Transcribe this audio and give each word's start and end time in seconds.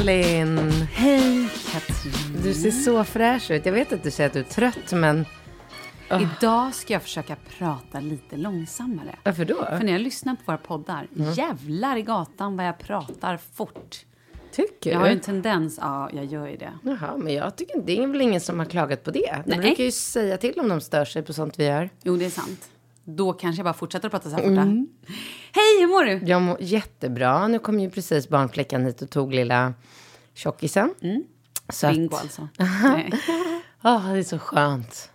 Malin! 0.00 0.58
Hej 0.92 1.48
Katrin! 1.72 2.42
Du 2.42 2.54
ser 2.54 2.70
så 2.70 3.04
fräsch 3.04 3.50
ut. 3.50 3.66
Jag 3.66 3.72
vet 3.72 3.92
att 3.92 4.02
du 4.02 4.10
säger 4.10 4.26
att 4.28 4.32
du 4.34 4.40
är 4.40 4.44
trött, 4.44 4.92
men 4.92 5.26
Idag 6.20 6.74
ska 6.74 6.92
jag 6.92 7.02
försöka 7.02 7.36
prata 7.58 8.00
lite 8.00 8.36
långsammare. 8.36 9.16
varför 9.24 9.44
då? 9.44 9.54
För 9.64 9.80
när 9.84 9.92
jag 9.92 10.00
lyssnar 10.00 10.34
på 10.34 10.40
våra 10.46 10.56
poddar, 10.58 11.08
Mm. 11.16 11.32
jävlar 11.32 11.96
i 11.96 12.02
gatan 12.02 12.56
vad 12.56 12.66
jag 12.66 12.78
pratar 12.78 13.36
fort. 13.54 13.96
Tycker 14.52 14.90
Jag 14.90 14.98
har 14.98 15.06
ju 15.06 15.12
du? 15.12 15.16
en 15.18 15.20
tendens, 15.24 15.78
ja 15.82 16.10
jag 16.12 16.24
gör 16.24 16.46
ju 16.46 16.56
det. 16.56 16.72
Jaha, 16.82 17.16
men 17.16 17.34
jag 17.34 17.56
tycker 17.56 17.80
det 17.86 17.98
är 18.02 18.06
väl 18.06 18.20
ingen 18.20 18.40
som 18.40 18.58
har 18.58 18.66
klagat 18.66 19.04
på 19.04 19.10
det. 19.10 19.42
De 19.46 19.50
Nej. 19.50 19.58
brukar 19.58 19.84
ju 19.84 19.90
säga 19.92 20.36
till 20.36 20.60
om 20.60 20.68
de 20.68 20.80
stör 20.80 21.04
sig 21.04 21.22
på 21.22 21.32
sånt 21.32 21.58
vi 21.58 21.64
gör. 21.66 21.90
Jo 22.02 22.16
det 22.16 22.24
är 22.26 22.30
sant. 22.30 22.70
Då 23.04 23.32
kanske 23.32 23.60
jag 23.60 23.64
bara 23.64 23.74
fortsätter 23.74 24.06
att 24.06 24.12
prata 24.12 24.30
så 24.30 24.36
här 24.36 24.42
fort. 24.42 24.54
Hej, 25.52 25.80
hur 25.80 25.86
mår 25.88 26.04
du? 26.04 26.26
Jag 26.26 26.42
mår 26.42 26.56
jättebra. 26.60 27.48
Nu 27.48 27.58
kom 27.58 27.80
ju 27.80 27.90
precis 27.90 28.28
barnflickan 28.28 28.84
hit 28.84 29.02
och 29.02 29.10
tog 29.10 29.34
lilla 29.34 29.74
tjockisen. 30.34 30.94
Så 31.68 31.86
att- 31.86 31.94
Bingo 31.94 32.16
alltså. 32.16 32.48
Nej. 32.82 33.12
Åh, 33.84 34.12
det 34.12 34.18
är 34.18 34.22
så 34.22 34.38
skönt. 34.38 35.10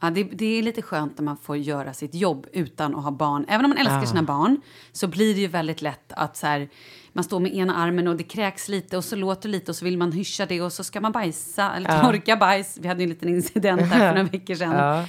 Ja, 0.00 0.10
det, 0.10 0.22
det 0.24 0.58
är 0.58 0.62
lite 0.62 0.82
skönt 0.82 1.18
när 1.18 1.24
man 1.24 1.36
får 1.36 1.56
göra 1.56 1.92
sitt 1.94 2.14
jobb 2.14 2.46
utan 2.52 2.94
att 2.94 3.04
ha 3.04 3.10
barn. 3.10 3.44
Även 3.48 3.64
om 3.64 3.68
man 3.70 3.78
älskar 3.78 4.06
sina 4.06 4.22
barn 4.22 4.60
så 4.92 5.06
blir 5.06 5.34
det 5.34 5.40
ju 5.40 5.46
väldigt 5.46 5.82
lätt 5.82 6.12
att 6.12 6.36
så 6.36 6.46
här, 6.46 6.68
man 7.12 7.24
står 7.24 7.40
med 7.40 7.54
ena 7.54 7.76
armen 7.76 8.08
och 8.08 8.16
det 8.16 8.22
kräks 8.24 8.68
lite 8.68 8.96
och 8.96 9.04
så 9.04 9.16
låter 9.16 9.48
lite 9.48 9.70
och 9.70 9.76
så 9.76 9.84
vill 9.84 9.98
man 9.98 10.12
hyscha 10.12 10.46
det 10.46 10.60
och 10.62 10.72
så 10.72 10.84
ska 10.84 11.00
man 11.00 11.12
bajsa 11.12 11.72
eller 11.76 12.02
torka 12.02 12.36
bajs. 12.36 12.78
Vi 12.80 12.88
hade 12.88 13.00
ju 13.00 13.04
en 13.04 13.10
liten 13.10 13.28
incident 13.28 13.80
här 13.80 13.98
för 13.98 14.14
några 14.18 14.22
veckor 14.30 14.54
sedan. 14.54 14.72
Ja. 14.72 15.04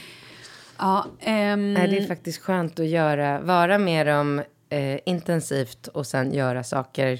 Ja, 0.80 1.06
Nej, 1.26 1.88
det 1.88 1.98
är 1.98 2.08
faktiskt 2.08 2.42
skönt 2.42 2.80
att 2.80 2.88
göra, 2.88 3.40
vara 3.40 3.78
med 3.78 4.08
dem 4.08 4.42
eh, 4.70 5.00
intensivt 5.06 5.88
och 5.88 6.08
sen 6.08 6.34
göra 6.34 6.64
saker 6.64 7.20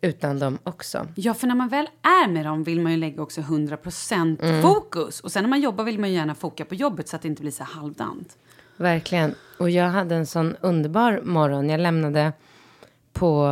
utan 0.00 0.38
dem 0.38 0.58
också. 0.64 1.06
ja, 1.14 1.34
för 1.34 1.46
när 1.46 1.54
man 1.54 1.68
väl 1.68 1.86
är 2.02 2.28
med 2.28 2.44
dem 2.46 2.64
vill 2.64 2.80
man 2.80 2.92
ju 2.92 2.98
lägga 2.98 3.22
också 3.22 3.40
100% 3.40 4.42
Mm. 4.42 4.62
fokus. 4.62 5.20
Och 5.20 5.32
sen 5.32 5.42
när 5.42 5.48
man 5.50 5.60
jobbar 5.60 5.84
vill 5.84 5.98
man 5.98 6.10
ju 6.10 6.16
gärna 6.16 6.34
foka 6.34 6.64
på 6.64 6.74
jobbet 6.74 7.08
så 7.08 7.16
att 7.16 7.22
det 7.22 7.28
inte 7.28 7.42
blir 7.42 7.52
så 7.52 7.64
halvdant. 7.64 8.36
Verkligen. 8.76 9.34
Och 9.58 9.70
jag 9.70 9.88
hade 9.88 10.14
en 10.14 10.26
sån 10.26 10.56
underbar 10.60 11.20
morgon. 11.24 11.68
Jag 11.70 11.80
lämnade 11.80 12.32
på 13.12 13.48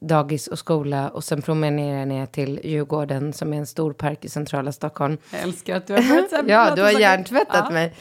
dagis 0.00 0.46
och 0.46 0.58
skola 0.58 1.08
och 1.08 1.24
sen 1.24 1.42
promenerar 1.42 1.98
jag 1.98 2.08
ner 2.08 2.26
till 2.26 2.60
Djurgården 2.64 3.32
som 3.32 3.52
är 3.52 3.58
en 3.58 3.66
stor 3.66 3.92
park 3.92 4.24
i 4.24 4.28
centrala 4.28 4.72
Stockholm. 4.72 5.18
Jag 5.32 5.42
älskar 5.42 5.76
att 5.76 5.86
du 5.86 5.92
har 5.94 6.02
börjat 6.02 6.30
Ja, 6.48 6.74
du 6.76 6.82
har 6.82 7.00
hjärntvättat 7.00 7.64
Ja. 7.64 7.70
mig. 7.70 7.94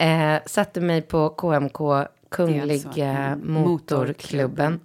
Eh, 0.00 0.38
satte 0.46 0.80
mig 0.80 1.02
på 1.02 1.28
KMK, 1.28 2.06
Kungliga 2.28 2.86
alltså 2.86 3.00
en 3.00 3.52
Motorklubben. 3.52 4.80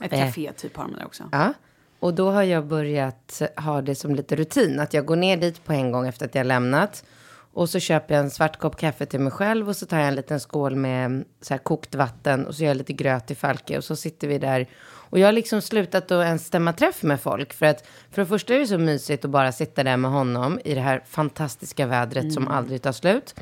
Ett 0.00 0.12
Eh. 0.12 0.26
café 0.26 0.52
typ 0.56 0.76
har 0.76 0.84
de 0.84 0.94
där 0.94 1.04
också. 1.06 1.24
Ja, 1.32 1.52
och 2.00 2.14
då 2.14 2.30
har 2.30 2.42
jag 2.42 2.66
börjat 2.66 3.42
ha 3.56 3.82
det 3.82 3.94
som 3.94 4.14
lite 4.14 4.36
rutin. 4.36 4.80
Att 4.80 4.94
jag 4.94 5.04
går 5.06 5.16
ner 5.16 5.36
dit 5.36 5.64
på 5.64 5.72
en 5.72 5.92
gång 5.92 6.06
efter 6.08 6.26
att 6.26 6.34
jag 6.34 6.40
har 6.40 6.46
lämnat. 6.46 7.04
Och 7.52 7.68
så 7.68 7.78
köper 7.80 8.14
jag 8.14 8.24
en 8.24 8.30
svart 8.30 8.58
kopp 8.58 8.76
kaffe 8.76 9.06
till 9.06 9.20
mig 9.20 9.32
själv 9.32 9.68
och 9.68 9.76
så 9.76 9.86
tar 9.86 9.98
jag 9.98 10.08
en 10.08 10.14
liten 10.14 10.40
skål 10.40 10.76
med 10.76 11.24
så 11.40 11.54
här 11.54 11.58
kokt 11.58 11.94
vatten 11.94 12.46
och 12.46 12.54
så 12.54 12.62
gör 12.62 12.70
jag 12.70 12.76
lite 12.76 12.92
gröt 12.92 13.30
i 13.30 13.34
Falke 13.34 13.78
och 13.78 13.84
så 13.84 13.96
sitter 13.96 14.28
vi 14.28 14.38
där. 14.38 14.66
Och 14.86 15.18
jag 15.18 15.26
har 15.26 15.32
liksom 15.32 15.62
slutat 15.62 16.10
att 16.10 16.24
ens 16.26 16.46
stämma 16.46 16.72
träff 16.72 17.02
med 17.02 17.20
folk. 17.20 17.52
För 17.52 17.66
att 17.66 17.86
för 18.10 18.22
det 18.22 18.26
första 18.26 18.54
är 18.54 18.58
det 18.58 18.66
så 18.66 18.78
mysigt 18.78 19.24
att 19.24 19.30
bara 19.30 19.52
sitta 19.52 19.84
där 19.84 19.96
med 19.96 20.10
honom 20.10 20.60
i 20.64 20.74
det 20.74 20.80
här 20.80 21.02
fantastiska 21.06 21.86
vädret 21.86 22.32
som 22.32 22.48
aldrig 22.48 22.82
tar 22.82 22.92
slut. 22.92 23.34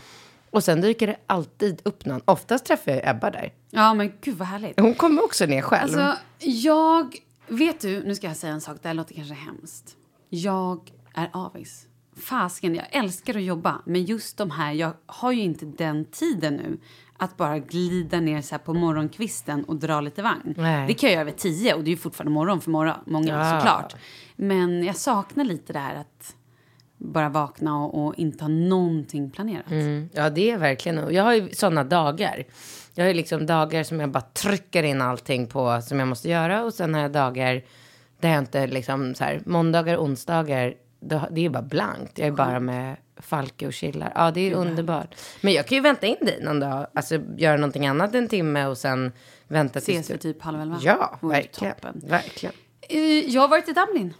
Och 0.54 0.64
sen 0.64 0.80
dyker 0.80 1.06
det 1.06 1.16
alltid 1.26 1.80
upp 1.84 2.04
någon. 2.04 2.20
Oftast 2.24 2.64
träffar 2.64 2.92
jag 2.92 3.08
Ebba 3.08 3.30
där. 3.30 3.52
Ja, 3.70 3.94
men 3.94 4.12
gud 4.20 4.36
vad 4.36 4.48
härligt. 4.48 4.80
Hon 4.80 4.94
kommer 4.94 5.24
också 5.24 5.46
ner 5.46 5.62
själv. 5.62 5.82
Alltså, 5.98 6.18
jag... 6.38 7.16
Vet 7.48 7.80
du, 7.80 8.02
nu 8.04 8.14
ska 8.14 8.26
jag 8.26 8.36
säga 8.36 8.52
en 8.52 8.60
sak, 8.60 8.76
det 8.82 8.88
här 8.88 8.94
låter 8.94 9.14
kanske 9.14 9.34
hemskt. 9.34 9.96
Jag 10.28 10.90
är 11.14 11.30
avis. 11.32 11.86
Fasken, 12.16 12.74
jag 12.74 12.86
älskar 12.90 13.36
att 13.36 13.42
jobba, 13.42 13.82
men 13.84 14.04
just 14.04 14.36
de 14.36 14.50
här, 14.50 14.72
jag 14.72 14.92
har 15.06 15.32
ju 15.32 15.42
inte 15.42 15.64
den 15.66 16.04
tiden 16.04 16.54
nu 16.54 16.78
att 17.16 17.36
bara 17.36 17.58
glida 17.58 18.20
ner 18.20 18.42
så 18.42 18.54
här 18.54 18.58
på 18.58 18.74
morgonkvisten 18.74 19.64
och 19.64 19.76
dra 19.76 20.00
lite 20.00 20.22
vagn. 20.22 20.54
Nej. 20.56 20.86
Det 20.86 20.94
kan 20.94 21.08
jag 21.10 21.14
göra 21.14 21.24
vid 21.24 21.36
tio 21.36 21.74
och 21.74 21.84
det 21.84 21.88
är 21.88 21.92
ju 21.92 21.96
fortfarande 21.96 22.32
morgon 22.32 22.60
för 22.60 22.70
morgon, 22.70 22.96
många 23.06 23.28
Ja. 23.28 23.60
såklart. 23.60 23.94
Men 24.36 24.84
jag 24.84 24.96
saknar 24.96 25.44
lite 25.44 25.72
det 25.72 25.78
här 25.78 25.94
att 25.94 26.34
bara 27.04 27.28
vakna 27.28 27.76
och, 27.84 28.04
och 28.06 28.14
inte 28.18 28.44
ha 28.44 28.48
någonting 28.48 29.30
planerat. 29.30 29.70
Mm, 29.70 30.08
ja, 30.12 30.30
det 30.30 30.50
är 30.50 30.58
verkligen. 30.58 31.14
Jag 31.14 31.22
har 31.22 31.34
ju 31.34 31.48
sådana 31.54 31.84
dagar. 31.84 32.44
Jag 32.94 33.04
har 33.06 33.14
liksom 33.14 33.46
dagar 33.46 33.82
som 33.82 34.00
jag 34.00 34.10
bara 34.10 34.20
trycker 34.32 34.82
in 34.82 35.02
allting 35.02 35.46
på 35.46 35.80
som 35.82 35.98
jag 35.98 36.08
måste 36.08 36.28
göra. 36.28 36.62
Och 36.64 36.74
sen 36.74 36.94
har 36.94 37.00
jag 37.00 37.12
dagar 37.12 37.62
där 38.20 38.28
jag 38.28 38.38
inte 38.38 38.66
liksom 38.66 39.14
så 39.14 39.24
här, 39.24 39.40
måndagar, 39.46 39.96
onsdagar, 39.96 40.74
då, 41.00 41.22
det 41.30 41.40
är 41.40 41.42
ju 41.42 41.48
bara 41.50 41.62
blankt. 41.62 42.18
Jag 42.18 42.28
är 42.28 42.32
bara 42.32 42.60
med 42.60 42.96
Falke 43.16 43.66
och 43.66 43.72
chillar. 43.72 44.12
Ja, 44.14 44.30
det 44.30 44.40
är 44.50 44.54
underbart. 44.54 45.14
Men 45.40 45.52
jag 45.52 45.66
kan 45.66 45.76
ju 45.76 45.82
vänta 45.82 46.06
in 46.06 46.16
dig 46.20 46.38
någon 46.42 46.60
dag. 46.60 46.86
Alltså 46.94 47.18
göra 47.36 47.56
någonting 47.56 47.86
annat 47.86 48.14
en 48.14 48.28
timme 48.28 48.66
och 48.66 48.78
sen 48.78 49.12
vänta 49.48 49.80
tills 49.80 49.98
Ses 50.00 50.06
för 50.06 50.16
typ 50.16 50.42
halv 50.42 50.60
elva. 50.60 50.78
Ja, 50.82 51.18
verkligen. 51.22 51.74
Verkligen. 51.94 52.54
Eh, 52.80 52.98
Jag 53.34 53.40
har 53.40 53.48
varit 53.48 53.68
i 53.68 53.72
Dublin. 53.72 54.14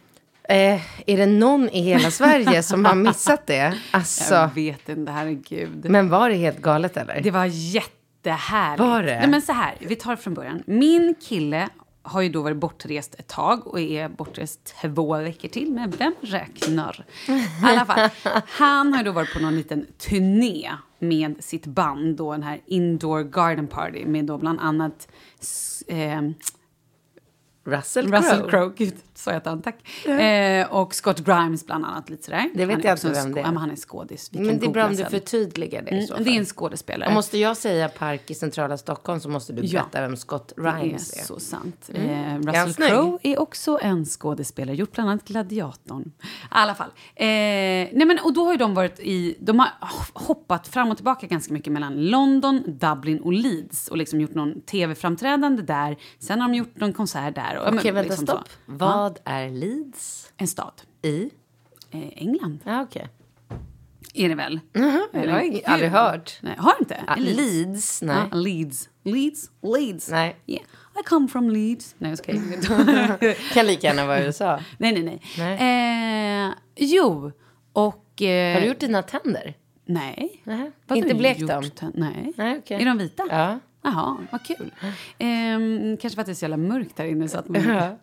Eh, 0.49 0.81
är 1.07 1.17
det 1.17 1.27
någon 1.27 1.69
i 1.69 1.81
hela 1.83 2.11
Sverige 2.11 2.63
som 2.63 2.85
har 2.85 2.95
missat 2.95 3.47
det? 3.47 3.79
Alltså, 3.91 4.35
Jag 4.35 4.55
vet 4.55 4.89
inte, 4.89 5.13
herregud. 5.13 5.91
men 5.91 6.09
var 6.09 6.29
det 6.31 6.35
helt 6.37 6.59
galet 6.63 6.97
eller? 6.97 7.21
Det 7.21 7.31
var 7.31 7.45
jättehärligt. 7.45 8.81
Var 8.81 9.03
det? 9.03 9.19
Nej, 9.19 9.29
men 9.29 9.43
så 9.43 9.53
här, 9.53 9.75
vi 9.81 9.97
tar 9.97 10.11
det 10.11 10.17
från 10.17 10.35
början. 10.35 10.63
Min 10.67 11.15
kille 11.23 11.69
har 12.03 12.21
ju 12.23 12.29
då 12.29 12.43
varit 12.43 12.57
bortrest 12.57 13.15
ett 13.19 13.29
tag 13.29 13.67
och 13.67 13.81
är 13.81 14.09
bortrest 14.09 14.75
två 14.83 15.17
veckor 15.19 15.49
till. 15.49 15.73
Men 15.73 15.91
vem 15.91 16.15
räknar? 16.21 17.05
I 17.29 17.43
alla 17.63 17.85
fall, 17.87 18.11
han 18.49 18.93
har 18.95 19.05
då 19.05 19.13
varit 19.13 19.33
på 19.35 19.41
någon 19.41 19.57
liten 19.57 19.87
turné 19.99 20.71
med 20.99 21.45
sitt 21.45 21.67
band, 21.67 22.17
då 22.17 22.33
den 22.33 22.43
här 22.43 22.61
Indoor 22.67 23.23
Garden 23.23 23.67
Party 23.67 24.07
med 24.07 24.25
då 24.25 24.39
bland 24.39 24.61
annat 24.61 25.09
eh, 25.89 26.21
Russell 27.65 28.09
Crowe. 28.09 28.19
Russell 28.19 28.51
Crowe, 28.51 28.73
gud, 28.77 28.95
sa 29.15 29.33
jag 29.33 29.41
han 29.45 29.63
tack. 29.63 30.07
Eh, 30.09 30.73
och 30.73 30.95
Scott 30.95 31.21
Grimes 31.21 31.67
bland 31.67 31.85
annat, 31.85 32.11
lite 32.11 32.25
sådär. 32.25 32.51
Det 32.55 32.67
vet 32.67 32.85
jag 32.85 32.93
inte 32.97 33.09
vem 33.09 33.33
det 33.33 33.41
är. 33.41 33.45
Ja, 33.45 33.51
men 33.51 33.57
han 33.57 33.71
är 33.71 33.77
skådis. 33.77 34.31
Vi 34.33 34.39
Men 34.39 34.59
det 34.59 34.67
är 34.67 34.71
bra 34.71 34.87
om 34.87 34.95
du 34.97 35.05
förtydligar 35.05 35.83
det 35.83 35.91
Mm, 35.91 36.25
det 36.25 36.31
är 36.31 36.39
en 36.39 36.45
skådespelare. 36.45 37.09
Och 37.09 37.15
måste 37.15 37.39
jag 37.39 37.57
säga 37.57 37.89
park 37.89 38.31
i 38.31 38.35
centrala 38.35 38.77
Stockholm 38.77 39.21
så 39.21 39.29
måste 39.29 39.53
du 39.53 39.63
Ja. 39.63 39.81
berätta 39.81 40.01
vem 40.09 40.17
Scott 40.17 40.53
Det 40.57 40.63
är 40.69 40.99
så 41.25 41.41
sant. 41.41 41.91
Mm. 41.95 42.47
Eh, 42.47 42.53
Russell? 42.65 42.89
Crowe 42.89 43.19
är 43.23 43.41
också 43.41 43.79
en 43.83 44.05
skådespelare, 44.05 44.77
gjort 44.77 44.93
bland 44.93 45.11
annat 45.11 45.25
Gladiatorn. 45.25 46.03
I 46.23 46.27
alla 46.49 46.75
fall. 46.75 46.89
Eh, 47.17 47.25
nej 47.27 48.05
men, 48.07 48.19
och 48.25 48.33
då 48.33 48.45
har 48.45 48.57
de 48.57 48.75
varit 48.75 49.01
i, 49.01 49.37
de 49.41 49.59
har 49.59 49.69
hoppat 50.13 50.69
fram 50.69 50.91
och 50.91 50.97
tillbaka 50.97 51.27
ganska 51.27 51.53
mycket 51.53 51.73
mellan 51.73 52.07
London, 52.11 52.63
Dublin 52.67 53.21
och 53.21 53.33
Leeds 53.33 53.89
och 53.89 53.97
liksom 53.97 54.21
gjort 54.21 54.35
någon 54.35 54.61
tv-framträdande 54.61 55.63
där. 55.63 55.97
Sen 56.19 56.41
har 56.41 56.49
de 56.49 56.55
gjort 56.55 56.77
någon 56.77 56.93
konsert 56.93 57.35
där. 57.35 57.54
Och, 57.59 57.69
Okej, 57.69 57.75
men, 57.85 57.95
vänta, 57.95 58.03
liksom 58.09 58.27
stopp. 58.27 58.49
så. 58.49 58.55
Vad 58.67 59.19
är 59.25 59.51
Leeds? 59.51 60.33
En 60.37 60.47
stad. 60.49 60.83
I? 61.03 61.31
Eh, 61.91 62.09
England 62.17 62.59
Ja, 62.65 62.83
okej. 62.83 63.09
är 64.15 64.29
det 64.29 64.35
väl? 64.35 64.61
Jag 64.73 64.83
har 64.83 65.41
ing- 65.41 65.63
aldrig 65.67 65.91
hört. 65.91 66.39
Nej, 66.41 66.55
har 66.59 66.75
inte? 66.81 67.05
Ja, 67.07 67.15
Leeds. 67.15 67.37
Leeds? 67.37 68.03
Nej. 68.03 68.17
Ja, 68.31 68.37
Leeds. 68.37 68.89
Leeds? 69.05 69.51
Leeds. 69.63 70.11
Nej. 70.11 70.37
Yeah. 70.47 70.63
I 71.01 71.03
come 71.05 71.29
from 71.29 71.51
Leeds. 71.51 71.95
Nej, 71.99 72.11
jag 72.11 72.19
skojar. 72.19 73.35
Kan 73.55 73.67
lika 73.67 73.87
gärna 73.87 74.07
vara 74.07 74.23
USA. 74.25 74.61
Nej, 74.79 74.93
nej, 74.93 75.03
nej. 75.03 75.21
Nej. 75.59 76.47
Eh, 76.49 76.53
jo, 76.77 77.33
och... 77.73 78.23
Eh, 78.23 78.55
Har 78.55 78.61
du 78.61 78.67
gjort 78.67 78.79
dina 78.81 79.03
tänder? 79.03 79.55
Nej. 79.87 80.43
Inte 80.95 81.15
blekt 81.15 81.47
dem? 81.47 81.65
Nej. 81.95 82.33
Nej, 82.37 82.59
okej. 82.59 82.81
Är 82.83 82.85
de 82.85 82.99
vita? 82.99 83.27
Ja. 83.31 83.59
Jaha, 83.85 84.17
vad 84.31 84.45
kul. 84.45 84.75
Ehm, 85.19 85.97
kanske 85.97 86.15
för 86.15 86.21
att 86.21 86.27
det 86.27 86.33
är 86.33 86.35
så 86.35 86.45
jävla 86.45 86.57
mörkt 86.57 86.99
här 86.99 87.07
inne. 87.07 87.29
Så 87.29 87.39
att 87.39 87.49
man... 87.49 87.63
Ja. 87.69 87.99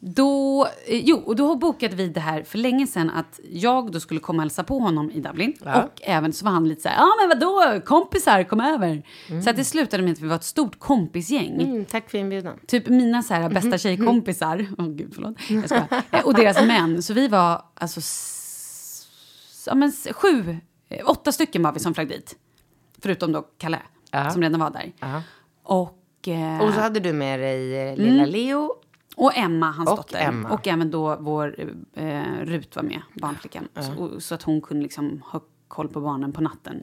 Då, 0.00 0.66
eh, 0.86 1.00
jo, 1.04 1.16
och 1.16 1.36
då 1.36 1.56
bokade 1.56 1.96
vi 1.96 2.08
det 2.08 2.20
här 2.20 2.42
för 2.42 2.58
länge 2.58 2.86
sedan 2.86 3.10
att 3.10 3.40
jag 3.50 3.92
då 3.92 4.00
skulle 4.00 4.20
komma 4.20 4.36
och 4.36 4.42
hälsa 4.42 4.64
på 4.64 4.78
honom 4.78 5.10
i 5.10 5.20
Dublin. 5.20 5.56
Ja. 5.64 5.82
Och 5.82 6.00
även 6.02 6.32
så 6.32 6.44
var 6.44 6.52
han 6.52 6.68
lite 6.68 6.82
så 6.82 6.88
här, 6.88 6.96
ja 6.96 7.08
men 7.20 7.38
vadå, 7.38 7.80
kompisar, 7.80 8.42
kom 8.42 8.60
över. 8.60 9.02
Så 9.44 9.50
att 9.50 9.56
det 9.56 9.64
slutade 9.64 10.02
med 10.02 10.12
att 10.12 10.20
vi 10.20 10.28
var 10.28 10.36
ett 10.36 10.44
stort 10.44 10.78
kompisgäng. 10.78 11.62
Mm, 11.62 11.84
tack 11.84 12.10
för 12.10 12.18
inbjudan. 12.18 12.58
Typ 12.66 12.88
mina 12.88 13.22
så 13.22 13.34
här, 13.34 13.50
bästa 13.50 13.78
tjejkompisar, 13.78 14.66
åh 14.78 14.88
gud 14.88 15.12
förlåt, 15.14 15.36
jag 15.48 15.64
skojar. 15.64 16.02
Eh, 16.10 16.26
och 16.26 16.34
deras 16.34 16.66
män. 16.66 17.02
Så 17.02 17.14
vi 17.14 17.28
var 17.28 17.62
alltså 17.74 18.00
ja, 19.66 19.74
men, 19.74 19.92
sju, 20.12 20.56
eh, 20.88 21.10
åtta 21.10 21.32
stycken 21.32 21.62
var 21.62 21.72
vi 21.72 21.80
som 21.80 21.94
flög 21.94 22.08
dit. 22.08 22.36
Förutom 23.02 23.32
då 23.32 23.42
Kalle, 23.58 23.78
Ja. 24.12 24.30
som 24.30 24.42
redan 24.42 24.60
var 24.60 24.70
där. 24.70 24.92
Ja. 25.00 25.22
Och, 25.62 26.28
eh, 26.28 26.60
Och 26.62 26.74
så 26.74 26.80
hade 26.80 27.00
du 27.00 27.12
med 27.12 27.40
dig 27.40 27.88
eh, 27.90 27.96
lilla 27.96 28.26
Leo. 28.26 28.74
och 29.16 29.36
Emma, 29.36 29.70
hans 29.70 29.90
Och 29.90 29.96
dotter. 29.96 30.18
Emma. 30.28 30.50
Och 30.50 30.68
även 30.68 30.90
då 30.90 31.16
vår 31.20 31.54
eh, 31.94 32.22
Rut 32.42 32.76
var 32.76 32.82
med, 32.82 33.00
barnflickan. 33.14 33.68
Så, 33.80 34.20
så 34.20 34.34
att 34.34 34.42
hon 34.42 34.60
kunde 34.60 34.82
liksom 34.82 35.22
ha 35.26 35.40
koll 35.68 35.88
på 35.88 36.00
barnen 36.00 36.32
på 36.32 36.40
natten. 36.40 36.82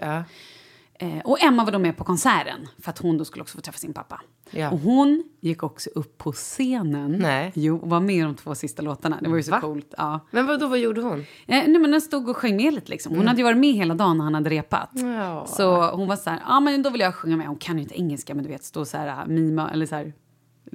Eh, 0.99 1.19
och 1.23 1.43
Emma 1.43 1.65
var 1.65 1.71
då 1.71 1.79
med 1.79 1.97
på 1.97 2.03
konserten 2.03 2.67
för 2.79 2.89
att 2.89 2.97
hon 2.99 3.17
då 3.17 3.25
skulle 3.25 3.41
också 3.41 3.57
få 3.57 3.61
träffa 3.61 3.77
sin 3.77 3.93
pappa. 3.93 4.21
Ja. 4.51 4.71
Och 4.71 4.79
hon 4.79 5.23
gick 5.39 5.63
också 5.63 5.89
upp 5.95 6.17
på 6.17 6.31
scenen. 6.31 7.11
Nej. 7.11 7.51
Jo, 7.55 7.77
och 7.77 7.89
var 7.89 7.99
med 7.99 8.15
i 8.15 8.21
de 8.21 8.35
två 8.35 8.55
sista 8.55 8.81
låtarna. 8.81 9.17
Det 9.21 9.29
var 9.29 9.37
ju 9.37 9.43
så 9.43 9.51
Va? 9.51 9.61
coolt. 9.61 9.93
Ja. 9.97 10.19
Men 10.31 10.47
vad 10.47 10.59
då 10.59 10.67
vad 10.67 10.79
gjorde 10.79 11.01
hon? 11.01 11.19
Eh, 11.19 11.25
nej, 11.47 11.79
men 11.79 11.91
den 11.91 12.01
stod 12.01 12.29
och 12.29 12.37
sjöng 12.37 12.55
med 12.55 12.73
lite 12.73 12.89
liksom. 12.91 13.15
Hon 13.15 13.27
hade 13.27 13.37
ju 13.37 13.43
varit 13.43 13.57
med 13.57 13.73
hela 13.73 13.95
dagen 13.95 14.17
när 14.17 14.23
han 14.23 14.35
hade 14.35 14.49
repat. 14.49 14.95
Mm. 14.95 15.11
Ja. 15.11 15.45
Så 15.47 15.91
hon 15.91 16.07
var 16.07 16.15
så 16.15 16.29
här, 16.29 16.39
ja 16.47 16.59
men 16.59 16.83
då 16.83 16.89
vill 16.89 17.01
jag 17.01 17.15
sjunga 17.15 17.37
med. 17.37 17.47
Hon 17.47 17.57
kan 17.57 17.77
ju 17.77 17.83
inte 17.83 17.99
engelska 17.99 18.35
men 18.35 18.43
du 18.43 18.49
vet 18.49 18.63
stå 18.63 18.85
så 18.85 18.97
här 18.97 19.25
mima 19.25 19.71
eller 19.71 19.85
så 19.85 19.95
här 19.95 20.13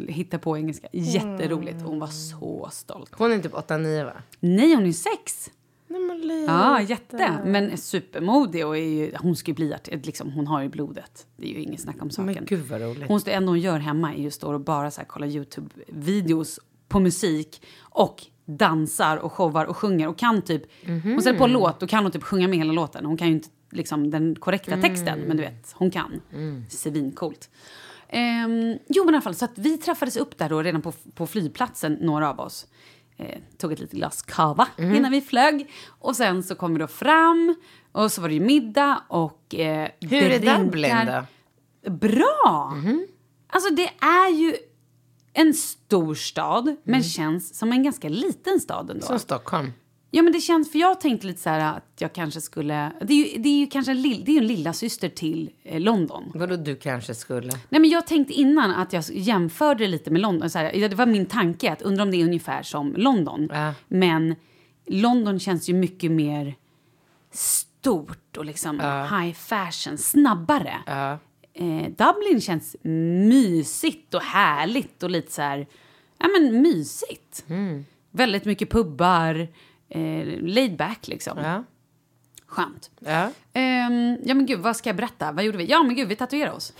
hitta 0.09 0.39
på 0.39 0.57
engelska. 0.57 0.89
Jätteroligt. 0.93 1.83
Hon 1.83 1.99
var 1.99 2.07
så 2.07 2.69
stolt. 2.73 3.11
Hon 3.13 3.33
är 3.33 3.39
typ 3.39 3.53
8-9 3.53 4.05
va? 4.05 4.13
Nej, 4.41 4.75
hon 4.75 4.83
är 4.83 4.87
ju 4.87 4.93
sex. 4.93 5.51
Nej 5.91 6.01
men 6.01 6.21
Leo. 6.21 6.47
Ja, 6.47 6.83
jätte. 6.83 7.39
Men 7.45 7.71
är 7.71 7.77
supermodig 7.77 8.67
och 8.67 8.77
är 8.77 8.83
ju, 8.83 9.13
hon 9.21 9.37
ska 9.37 9.51
ju 9.51 9.55
bli 9.55 9.75
artist. 9.75 10.07
Liksom, 10.07 10.33
hon 10.33 10.47
har 10.47 10.63
ju 10.63 10.69
blodet. 10.69 11.27
Det 11.37 11.51
är 11.51 11.55
ju 11.55 11.63
inget 11.63 11.81
snack 11.81 12.03
om 12.03 12.11
saken. 12.11 12.35
Men 12.35 12.45
gud 12.45 12.67
vad 12.67 12.81
roligt. 12.81 13.09
Hon 13.09 13.21
står 13.21 13.33
ändå 13.33 13.53
hon 13.53 13.61
gör 13.61 13.79
hemma 13.79 14.15
är 14.15 14.19
ju 14.23 14.31
står 14.31 14.55
och 14.55 14.61
bara 14.61 14.91
så 14.91 15.01
här 15.01 15.09
kollar 15.09 15.27
Youtube-videos 15.27 16.59
på 16.89 17.01
musik 17.01 17.67
och 17.81 18.27
dansar 18.45 19.17
och 19.17 19.33
showar 19.33 19.65
och 19.65 19.77
sjunger 19.77 20.09
och 20.09 20.19
kan 20.19 20.43
typ... 20.43 20.63
Hon 20.87 21.23
sätter 21.23 21.39
på 21.39 21.45
en 21.45 21.53
låt 21.53 21.83
och 21.83 21.89
kan 21.89 22.05
hon 22.05 22.13
typ 22.13 22.23
sjunga 22.23 22.49
med 22.49 22.59
hela 22.59 22.73
låten. 22.73 23.05
Hon 23.05 23.17
kan 23.17 23.29
ju 23.29 23.35
inte 23.35 23.49
liksom 23.71 24.11
den 24.11 24.37
korrekta 24.37 24.77
texten, 24.77 25.21
men 25.21 25.37
du 25.37 25.43
vet, 25.43 25.73
hon 25.75 25.91
kan. 25.91 26.21
Svincoolt. 26.69 27.51
Um, 28.13 28.79
jo, 28.89 29.05
men 29.05 29.15
i 29.15 29.17
alla 29.17 29.21
fall, 29.21 29.35
så 29.35 29.45
att 29.45 29.59
vi 29.59 29.79
träffades 29.79 30.17
upp 30.17 30.39
där 30.39 30.49
då 30.49 30.63
redan 30.63 30.83
på, 30.83 30.93
på 31.15 31.27
flygplatsen, 31.27 31.93
några 32.01 32.31
av 32.31 32.41
oss. 32.41 32.67
Eh, 33.21 33.39
tog 33.59 33.73
ett 33.73 33.79
litet 33.81 33.95
glas 33.97 34.23
cava 34.23 34.69
innan 34.79 35.11
vi 35.11 35.21
flög. 35.21 35.71
Och 35.89 36.17
sen 36.17 36.43
så 36.43 36.55
kom 36.55 36.73
vi 36.73 36.79
då 36.79 36.87
fram 36.87 37.55
och 37.93 38.13
så 38.13 38.21
var 38.21 38.29
det 38.29 38.35
ju 38.35 38.41
middag 38.41 39.03
och... 39.09 39.55
Eh, 39.55 39.89
Hur 40.01 40.23
är. 40.23 40.59
Dublin 40.65 40.97
då? 41.07 41.91
Bra! 41.91 42.75
Alltså 43.49 43.75
det 43.75 43.91
är 44.01 44.31
ju 44.31 44.57
en 45.33 45.55
stor 45.55 46.15
stad, 46.15 46.77
men 46.85 47.03
känns 47.03 47.59
som 47.59 47.73
en 47.73 47.83
ganska 47.83 48.09
liten 48.09 48.61
stad 48.61 48.91
ändå. 48.91 49.07
Som 49.07 49.19
Stockholm. 49.19 49.73
Ja, 50.11 50.23
men 50.23 50.33
det 50.33 50.41
känns, 50.41 50.73
för 50.73 50.79
jag 50.79 51.01
tänkte 51.01 51.27
lite 51.27 51.41
så 51.41 51.51
här 51.51 51.77
att 51.77 51.93
jag 51.99 52.13
kanske 52.13 52.41
skulle, 52.41 52.93
det 53.01 53.13
är 53.13 53.17
ju, 53.17 53.43
det 53.43 53.49
är 53.49 53.59
ju 53.59 53.67
kanske 53.67 53.93
en, 53.93 54.03
lill, 54.03 54.23
det 54.25 54.31
är 54.31 54.35
ju 54.35 54.41
en 54.41 54.47
lilla 54.47 54.73
syster 54.73 55.09
till 55.09 55.51
eh, 55.65 55.81
London. 55.81 56.33
Vadå 56.35 56.57
du 56.57 56.77
kanske 56.77 57.15
skulle? 57.15 57.53
Nej, 57.69 57.81
men 57.81 57.91
jag 57.91 58.07
tänkte 58.07 58.35
innan 58.35 58.71
att 58.71 58.93
jag 58.93 59.05
jämförde 59.13 59.87
lite 59.87 60.11
med 60.11 60.21
London. 60.21 60.51
Så 60.51 60.59
här, 60.59 60.89
det 60.89 60.95
var 60.95 61.07
min 61.07 61.27
tanke 61.27 61.73
att 61.73 61.83
undra 61.83 62.03
om 62.03 62.11
det 62.11 62.17
är 62.17 62.25
ungefär 62.25 62.63
som 62.63 62.95
London. 62.97 63.49
Ja. 63.53 63.75
Men 63.89 64.35
London 64.87 65.39
känns 65.39 65.69
ju 65.69 65.75
mycket 65.75 66.11
mer 66.11 66.55
stort 67.33 68.37
och 68.37 68.45
liksom 68.45 68.81
high 69.11 69.33
fashion, 69.35 69.99
snabbare. 69.99 70.75
Ja. 70.87 71.19
Eh, 71.55 71.91
Dublin 71.91 72.41
känns 72.41 72.77
mysigt 72.83 74.15
och 74.15 74.23
härligt 74.23 75.03
och 75.03 75.11
lite 75.11 75.33
så 75.33 75.43
här, 75.43 75.67
ja 76.19 76.29
men 76.29 76.63
mysigt. 76.63 77.45
Mm. 77.49 77.85
Väldigt 78.11 78.45
mycket 78.45 78.71
pubbar, 78.71 79.49
eh, 79.91 80.39
laid 80.43 80.77
back 80.77 81.09
liksom. 81.09 81.39
Ja. 81.39 81.65
Skönt. 82.47 82.91
Ja. 82.99 83.31
Ehm, 83.53 84.19
ja 84.25 84.35
men 84.35 84.47
gud, 84.47 84.61
vad 84.61 84.77
ska 84.77 84.89
jag 84.89 84.97
berätta? 84.97 85.33
Vad 85.33 85.45
gjorde 85.45 85.59
vi? 85.59 85.65
Ja 85.65 85.83
men 85.83 85.97
gud, 85.97 86.09
vi 86.09 86.17
tatuerade 86.17 86.57
oss. 86.57 86.73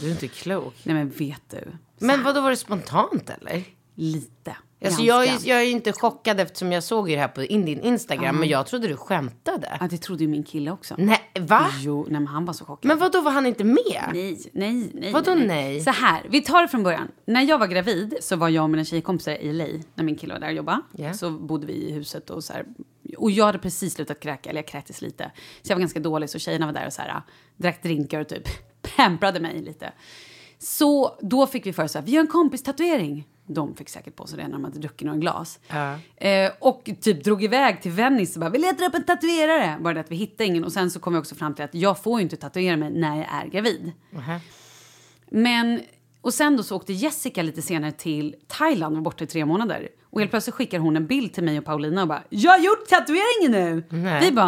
Du 0.00 0.06
är 0.06 0.10
inte 0.10 0.28
klok. 0.28 0.74
Nej 0.84 0.94
men 0.94 1.08
vet 1.10 1.42
du? 1.50 1.72
Men 1.98 2.22
vad 2.22 2.34
då 2.34 2.40
var 2.40 2.50
det 2.50 2.56
spontant 2.56 3.30
eller? 3.30 3.64
Lite. 3.94 4.56
Alltså, 4.84 5.02
jag, 5.02 5.24
är, 5.26 5.48
jag 5.48 5.60
är 5.62 5.70
inte 5.70 5.92
chockad 5.92 6.40
eftersom 6.40 6.72
jag 6.72 6.82
såg 6.84 7.10
ju 7.10 7.14
det 7.16 7.20
här 7.20 7.28
på 7.28 7.42
in- 7.42 7.64
din 7.64 7.80
Instagram. 7.80 8.36
Men 8.36 8.48
jag 8.48 8.66
trodde 8.66 8.88
du 8.88 8.96
skämtade. 8.96 9.76
Ja, 9.80 9.86
det 9.90 9.98
trodde 9.98 10.24
ju 10.24 10.28
min 10.28 10.42
kille 10.42 10.70
också. 10.70 10.94
Nej, 10.98 11.30
va? 11.40 11.66
Jo, 11.80 12.02
nej 12.10 12.20
men 12.20 12.26
han 12.26 12.44
var 12.44 12.52
så 12.52 12.64
chockad. 12.64 12.88
Men 12.88 12.98
vad 12.98 13.12
då 13.12 13.20
var 13.20 13.30
han 13.30 13.46
inte 13.46 13.64
med? 13.64 14.10
Nej, 14.12 14.38
nej, 14.52 14.90
nej. 14.94 15.12
Vadå 15.12 15.34
nej? 15.34 15.80
Så 15.80 15.90
här, 15.90 16.22
vi 16.28 16.40
tar 16.40 16.62
det 16.62 16.68
från 16.68 16.82
början. 16.82 17.08
När 17.24 17.42
jag 17.42 17.58
var 17.58 17.66
gravid 17.66 18.16
så 18.20 18.36
var 18.36 18.48
jag 18.48 18.64
och 18.64 18.70
mina 18.70 18.84
tjejkompisar 18.84 19.32
i 19.32 19.52
LA, 19.52 19.66
när 19.94 20.04
min 20.04 20.16
kille 20.16 20.34
var 20.34 20.40
där 20.40 20.48
och 20.48 20.54
jobbade. 20.54 20.80
Ja. 20.96 21.14
Så 21.14 21.30
bodde 21.30 21.66
vi 21.66 21.72
i 21.72 21.92
huset 21.92 22.30
och 22.30 22.44
så 22.44 22.52
här. 22.52 22.64
Och 23.16 23.30
jag 23.30 23.44
hade 23.46 23.58
precis 23.58 23.94
slutat 23.94 24.20
kräka, 24.20 24.50
eller 24.50 24.60
jag 24.60 24.68
kräktes 24.68 25.02
lite. 25.02 25.30
Så 25.62 25.70
jag 25.72 25.76
var 25.76 25.80
ganska 25.80 26.00
dålig, 26.00 26.30
så 26.30 26.38
tjejerna 26.38 26.66
var 26.66 26.72
där 26.72 26.86
och 26.86 26.92
så 26.92 27.02
här, 27.02 27.22
drack 27.56 27.82
drinkar 27.82 28.20
och 28.20 28.28
typ 28.28 28.48
pamprade 28.96 29.40
mig 29.40 29.62
lite. 29.62 29.92
Så 30.58 31.18
då 31.22 31.46
fick 31.46 31.66
vi 31.66 31.72
för 31.72 31.84
oss 31.84 31.96
att 31.96 32.04
vi 32.04 32.10
gör 32.12 32.20
en 32.20 32.26
kompistatuering. 32.26 33.26
De 33.48 33.76
fick 33.76 33.88
säkert 33.88 34.16
på 34.16 34.26
sig 34.26 34.36
det 34.38 34.42
när 34.44 34.52
de 34.52 34.64
hade 34.64 34.78
druckit 34.78 35.06
några 35.06 35.18
glas. 35.18 35.58
Ja. 35.68 35.94
Eh, 36.16 36.50
och 36.60 36.90
typ 37.00 37.24
drog 37.24 37.44
iväg 37.44 37.82
till 37.82 37.90
Venice 37.90 38.34
och 38.36 38.40
bara, 38.40 38.50
vi 38.50 38.58
letar 38.58 38.84
upp 38.86 38.94
en 38.94 39.04
tatuerare. 39.04 39.76
Bara 39.80 39.94
det 39.94 40.00
att 40.00 40.10
vi 40.10 40.16
hittade 40.16 40.44
ingen. 40.44 40.64
Och 40.64 40.72
sen 40.72 40.90
så 40.90 41.00
kom 41.00 41.12
vi 41.12 41.18
också 41.18 41.34
fram 41.34 41.54
till 41.54 41.64
att 41.64 41.74
jag 41.74 42.02
får 42.02 42.18
ju 42.20 42.22
inte 42.22 42.36
tatuera 42.36 42.76
mig 42.76 42.90
när 42.90 43.16
jag 43.16 43.26
är 43.42 43.46
gravid. 43.46 43.92
Men, 45.30 45.80
och 46.20 46.34
sen 46.34 46.56
då 46.56 46.62
så 46.62 46.76
åkte 46.76 46.92
Jessica 46.92 47.42
lite 47.42 47.62
senare 47.62 47.92
till 47.92 48.34
Thailand 48.46 48.92
och 48.92 48.96
var 48.98 49.04
borta 49.04 49.24
i 49.24 49.26
tre 49.26 49.44
månader. 49.44 49.88
Och 50.10 50.20
helt 50.20 50.30
plötsligt 50.30 50.54
skickar 50.54 50.78
hon 50.78 50.96
en 50.96 51.06
bild 51.06 51.32
till 51.32 51.44
mig 51.44 51.58
och 51.58 51.64
Paulina 51.64 52.02
och 52.02 52.08
bara, 52.08 52.22
jag 52.28 52.50
har 52.50 52.58
gjort 52.58 52.88
tatueringen 52.88 53.50
nu! 53.52 53.84
Nej. 53.90 54.20
Vi 54.20 54.32
bara, 54.32 54.46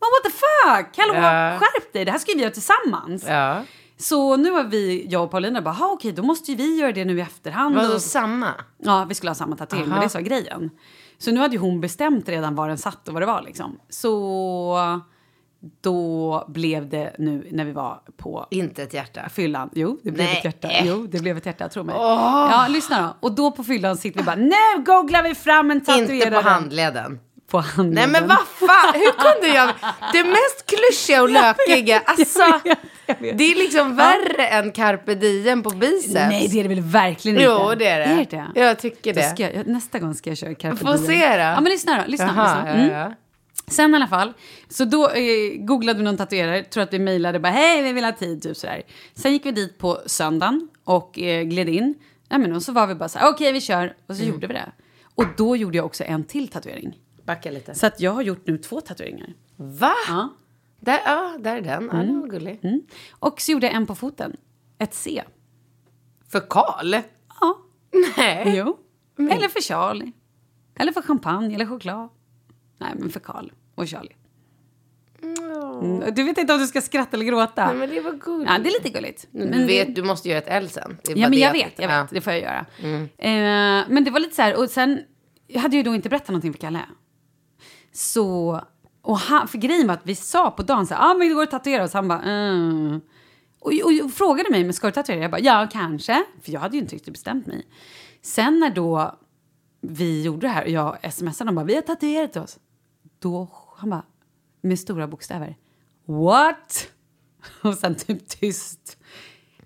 "Men 0.00 0.08
what 0.12 0.24
the 0.24 0.30
fuck? 0.30 0.96
Hallå, 1.06 1.14
Ja. 1.14 1.58
skärp 1.58 1.92
dig, 1.92 2.04
det 2.04 2.10
här 2.10 2.18
ska 2.18 2.32
vi 2.34 2.40
göra 2.42 2.50
tillsammans. 2.50 3.24
Ja. 3.28 3.62
Så 4.02 4.36
nu 4.36 4.50
har 4.50 4.64
vi, 4.64 5.06
jag 5.10 5.24
och 5.24 5.30
Paulina 5.30 5.62
bara, 5.62 5.74
"Ha, 5.74 5.86
okej 5.92 6.12
då 6.12 6.22
måste 6.22 6.50
ju 6.50 6.56
vi 6.56 6.78
göra 6.80 6.92
det 6.92 7.04
nu 7.04 7.18
i 7.18 7.20
efterhand. 7.20 7.74
Vadå 7.76 7.98
samma? 8.00 8.48
Ja, 8.78 9.04
vi 9.08 9.14
skulle 9.14 9.30
ha 9.30 9.34
samma 9.34 9.56
tatuering, 9.56 9.88
men 9.88 10.00
det 10.00 10.08
sa 10.08 10.20
grejen. 10.20 10.70
Så 11.18 11.30
nu 11.32 11.40
hade 11.40 11.54
ju 11.54 11.60
hon 11.60 11.80
bestämt 11.80 12.28
redan 12.28 12.54
var 12.54 12.68
den 12.68 12.78
satt 12.78 13.08
och 13.08 13.14
vad 13.14 13.22
det 13.22 13.26
var 13.26 13.42
liksom. 13.42 13.78
Så 13.88 15.02
då 15.80 16.44
blev 16.48 16.88
det 16.88 17.16
nu 17.18 17.48
när 17.50 17.64
vi 17.64 17.72
var 17.72 18.00
på 18.16 18.46
Inte 18.50 18.82
ett 18.82 18.94
hjärta. 18.94 19.28
fyllan. 19.28 19.70
Jo, 19.74 19.98
det 20.02 20.10
blev 20.10 20.26
Nej. 20.26 20.38
ett 20.38 20.44
hjärta. 20.44 20.68
Jo, 20.84 21.06
det 21.06 21.18
blev 21.20 21.36
ett 21.36 21.46
hjärta, 21.46 21.68
tro 21.68 21.82
mig. 21.84 21.94
Ja, 21.98 22.66
lyssna 22.70 23.02
då. 23.02 23.28
Och 23.28 23.34
då 23.34 23.50
på 23.52 23.64
fyllan 23.64 23.96
sitter 23.96 24.18
vi 24.20 24.24
bara, 24.24 24.36
nu 24.36 24.84
googlar 24.84 25.22
vi 25.22 25.34
fram 25.34 25.70
en 25.70 25.80
tatuerare. 25.80 26.14
Inte 26.14 26.30
på 26.30 26.48
handleden. 26.48 27.20
På 27.52 27.58
handleden. 27.60 28.10
Nej 28.12 28.20
men 28.20 28.28
vad 28.28 28.68
fan, 28.68 28.94
hur 28.94 29.12
kunde 29.12 29.54
jag? 29.56 29.68
Det 30.12 30.24
mest 30.24 30.66
klyschiga 30.66 31.22
och 31.22 31.28
lökiga. 31.38 32.02
Alltså, 32.06 32.42
vet, 32.64 32.78
jag 33.06 33.16
vet. 33.20 33.38
det 33.38 33.44
är 33.44 33.54
liksom 33.54 33.96
värre 33.96 34.46
än 34.46 34.72
carpe 34.72 35.14
diem 35.14 35.62
på 35.62 35.70
biceps. 35.70 36.14
Nej, 36.14 36.48
det 36.48 36.58
är 36.58 36.62
det 36.62 36.68
väl 36.68 36.80
verkligen 36.80 37.36
inte? 37.36 37.50
Jo, 37.50 37.74
det 37.78 37.86
är 37.86 37.98
det. 37.98 38.04
Är 38.04 38.50
det? 38.54 38.60
Jag 38.60 38.78
tycker 38.78 39.14
det. 39.14 39.38
jag, 39.54 39.66
nästa 39.66 39.98
gång 39.98 40.14
ska 40.14 40.30
jag 40.30 40.38
köra 40.38 40.54
carpe 40.54 40.76
Få 40.76 40.92
diem. 40.92 41.06
se 41.06 41.12
då. 41.36 41.42
Ja, 41.42 41.60
men 41.60 41.64
lyssna 41.64 41.96
då. 41.96 42.10
Lyssna. 42.10 42.32
Jaha, 42.36 42.54
lyssna. 42.56 42.68
ja, 42.70 42.74
Mm. 42.84 42.90
ja. 43.10 43.12
Sen 43.66 43.92
i 43.92 43.96
alla 43.96 44.06
fall, 44.06 44.32
så 44.68 44.84
då 44.84 45.08
eh, 45.10 45.22
googlade 45.58 45.98
vi 45.98 46.04
någon 46.04 46.16
tatuerare, 46.16 46.62
tror 46.64 46.82
att 46.82 46.92
vi 46.92 46.98
mejlade 46.98 47.40
bara 47.40 47.52
hej 47.52 47.82
vi 47.82 47.92
vill 47.92 48.04
ha 48.04 48.12
tid, 48.12 48.42
typ 48.42 48.56
sådär. 48.56 48.82
Sen 49.14 49.32
gick 49.32 49.46
vi 49.46 49.50
dit 49.50 49.78
på 49.78 49.98
söndagen 50.06 50.68
och 50.84 51.18
eh, 51.18 51.42
gled 51.42 51.68
in. 51.68 51.94
Ja, 52.28 52.38
men, 52.38 52.52
och 52.56 52.62
så 52.62 52.72
var 52.72 52.86
vi 52.86 52.94
bara 52.94 53.08
så 53.08 53.18
här, 53.18 53.28
okej 53.30 53.52
vi 53.52 53.60
kör. 53.60 53.94
Och 54.08 54.16
så 54.16 54.22
gjorde 54.24 54.46
vi 54.46 54.54
det. 54.54 54.72
Och 55.14 55.24
då 55.36 55.56
gjorde 55.56 55.76
jag 55.76 55.86
också 55.86 56.04
en 56.04 56.24
till 56.24 56.48
tatuering. 56.48 56.94
Backa 57.24 57.50
lite. 57.50 57.74
Så 57.74 57.86
att 57.86 58.00
jag 58.00 58.10
har 58.12 58.22
gjort 58.22 58.46
nu 58.46 58.58
två 58.58 58.80
tatueringar. 58.80 59.34
Va? 59.56 59.92
Ja. 60.08 60.28
Där, 60.80 61.00
ja, 61.04 61.36
där 61.40 61.56
är 61.56 61.60
den. 61.60 61.90
Ja, 61.92 61.98
den 61.98 62.20
var 62.20 62.28
gullig. 62.28 62.60
Mm. 62.62 62.82
Och 63.10 63.40
så 63.40 63.52
gjorde 63.52 63.66
jag 63.66 63.74
en 63.74 63.86
på 63.86 63.94
foten. 63.94 64.36
Ett 64.78 64.94
C. 64.94 65.22
För 66.28 66.40
Karl? 66.40 66.94
Ja. 67.40 67.58
Nej. 68.16 68.54
Jo. 68.56 68.78
Eller 69.18 69.48
för 69.48 69.60
Charlie. 69.60 70.12
Eller 70.74 70.92
för 70.92 71.02
champagne 71.02 71.54
eller 71.54 71.66
choklad. 71.66 72.08
Nej, 72.78 72.90
men 72.98 73.10
för 73.10 73.20
Karl 73.20 73.50
och 73.74 73.88
Charlie. 73.88 74.16
Mm. 75.22 76.14
Du 76.14 76.22
vet 76.22 76.38
inte 76.38 76.52
om 76.52 76.58
du 76.58 76.66
ska 76.66 76.80
skratta 76.80 77.16
eller 77.16 77.26
gråta. 77.26 77.66
Nej, 77.66 77.76
men 77.76 77.90
det 77.90 78.00
var 78.00 78.12
gulligt. 78.12 78.50
Ja, 78.50 78.58
det 78.58 78.68
är 78.68 78.72
lite 78.72 78.88
gulligt. 78.88 79.26
Men 79.30 79.48
Men 79.48 79.58
du 79.58 79.66
vet, 79.66 79.94
du 79.94 80.02
måste 80.02 80.28
göra 80.28 80.38
ett 80.38 80.48
L 80.48 80.68
sen. 80.68 80.98
Ja, 81.04 81.28
men 81.28 81.38
jag 81.38 81.52
vet, 81.52 81.78
jag 81.78 81.88
vet. 81.88 81.90
Ja. 81.90 81.94
Mm. 81.94 82.06
Det 82.10 82.20
får 82.20 82.32
jag 82.32 82.42
göra. 82.42 82.66
Eh, 83.18 83.88
men 83.88 84.04
det 84.04 84.10
var 84.10 84.20
lite 84.20 84.34
så 84.34 84.42
här, 84.42 84.58
och 84.58 84.70
sen 84.70 85.00
jag 85.46 85.60
hade 85.60 85.76
ju 85.76 85.82
då 85.82 85.94
inte 85.94 86.08
berättat 86.08 86.28
någonting 86.28 86.52
för 86.52 86.60
Kalle. 86.60 86.80
Så, 87.92 88.60
och 89.02 89.18
han, 89.18 89.48
för 89.48 89.58
grejen 89.58 89.86
var 89.86 89.94
att 89.94 90.06
vi 90.06 90.14
sa 90.14 90.50
på 90.50 90.62
dagen 90.62 90.86
så 90.86 90.94
här, 90.94 91.10
ah, 91.10 91.14
men 91.14 91.28
det 91.28 91.34
går 91.34 91.42
att 91.42 91.50
tatuera 91.50 91.84
oss. 91.84 91.92
Han 91.92 92.08
bara, 92.08 92.22
mm. 92.22 93.00
och, 93.60 93.72
och, 93.84 94.04
och 94.04 94.12
frågade 94.12 94.50
mig, 94.50 94.64
men 94.64 94.72
ska 94.72 94.86
du 94.86 94.92
tatuera? 94.92 95.20
Jag 95.20 95.30
bara, 95.30 95.40
ja 95.40 95.68
kanske. 95.72 96.24
För 96.42 96.52
jag 96.52 96.60
hade 96.60 96.76
ju 96.76 96.82
inte 96.82 96.94
riktigt 96.94 97.12
bestämt 97.12 97.46
mig. 97.46 97.66
Sen 98.22 98.60
när 98.60 98.70
då 98.70 99.18
vi 99.80 100.22
gjorde 100.22 100.46
det 100.46 100.52
här 100.52 100.64
och 100.64 100.70
jag 100.70 101.12
smsade 101.12 101.50
och 101.50 101.54
bara, 101.54 101.64
vi 101.64 101.74
har 101.74 101.82
tatuerat 101.82 102.36
oss. 102.36 102.58
Då, 103.18 103.48
han 103.76 103.90
bara, 103.90 104.04
med 104.60 104.78
stora 104.78 105.06
bokstäver, 105.06 105.56
what? 106.06 106.88
Och 107.62 107.74
sen 107.74 107.94
typ 107.94 108.28
tyst. 108.28 108.98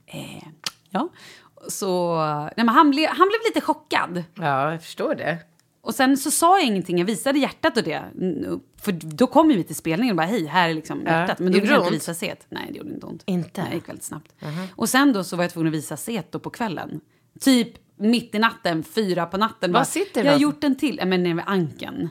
Eh, 0.07 0.49
ja. 0.91 1.09
Så, 1.69 2.17
nej, 2.57 2.67
men 2.67 2.69
han, 2.69 2.91
ble, 2.91 3.07
han 3.07 3.29
blev 3.29 3.41
lite 3.49 3.61
chockad. 3.61 4.25
ja, 4.35 4.73
jag 4.73 4.83
förstår 4.83 5.15
det. 5.15 5.39
Och 5.87 5.95
sen 5.95 6.17
så 6.17 6.31
sa 6.31 6.59
jag 6.59 6.67
ingenting, 6.67 6.99
jag 6.99 7.07
visade 7.07 7.39
hjärtat 7.39 7.77
och 7.77 7.83
det. 7.83 7.93
Mm, 8.21 8.61
För 8.77 8.93
då 8.93 9.27
kom 9.27 9.49
vi 9.49 9.65
till 9.65 9.77
spelningen 9.77 10.13
och 10.13 10.17
bara 10.17 10.27
hej, 10.27 10.47
här 10.47 10.69
är 10.69 10.75
liksom 10.75 11.01
hjärtat. 11.03 11.39
Men 11.39 11.53
då 11.53 11.59
ville 11.61 11.73
jag 11.73 11.83
inte 11.83 11.93
visa 11.95 12.15
set. 12.15 12.47
Nej, 12.49 12.67
det 12.73 12.79
gjorde 12.79 12.91
inte 12.91 13.07
ont. 13.07 13.23
Inte? 13.27 13.61
Nej, 13.61 13.71
det 13.71 13.77
gick 13.77 13.89
väldigt 13.89 14.05
snabbt. 14.05 14.35
Och 14.77 14.89
sen 14.89 15.13
då 15.13 15.25
så 15.25 15.37
var 15.37 15.45
jag 15.45 15.53
tvungen 15.53 15.69
att 15.73 15.79
visa 15.79 15.97
set 15.97 16.33
då 16.33 16.39
på 16.39 16.51
kvällen. 16.51 17.01
Typ 17.41 17.69
mitt 17.97 18.35
i 18.35 18.39
natten, 18.39 18.83
fyra 18.85 19.27
på 19.27 19.37
natten. 19.37 19.73
Bara, 19.73 19.85
sitter 19.85 20.25
Jag 20.25 20.33
har 20.33 20.39
gjort 20.41 20.65
en 20.65 20.77
till, 20.77 21.01
men 21.07 21.23
nere 21.23 21.35
vid 21.35 21.45
ankeln. 21.47 22.09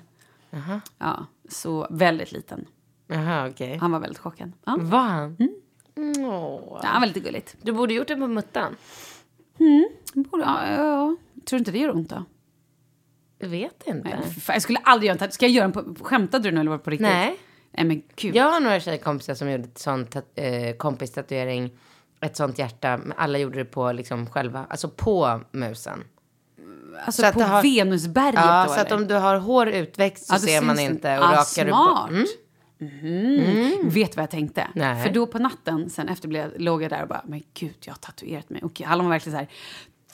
Ja, 0.97 1.25
så 1.49 1.87
väldigt 1.89 2.31
liten. 2.31 2.65
Jaha, 3.07 3.49
okej. 3.49 3.77
Han 3.77 3.91
var 3.91 3.99
väldigt 3.99 4.19
chockad. 4.19 4.51
Ja, 4.65 4.77
Var 4.79 4.99
han? 4.99 5.37
Mm. 5.95 6.25
Åh. 6.25 6.79
ja 6.83 6.87
han 6.87 7.01
var 7.01 7.07
lite 7.07 7.19
gulligt. 7.19 7.55
Du 7.61 7.71
borde 7.71 7.93
gjort 7.93 8.07
det 8.07 8.15
på 8.15 8.27
muttan. 8.27 8.75
Borde- 10.13 10.43
Ja, 10.43 10.67
ja, 10.67 10.83
ja. 10.83 11.15
Tror 11.45 11.57
du 11.57 11.57
inte 11.57 11.71
det 11.71 11.77
gör 11.79 11.95
ont 11.95 12.09
då? 12.09 12.23
Jag 13.45 13.49
vet 13.51 13.83
inte. 13.87 14.09
Nej, 14.09 14.29
fan, 14.41 14.53
jag 14.53 14.61
skulle 14.61 14.79
aldrig 14.83 15.07
göra 15.07 15.25
en. 15.25 15.31
Ska 15.31 15.45
jag 15.45 15.51
göra 15.51 15.65
en 15.65 15.71
på... 15.71 15.95
Skämtade 16.01 16.43
du 16.49 16.51
nu 16.55 16.59
eller 16.59 16.69
var 16.69 16.77
det 16.77 16.83
på 16.83 16.89
riktigt? 16.89 17.07
Nej. 17.07 17.37
Nej 17.71 17.85
men 17.85 18.01
gud. 18.15 18.35
Jag 18.35 18.51
har 18.51 18.59
några 18.59 18.79
tjejkompisar 18.79 19.33
som 19.33 19.51
gjorde 19.51 19.63
ett 19.63 19.77
sånt 19.77 20.15
eh, 20.35 20.75
kompistatuering. 20.77 21.71
Ett 22.21 22.35
sånt 22.35 22.59
hjärta. 22.59 22.97
Men 22.97 23.13
alla 23.17 23.37
gjorde 23.37 23.57
det 23.57 23.65
på 23.65 23.91
liksom 23.91 24.27
själva. 24.29 24.65
Alltså 24.69 24.89
på 24.89 25.41
musen. 25.51 26.03
alltså 27.05 27.21
så 27.21 27.31
på 27.31 27.41
har- 27.41 27.61
Venusberget 27.63 28.39
Ja, 28.45 28.65
då 28.67 28.73
så 28.73 28.79
att 28.79 28.91
om 28.91 29.07
du 29.07 29.13
har 29.15 29.37
hår 29.37 29.67
utväxt 29.67 30.25
så 30.27 30.33
Ja, 30.33 30.39
ser 30.39 30.61
man 30.61 30.79
inte. 30.79 31.17
Och 31.19 31.25
ah, 31.25 31.31
rakar 31.31 31.65
du 31.65 31.71
smart. 31.71 32.09
på... 32.09 32.15
Mm. 32.15 32.25
Mhm. 32.79 33.89
Vet 33.89 34.15
vad 34.15 34.23
jag 34.23 34.29
tänkte? 34.31 34.67
Nej. 34.75 35.03
För 35.03 35.13
då 35.13 35.27
på 35.27 35.39
natten, 35.39 35.89
sen 35.89 36.09
efter 36.09 36.27
blev, 36.27 36.53
låg 36.59 36.83
jag 36.83 36.89
där 36.91 37.01
och 37.01 37.07
bara, 37.07 37.21
men 37.25 37.43
gud, 37.53 37.75
jag 37.79 37.93
har 37.93 37.97
tatuerat 37.97 38.49
mig. 38.49 38.61
Och 38.63 38.81
Hallon 38.81 39.05
var 39.05 39.11
verkligen 39.13 39.33
så 39.33 39.37
här, 39.37 39.47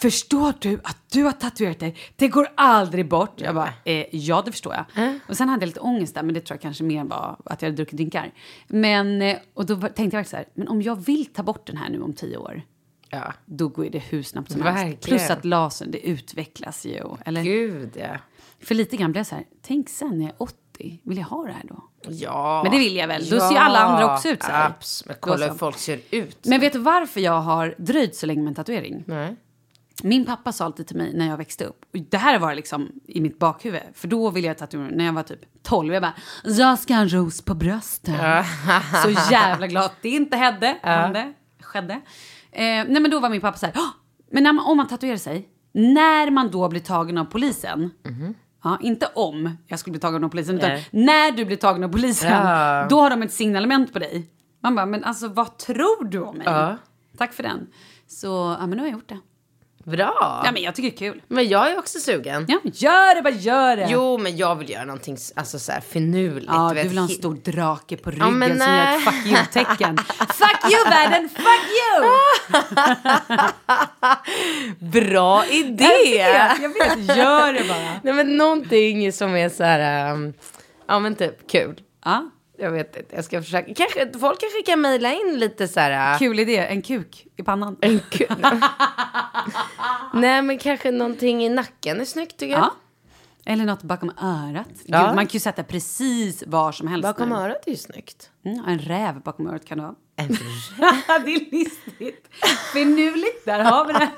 förstår 0.02 0.54
du 0.60 0.80
att 0.84 0.98
du 1.12 1.24
har 1.24 1.32
tatuerat 1.32 1.80
dig? 1.80 1.96
Det 2.16 2.28
går 2.28 2.48
aldrig 2.56 3.08
bort. 3.08 3.42
Jag 3.42 3.56
bara, 3.56 3.74
eh, 3.86 4.06
ja 4.16 4.42
det 4.46 4.52
förstår 4.52 4.74
jag. 4.74 4.86
Och 5.28 5.38
sen 5.38 5.50
hade 5.50 5.62
jag 5.62 5.68
lite 5.68 5.80
ångest 5.80 6.16
där, 6.16 6.24
men 6.24 6.34
det 6.34 6.42
tror 6.42 6.56
jag 6.56 6.62
kanske 6.62 6.84
mer 6.84 7.04
var 7.04 7.38
att 7.46 7.62
jag 7.62 7.68
hade 7.70 7.76
druckit 7.78 7.98
drinkar. 7.98 8.32
Men, 8.68 9.22
eh, 9.22 9.38
och 9.54 9.66
då 9.66 9.76
tänkte 9.76 10.02
jag 10.02 10.06
verkligen 10.12 10.26
så 10.26 10.36
här, 10.38 10.46
men 10.54 10.68
om 10.68 10.82
jag 10.82 10.96
vill 11.06 11.26
ta 11.26 11.44
bort 11.44 11.68
den 11.68 11.78
här 11.78 11.90
nu 11.90 12.02
om 12.02 12.14
tio 12.14 12.38
år, 12.38 12.62
Ja. 13.10 13.34
då 13.46 13.68
går 13.68 13.86
det 13.86 14.00
hur 14.00 14.24
snabbt 14.24 14.52
som 14.52 14.62
Verkligen. 14.62 14.88
helst. 14.88 15.02
Plus 15.04 15.30
att 15.30 15.46
lasern, 15.46 15.92
det 15.92 16.08
utvecklas 16.08 16.86
ju. 16.86 17.04
Eller? 17.26 17.44
Gud, 17.44 17.90
ja. 18.00 18.18
För 18.64 18.76
lite 18.76 18.98
grann 18.98 19.12
blev 19.12 19.20
jag 19.20 19.28
så 19.28 19.36
här, 19.36 19.46
tänk 19.62 19.90
sen 19.90 20.10
när 20.18 20.26
jag 20.26 20.30
är 20.30 20.42
80, 20.42 21.00
vill 21.04 21.18
jag 21.18 21.26
ha 21.26 21.46
det 21.46 21.52
här 21.52 21.64
då? 21.68 21.84
Ja. 22.10 22.62
Men 22.64 22.72
det 22.72 22.78
vill 22.80 22.96
jag 22.96 23.08
väl. 23.08 23.30
Då 23.30 23.40
ser 23.40 23.52
ju 23.52 23.58
alla 23.58 23.80
andra 23.80 24.14
också 24.16 24.30
ut 24.30 24.44
så 24.44 24.52
här. 24.52 24.68
Abs. 24.68 25.04
Men 25.06 25.16
kolla 25.20 25.48
hur 25.48 25.58
folk 25.58 25.78
ser 25.78 26.00
ut. 26.12 26.46
Men 26.46 26.60
vet 26.60 26.74
du 26.74 26.80
varför 26.80 27.22
jag 27.22 27.42
har 27.42 27.76
dröjt 27.78 28.16
så 28.16 28.26
länge 28.26 28.42
med 28.42 28.48
en 28.50 28.56
tatuering? 28.56 29.04
Nej. 29.08 29.36
Min 30.04 30.26
pappa 30.26 30.52
sa 30.52 30.66
alltid 30.66 30.88
till 30.88 30.98
mig 30.98 31.14
när 31.14 31.28
jag 31.28 31.38
växte 31.38 31.66
upp, 31.66 31.82
och 31.94 32.00
det 32.10 32.18
här 32.18 32.40
var 32.40 32.56
liksom 32.56 32.92
i 33.08 33.22
mitt 33.22 33.40
bakhuvud, 33.40 33.82
för 33.94 34.08
då 34.08 34.30
ville 34.30 34.48
jag 34.48 34.58
tatuera 34.58 34.90
när 34.92 35.06
jag 35.06 35.14
var 35.14 35.24
typ 35.24 35.40
12. 35.64 35.94
Jag 35.94 36.02
bara, 36.02 36.14
jag 36.44 36.80
ska 36.80 36.94
ha 36.94 37.02
en 37.02 37.10
ros 37.14 37.42
på 37.42 37.54
bröstet. 37.54 38.16
så 39.04 39.32
jävla 39.32 39.68
glad 39.68 39.92
det 40.02 40.10
inte 40.10 40.38
hände. 40.38 40.78
hände 40.82 41.34
skedde. 41.62 41.94
Eh, 41.94 42.02
nej 42.62 43.00
men 43.00 43.12
då 43.12 43.20
var 43.20 43.30
min 43.30 43.42
pappa 43.42 43.58
så 43.58 43.66
här, 43.66 43.74
"Åh, 43.78 43.90
men 44.32 44.44
när 44.44 44.54
man, 44.54 44.66
om 44.66 44.78
man 44.78 44.88
tatuerar 44.88 45.18
sig, 45.18 45.48
när 45.72 46.32
man 46.32 46.52
då 46.52 46.70
blir 46.70 46.82
tagen 46.82 47.18
av 47.18 47.26
polisen, 47.26 47.92
Ja, 48.64 48.78
inte 48.82 49.08
om 49.16 49.58
jag 49.68 49.80
skulle 49.80 49.92
bli 49.92 50.00
tagen 50.00 50.24
av 50.24 50.30
polisen, 50.30 50.56
utan 50.58 50.70
Nej. 50.70 50.88
när 50.92 51.32
du 51.32 51.46
blir 51.46 51.58
tagen 51.58 51.84
av 51.84 51.90
polisen, 51.90 52.32
Ja. 52.48 52.88
då 52.90 53.00
har 53.02 53.10
de 53.10 53.22
ett 53.22 53.34
signalement 53.34 53.94
på 53.94 54.00
dig. 54.00 54.30
Man 54.64 54.76
bara, 54.76 54.86
men 54.86 55.04
alltså 55.04 55.28
vad 55.28 55.58
tror 55.58 56.06
du 56.06 56.20
om 56.20 56.38
mig? 56.38 56.48
Ja. 56.48 56.78
Tack 57.18 57.34
för 57.34 57.44
den. 57.44 57.68
Så, 58.08 58.28
ja 58.60 58.68
men 58.68 58.70
nu 58.70 58.78
har 58.78 58.86
jag 58.88 58.94
gjort 58.94 59.10
det. 59.10 59.20
Bra. 59.84 60.42
Ja 60.46 60.52
men 60.52 60.62
jag 60.62 60.76
tycker 60.76 60.90
det 60.90 60.96
är 60.96 61.12
kul. 61.12 61.22
Men 61.28 61.50
jag 61.50 61.72
är 61.72 61.80
också 61.80 62.00
sugen. 62.00 62.46
Ja, 62.48 62.60
gör 62.64 63.16
det, 63.16 63.22
bara 63.22 63.34
gör 63.34 63.78
det. 63.78 63.88
Jo, 63.90 64.18
men 64.18 64.38
jag 64.38 64.56
vill 64.56 64.70
göra 64.70 64.86
någonting 64.86 65.18
alltså, 65.36 65.60
så 65.60 65.72
här 65.72 65.82
finurligt. 65.82 66.48
Ja, 66.50 66.70
du 66.70 66.76
vet, 66.76 66.86
vill 66.86 66.98
ha 66.98 67.04
en 67.06 67.10
stor 67.10 67.36
drake 67.36 67.98
på 67.98 68.12
ryggen 68.12 68.40
men 68.40 68.50
som 68.50 68.60
gör 68.60 68.68
nej. 68.68 68.98
ett 68.98 69.04
fuck 69.04 69.26
you-tecken. 69.26 69.98
fuck 70.18 70.72
you 70.72 70.90
världen, 70.90 71.30
fuck 71.30 71.66
you! 71.82 72.08
Bra 75.02 75.46
idé! 75.46 75.86
Jag 76.18 76.50
vet, 76.50 76.62
jag 76.62 76.70
vet, 76.70 77.18
gör 77.18 77.54
det 77.54 77.68
bara. 77.68 78.00
Nej, 78.04 78.14
men 78.14 78.38
någonting 78.38 79.12
som 79.14 79.36
är 79.36 79.50
så 79.50 79.64
här, 79.64 80.14
um, 80.14 80.34
ja 80.88 81.00
men 81.00 81.16
typ 81.16 81.52
kul. 81.52 81.80
Ja, 82.06 82.30
Jag 82.62 82.72
vet 82.72 82.98
inte, 82.98 83.16
jag 83.16 83.26
ska 83.26 83.42
försöka. 83.42 83.74
Kanske, 83.74 84.20
folk 84.20 84.40
kanske 84.40 84.62
kan 84.66 84.82
mejla 84.82 85.14
in 85.14 85.40
lite 85.40 85.68
så 85.68 85.80
här. 85.80 86.14
uh, 86.14 86.20
kul 86.20 86.40
idé, 86.40 86.58
en 86.58 86.82
kuk 86.82 87.28
i 87.38 87.44
pannan. 87.44 87.78
En 87.82 88.00
kul. 88.10 88.28
Nej, 90.14 90.42
men 90.42 90.58
kanske 90.58 90.92
någonting 90.92 91.46
i 91.46 91.50
nacken 91.50 92.02
är 92.02 92.06
snyggt 92.06 92.38
tycker 92.38 92.54
jag. 92.54 92.62
Ja. 92.62 92.74
Eller 93.46 93.66
något 93.66 93.84
bakom 93.84 94.10
örat. 94.22 94.68
Ja. 94.86 95.06
Gud, 95.06 95.16
man 95.16 95.28
kan 95.28 95.34
ju 95.34 95.40
sätta 95.40 95.64
precis 95.64 96.44
var 96.48 96.72
som 96.72 96.88
helst. 96.88 97.04
Bakom 97.04 97.30
nu. 97.30 97.36
örat 97.36 97.68
är 97.68 97.72
ju 97.72 97.78
snyggt. 97.78 98.30
Mm, 98.46 98.64
en 98.68 98.80
räv 98.80 99.22
bakom 99.22 99.48
örat 99.48 99.66
kan 99.66 99.78
du 99.78 99.84
ha. 99.84 99.96
Det 101.26 101.34
är 101.36 101.52
listigt. 101.52 102.28
Finurligt, 102.74 103.46
där 103.46 103.60
har 103.60 103.86
vi 103.86 103.94
det. 103.94 104.10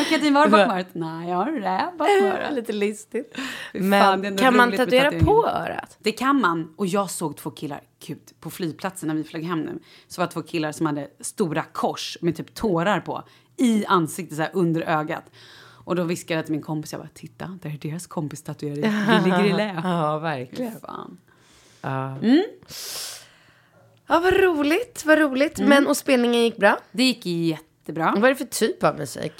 Och 0.00 0.06
Katrin, 0.08 0.34
vad 0.34 0.42
har 0.42 0.46
du 0.46 0.50
bakom 0.52 0.70
örat? 0.76 0.86
Nej, 0.92 1.28
jag 1.28 1.36
har 1.36 1.52
räv 1.52 1.96
bakom 1.98 2.24
örat. 2.26 2.52
Lite 2.54 2.72
listigt. 2.72 3.38
Men 3.72 4.02
fan, 4.02 4.22
det 4.22 4.38
kan 4.38 4.56
man 4.56 4.72
tatuera 4.76 5.10
på 5.10 5.46
örat? 5.48 5.96
Det 6.00 6.12
kan 6.12 6.40
man. 6.40 6.74
Och 6.76 6.86
jag 6.86 7.10
såg 7.10 7.36
två 7.36 7.50
killar, 7.50 7.80
gud, 8.06 8.20
på 8.40 8.50
flygplatsen 8.50 9.08
när 9.08 9.14
vi 9.14 9.24
flög 9.24 9.44
hem 9.44 9.60
nu. 9.60 9.78
Så 10.08 10.20
var 10.20 10.26
det 10.26 10.32
två 10.32 10.42
killar 10.42 10.72
som 10.72 10.86
hade 10.86 11.08
stora 11.20 11.62
kors 11.62 12.18
med 12.20 12.36
typ 12.36 12.54
tårar 12.54 13.00
på. 13.00 13.22
I 13.56 13.86
ansiktet 13.86 14.36
så 14.36 14.42
här 14.42 14.50
under 14.54 14.82
ögat. 14.82 15.24
Och 15.86 15.96
då 15.96 16.02
viskade 16.04 16.38
jag 16.38 16.44
till 16.46 16.52
min 16.52 16.62
kompis, 16.62 16.92
jag 16.92 17.00
bara, 17.00 17.08
titta, 17.14 17.58
där 17.62 17.70
är 17.70 17.78
deras 17.78 18.06
kompis 18.06 18.42
tatuering. 18.42 18.82
Vi 18.82 19.24
ligger 19.24 19.44
i 19.44 19.52
lä. 19.52 19.80
Ja, 19.84 20.18
verkligen. 20.18 20.80
fan. 20.80 21.18
Ja, 24.06 24.20
vad 24.20 24.36
roligt, 24.40 25.02
vad 25.06 25.18
roligt. 25.18 25.58
Men 25.58 25.86
och 25.86 25.96
spelningen 25.96 26.42
gick 26.42 26.56
bra. 26.56 26.78
Det 26.92 27.02
gick 27.04 27.26
jättebra. 27.26 28.14
Vad 28.16 28.24
är 28.24 28.28
det 28.28 28.34
för 28.36 28.44
typ 28.44 28.84
av 28.84 28.98
musik? 28.98 29.32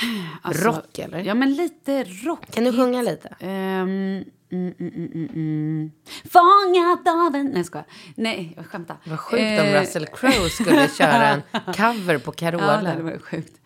Alltså, 0.42 0.64
Rock, 0.68 0.98
eller? 0.98 1.18
Ja, 1.18 1.34
men 1.34 1.54
lite 1.54 2.04
rock. 2.04 2.50
Kan 2.50 2.64
du 2.64 2.72
sjunga 2.72 3.02
lite? 3.02 3.28
Um, 3.40 3.48
mm, 3.48 4.24
mm, 4.50 4.74
mm, 4.80 5.10
mm, 5.14 5.28
mm. 5.34 5.90
Fångat 6.30 7.08
av 7.08 7.34
en... 7.34 7.46
Nej, 7.46 7.56
jag 7.56 7.66
skojar. 7.66 7.86
Nej, 8.14 8.52
jag 8.56 8.66
skämtar. 8.66 8.96
Vad 9.04 9.20
sjukt 9.20 9.40
om 9.40 9.46
Eh, 9.66 9.80
Russell 9.80 10.06
Crowe 10.06 10.50
skulle 10.50 10.88
köra 10.98 11.26
en 11.28 11.42
cover 11.74 12.18
på 12.18 12.34
Ja, 12.38 12.50
det 12.50 12.58
Carola. 12.58 13.02
varit 13.02 13.22
sjukt. 13.22 13.60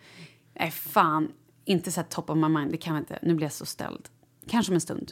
Nej, 0.59 0.71
fan. 0.71 1.31
Inte 1.65 1.91
så 1.91 2.01
här 2.01 2.07
top 2.07 2.29
of 2.29 2.37
my 2.37 2.47
mind. 2.47 2.71
Det 2.71 2.77
kan 2.77 2.93
jag 2.95 3.01
inte. 3.01 3.19
Nu 3.21 3.33
blir 3.33 3.45
jag 3.45 3.53
så 3.53 3.65
ställd. 3.65 4.07
Kanske 4.49 4.71
om 4.71 4.75
en 4.75 4.81
stund. 4.81 5.11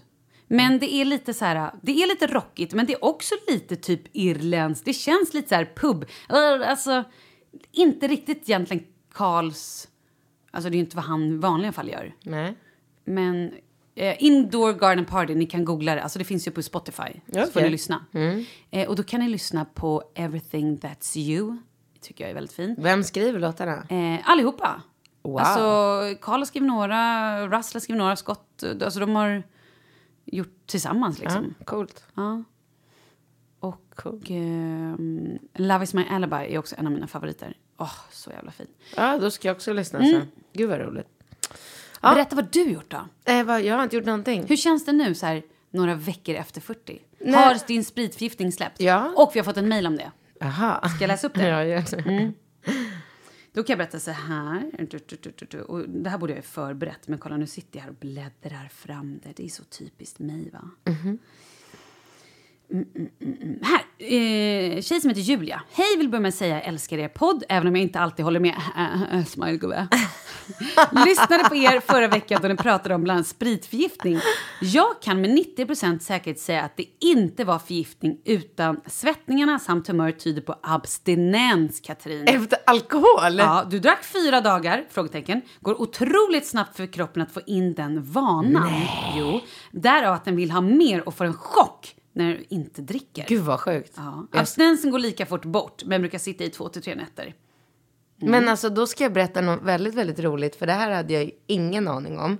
Men 0.56 0.80
det 0.80 0.94
är 0.94 1.06
lite 1.06 1.34
så 1.34 1.46
här, 1.46 1.72
det 1.82 1.92
är 2.04 2.08
lite 2.08 2.28
rockigt, 2.28 2.74
men 2.74 2.86
det 2.86 2.94
är 2.94 3.06
också 3.06 3.36
lite 3.48 3.76
typ 3.76 4.02
irländskt. 4.12 4.86
Det 4.86 4.94
känns 4.94 5.34
lite 5.34 5.50
så 5.50 5.56
här 5.56 5.74
pub. 5.76 6.06
Eh, 6.30 6.70
Alltså, 6.70 7.04
inte 7.72 8.08
riktigt 8.08 8.50
egentligen 8.50 8.84
Karls... 9.14 9.88
Alltså 10.52 10.70
det 10.70 10.74
är 10.76 10.78
ju 10.78 10.84
inte 10.84 10.96
vad 10.96 11.06
han 11.06 11.24
i 11.24 11.38
vanliga 11.38 11.72
fall 11.72 11.90
gör. 11.90 12.16
Nej. 12.24 12.56
Men 13.06 13.52
eh, 13.96 14.24
Indoor 14.24 14.74
Garden 14.74 15.06
Party, 15.06 15.36
ni 15.36 15.46
kan 15.46 15.66
googla 15.66 15.96
det. 15.96 16.04
Alltså 16.04 16.20
det 16.20 16.26
finns 16.26 16.48
ju 16.48 16.52
på 16.52 16.64
Spotify. 16.64 17.04
Så 17.34 17.46
får. 17.46 17.60
Mm. 17.60 17.64
ni 17.64 17.70
lyssna. 17.70 18.06
Eh, 18.72 18.90
och 18.90 18.96
då 18.96 19.04
kan 19.04 19.20
ni 19.20 19.30
lyssna 19.30 19.66
på 19.66 20.04
Everything 20.16 20.78
That's 20.78 21.18
You. 21.18 21.58
tycker 22.02 22.24
jag 22.24 22.32
är 22.32 22.36
väldigt 22.36 22.56
fin. 22.56 22.76
Vem 22.78 23.04
skriver 23.04 23.40
låtarna? 23.40 23.86
Eh, 23.90 24.30
allihopa. 24.30 24.82
Wow. 25.24 25.38
Alltså, 25.38 26.22
Carl 26.22 26.40
har 26.40 26.46
skrivit 26.46 26.68
några, 26.68 27.48
Russell 27.48 27.76
har 27.76 27.80
skrivit 27.80 27.98
några, 27.98 28.16
Scott. 28.16 28.64
Alltså 28.84 29.00
de 29.00 29.16
har 29.16 29.44
gjort 30.26 30.68
tillsammans 30.68 31.20
liksom. 31.20 31.56
Ja, 31.60 31.66
coolt. 31.66 32.04
Ja. 32.14 32.44
Och 33.60 34.32
ehm, 34.32 35.40
Love 35.54 35.84
is 35.84 35.94
my 35.94 36.06
alibi 36.10 36.36
är 36.36 36.58
också 36.58 36.76
en 36.78 36.88
av 36.88 36.94
mina 36.94 37.08
favoriter. 37.08 37.58
Åh, 37.78 37.96
så 38.12 38.32
jävla 38.32 38.52
fin. 38.52 38.68
Ja, 38.96 39.18
då 39.18 39.32
ska 39.32 39.48
jag 39.48 39.56
också 39.56 39.74
lyssna 39.74 40.00
sen. 40.00 40.28
Gud 40.54 40.70
vad 40.70 40.80
roligt. 40.80 41.08
Berätta 42.02 42.36
vad 42.36 42.52
du 42.52 42.64
gjort 42.64 42.92
då. 42.92 43.32
Eh, 43.34 43.44
vad, 43.44 43.62
jag 43.62 43.76
har 43.76 43.84
inte 43.84 43.96
gjort 43.96 44.06
någonting. 44.06 44.46
Hur 44.48 44.56
känns 44.58 44.86
det 44.86 44.92
nu 44.92 45.16
så 45.16 45.26
här 45.26 45.44
några 45.70 45.96
veckor 45.96 46.36
efter 46.36 46.62
40? 46.62 47.02
Nej. 47.20 47.34
Har 47.34 47.68
din 47.68 47.86
spritförgiftning 47.86 48.52
släppt? 48.52 48.82
Ja. 48.82 49.14
Och 49.16 49.32
vi 49.34 49.40
har 49.40 49.44
fått 49.44 49.58
en 49.58 49.70
mail 49.70 49.88
om 49.88 49.98
det. 49.98 50.12
Aha. 50.42 50.90
Ska 50.90 51.04
jag 51.04 51.08
läsa 51.08 51.28
upp 51.28 51.34
det? 51.34 51.48
Ja, 51.48 51.64
gör 51.64 52.04
det. 52.04 52.32
Då 53.54 53.64
kan 53.64 53.74
jag 53.74 53.78
berätta 53.78 54.00
så 54.00 54.12
här. 54.12 54.72
Och 55.68 55.90
det 55.90 56.10
här 56.10 56.18
borde 56.18 56.34
jag 56.34 56.38
ha 56.38 56.44
förberett, 56.44 57.08
men 57.08 57.20
kolla 57.20 57.38
nu 57.38 57.48
sitter 57.48 57.78
jag 57.78 57.84
här 57.84 57.90
och 57.90 57.96
bläddrar 58.00 58.68
fram 58.68 59.20
det. 59.24 59.34
Det 59.36 59.46
är 59.46 59.50
så 59.50 59.64
typiskt 59.64 60.20
mig, 60.20 60.50
va? 60.54 60.70
Mm, 62.70 62.86
mm, 62.96 63.10
mm, 63.20 63.38
mm. 63.42 63.60
Här, 63.62 63.82
eh, 63.98 64.82
tjej 64.82 65.02
som 65.02 65.10
heter 65.10 65.22
Julia. 65.22 65.62
Hej, 65.72 65.98
vill 65.98 66.10
börja 66.10 66.22
med 66.22 66.30
att 66.30 66.36
säga 66.36 66.56
jag 66.56 66.66
älskar 66.66 66.98
er 66.98 67.08
podd, 67.08 67.44
även 67.50 67.68
om 67.68 67.76
jag 67.76 67.84
inte 67.84 68.00
alltid 68.00 68.26
håller 68.26 68.40
med. 68.40 68.56
Smile, 69.28 69.58
gubbe. 69.58 69.88
Lyssnade 71.06 71.44
på 71.50 71.56
er 71.56 71.80
förra 71.80 72.08
veckan 72.08 72.40
då 72.42 72.48
ni 72.48 72.56
pratade 72.56 72.96
om 72.96 73.04
bland 73.04 73.18
annat 73.18 73.28
spritförgiftning. 73.28 74.20
Jag 74.62 75.02
kan 75.02 75.22
med 75.22 75.30
90% 75.30 76.00
säkerhet 76.00 76.40
säga 76.40 76.64
att 76.64 76.78
det 76.78 76.86
inte 77.00 77.44
var 77.44 77.60
förgiftning 77.60 78.18
utan 78.26 78.82
svettningarna 78.86 79.60
samt 79.60 79.88
humör 79.88 80.12
tyder 80.12 80.42
på 80.42 80.56
abstinens, 80.64 81.80
Katrin. 81.80 82.28
Efter 82.28 82.60
alkohol? 82.66 83.38
Ja, 83.38 83.68
du 83.70 83.80
drack 83.80 84.04
fyra 84.04 84.42
dagar? 84.42 84.86
Frågetecken. 84.90 85.42
Går 85.60 85.82
otroligt 85.82 86.48
snabbt 86.48 86.78
för 86.78 86.86
kroppen 86.86 87.22
att 87.22 87.32
få 87.32 87.42
in 87.46 87.74
den 87.74 88.04
vanan. 88.04 88.72
Jo, 89.16 89.42
därav 89.72 90.14
att 90.14 90.26
den 90.26 90.36
vill 90.36 90.52
ha 90.52 90.62
mer 90.62 91.08
och 91.08 91.16
får 91.16 91.26
en 91.26 91.34
chock 91.34 91.96
när 92.14 92.30
du 92.30 92.46
inte 92.50 92.82
dricker. 92.82 93.26
Gud 93.28 93.42
vad 93.42 93.60
sjukt. 93.60 93.94
Ja. 93.96 94.28
Abstinensen 94.32 94.92
går 94.92 95.00
lika 95.00 95.26
fort 95.26 95.46
bort, 95.46 95.84
men 95.86 96.02
brukar 96.02 96.20
sitta 96.20 96.44
i 96.44 96.50
två 96.50 96.70
till 96.70 96.82
tre 96.82 96.96
nätter. 96.96 97.34
Men 98.18 98.50
alltså 98.50 98.70
då 98.70 98.88
ska 98.88 99.04
jag 99.04 99.14
berätta 99.14 99.42
något 99.42 99.62
väldigt, 99.64 99.94
väldigt 99.94 100.20
roligt. 100.20 100.56
För 100.56 100.66
det 100.66 100.74
här 100.74 100.92
hade 100.92 101.14
jag 101.14 101.24
ju 101.24 101.32
ingen 101.48 101.88
aning 101.88 102.20
om. 102.20 102.38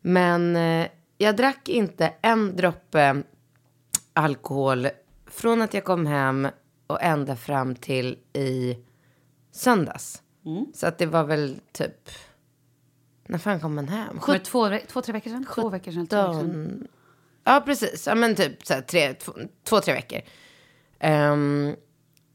Men 0.00 0.56
eh, 0.56 0.88
jag 1.18 1.36
drack 1.36 1.68
inte 1.68 2.12
en 2.22 2.56
droppe 2.56 3.22
alkohol 4.12 4.88
från 5.26 5.62
att 5.62 5.74
jag 5.74 5.84
kom 5.84 6.06
hem 6.06 6.48
och 6.86 7.02
ända 7.02 7.36
fram 7.36 7.74
till 7.74 8.18
i 8.32 8.78
söndags. 9.52 10.22
Så 10.74 10.86
att 10.86 10.98
det 10.98 11.06
var 11.06 11.24
väl 11.24 11.60
typ... 11.72 12.08
När 13.26 13.38
fan 13.38 13.60
kom 13.60 13.74
man 13.74 13.88
hem? 13.88 14.20
Det 14.26 14.38
två, 14.38 14.78
två, 14.88 15.02
tre 15.02 15.12
veckor 15.12 15.30
sedan? 15.30 15.46
Två 15.54 15.68
veckor 15.68 15.92
sedan. 15.92 16.06
Två 16.06 16.16
veckor 16.16 16.40
sedan. 16.40 16.88
Ja, 17.44 17.62
precis. 17.66 18.06
Ja, 18.06 18.14
men 18.14 18.34
typ 18.34 18.66
så 18.66 18.74
här, 18.74 18.80
tre, 18.80 19.14
två, 19.14 19.32
två, 19.64 19.80
tre 19.80 19.94
veckor. 19.94 20.20
Ehm, 20.98 21.76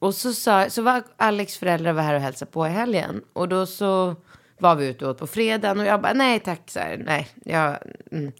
och 0.04 0.16
så, 0.16 0.34
sa, 0.34 0.70
så 0.70 0.82
var 0.82 1.04
Alex 1.18 1.58
föräldrar 1.58 1.94
var 1.94 2.04
här 2.04 2.16
och 2.16 2.22
hälsade 2.22 2.52
på 2.52 2.68
i 2.68 2.70
helgen. 2.70 3.22
Och 3.34 3.50
då 3.50 3.66
så 3.66 4.16
var 4.60 4.76
vi 4.76 4.88
ute 4.88 5.06
och 5.06 5.12
åt 5.12 5.18
på 5.18 5.28
fredagen. 5.28 5.80
Och 5.80 5.86
jag 5.86 6.02
bara, 6.02 6.14
nej 6.14 6.40
tack, 6.40 6.62
så 6.66 6.80
här, 6.80 7.04
nej. 7.06 7.28
Jag, 7.44 7.78
mm. 8.12 8.32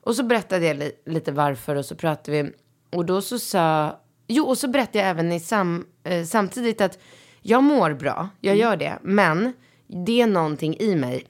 Och 0.00 0.16
så 0.16 0.22
berättade 0.22 0.66
jag 0.66 0.76
li, 0.76 0.92
lite 1.06 1.32
varför 1.32 1.76
och 1.76 1.84
så 1.84 1.94
pratade 1.94 2.42
vi. 2.42 2.50
Och 2.90 3.06
då 3.06 3.22
så 3.22 3.38
sa, 3.38 4.00
jo 4.26 4.44
och 4.44 4.58
så 4.58 4.68
berättade 4.68 4.98
jag 4.98 5.08
även 5.08 5.32
i 5.32 5.40
sam, 5.40 5.86
eh, 6.04 6.24
samtidigt 6.24 6.80
att 6.80 6.98
jag 7.42 7.62
mår 7.62 7.92
bra, 7.92 8.28
jag 8.40 8.56
gör 8.56 8.76
det. 8.76 8.98
Men 9.02 9.52
det 9.86 10.20
är 10.20 10.26
någonting 10.26 10.76
i 10.78 10.96
mig 10.96 11.26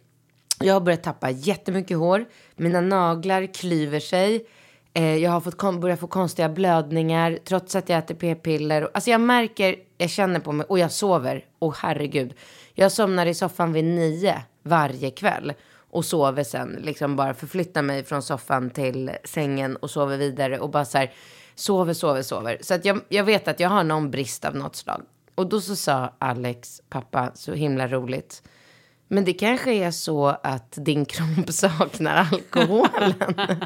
jag 0.60 0.74
har 0.74 0.80
börjat 0.80 1.02
tappa 1.02 1.30
jättemycket 1.30 1.98
hår. 1.98 2.24
Mina 2.56 2.80
naglar 2.80 3.54
klyver 3.54 4.00
sig. 4.00 4.46
Eh, 4.96 5.16
jag 5.16 5.30
har 5.30 5.40
fått 5.40 5.80
börjat 5.80 6.00
få 6.00 6.06
konstiga 6.06 6.48
blödningar 6.48 7.38
trots 7.44 7.76
att 7.76 7.88
jag 7.88 7.98
äter 7.98 8.14
p-piller. 8.14 8.90
Alltså 8.94 9.10
jag 9.10 9.20
märker, 9.20 9.76
jag 9.98 10.10
känner 10.10 10.40
på 10.40 10.52
mig 10.52 10.66
och 10.68 10.78
jag 10.78 10.92
sover. 10.92 11.44
Och 11.58 11.76
herregud. 11.76 12.34
Jag 12.74 12.92
somnar 12.92 13.26
i 13.26 13.34
soffan 13.34 13.72
vid 13.72 13.84
nio 13.84 14.42
varje 14.62 15.10
kväll. 15.10 15.52
Och 15.90 16.04
sover 16.04 16.44
sen, 16.44 16.78
liksom 16.82 17.16
bara 17.16 17.34
förflyttar 17.34 17.82
mig 17.82 18.04
från 18.04 18.22
soffan 18.22 18.70
till 18.70 19.10
sängen 19.24 19.76
och 19.76 19.90
sover 19.90 20.16
vidare. 20.16 20.60
Och 20.60 20.70
bara 20.70 20.84
så 20.84 20.98
här, 20.98 21.12
sover, 21.54 21.92
sover, 21.92 22.22
sover. 22.22 22.58
Så 22.60 22.74
att 22.74 22.84
jag, 22.84 23.00
jag 23.08 23.24
vet 23.24 23.48
att 23.48 23.60
jag 23.60 23.68
har 23.68 23.84
någon 23.84 24.10
brist 24.10 24.44
av 24.44 24.56
något 24.56 24.76
slag. 24.76 25.02
Och 25.34 25.48
då 25.48 25.60
så 25.60 25.76
sa 25.76 26.12
Alex, 26.18 26.82
pappa, 26.88 27.30
så 27.34 27.52
himla 27.52 27.88
roligt 27.88 28.42
men 29.08 29.24
det 29.24 29.32
kanske 29.32 29.72
är 29.72 29.90
så 29.90 30.26
att 30.26 30.72
din 30.76 31.04
kropp 31.04 31.48
saknar 31.52 32.28
alkoholen. 32.32 33.14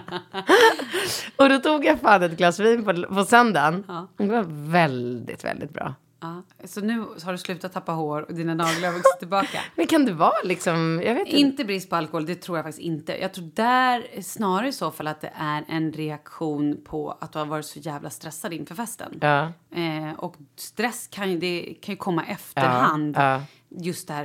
och 1.37 1.49
då 1.49 1.59
tog 1.59 1.85
jag 1.85 2.01
fan 2.01 2.23
ett 2.23 2.37
glas 2.37 2.59
vin 2.59 2.85
på, 2.85 3.15
på 3.15 3.25
söndagen. 3.25 3.85
Det 4.17 4.27
var 4.27 4.45
väldigt, 4.71 5.45
väldigt 5.45 5.73
bra. 5.73 5.95
Ja. 6.21 6.43
Så 6.65 6.81
nu 6.81 7.05
har 7.25 7.33
du 7.33 7.39
slutat 7.39 7.73
tappa 7.73 7.93
hår 7.93 8.23
och 8.23 8.35
dina 8.35 8.55
naglar 8.55 8.89
har 8.89 8.95
vuxit 8.95 9.19
tillbaka. 9.19 9.61
Men 9.75 9.87
kan 9.87 10.05
det 10.05 10.13
vara 10.13 10.43
liksom, 10.45 11.03
jag 11.05 11.15
vet 11.15 11.27
inte. 11.27 11.41
Inte 11.41 11.65
brist 11.65 11.91
på 11.91 11.97
alkohol, 11.97 12.27
det 12.27 12.35
tror 12.35 12.59
jag 12.59 12.65
faktiskt 12.65 12.87
inte. 12.87 13.17
Jag 13.17 13.35
tror 13.35 13.51
där 13.55 14.23
snarare 14.23 14.69
i 14.69 14.73
så 14.73 14.91
fall 14.91 15.07
att 15.07 15.21
det 15.21 15.33
är 15.35 15.65
en 15.69 15.93
reaktion 15.93 16.85
på 16.85 17.19
att 17.21 17.33
du 17.33 17.39
har 17.39 17.47
varit 17.47 17.67
så 17.67 17.79
jävla 17.79 18.11
stressad 18.11 18.53
inför 18.53 18.75
festen. 18.75 19.19
Ja. 19.21 19.53
Eh, 19.71 20.13
och 20.19 20.37
stress 20.57 21.09
kan 21.11 21.31
ju, 21.31 21.39
det 21.39 21.75
kan 21.83 21.93
ju 21.93 21.97
komma 21.97 22.25
efterhand. 22.25 23.17
ja. 23.17 23.43
Just 23.71 24.09
det 24.09 24.15
här 24.15 24.25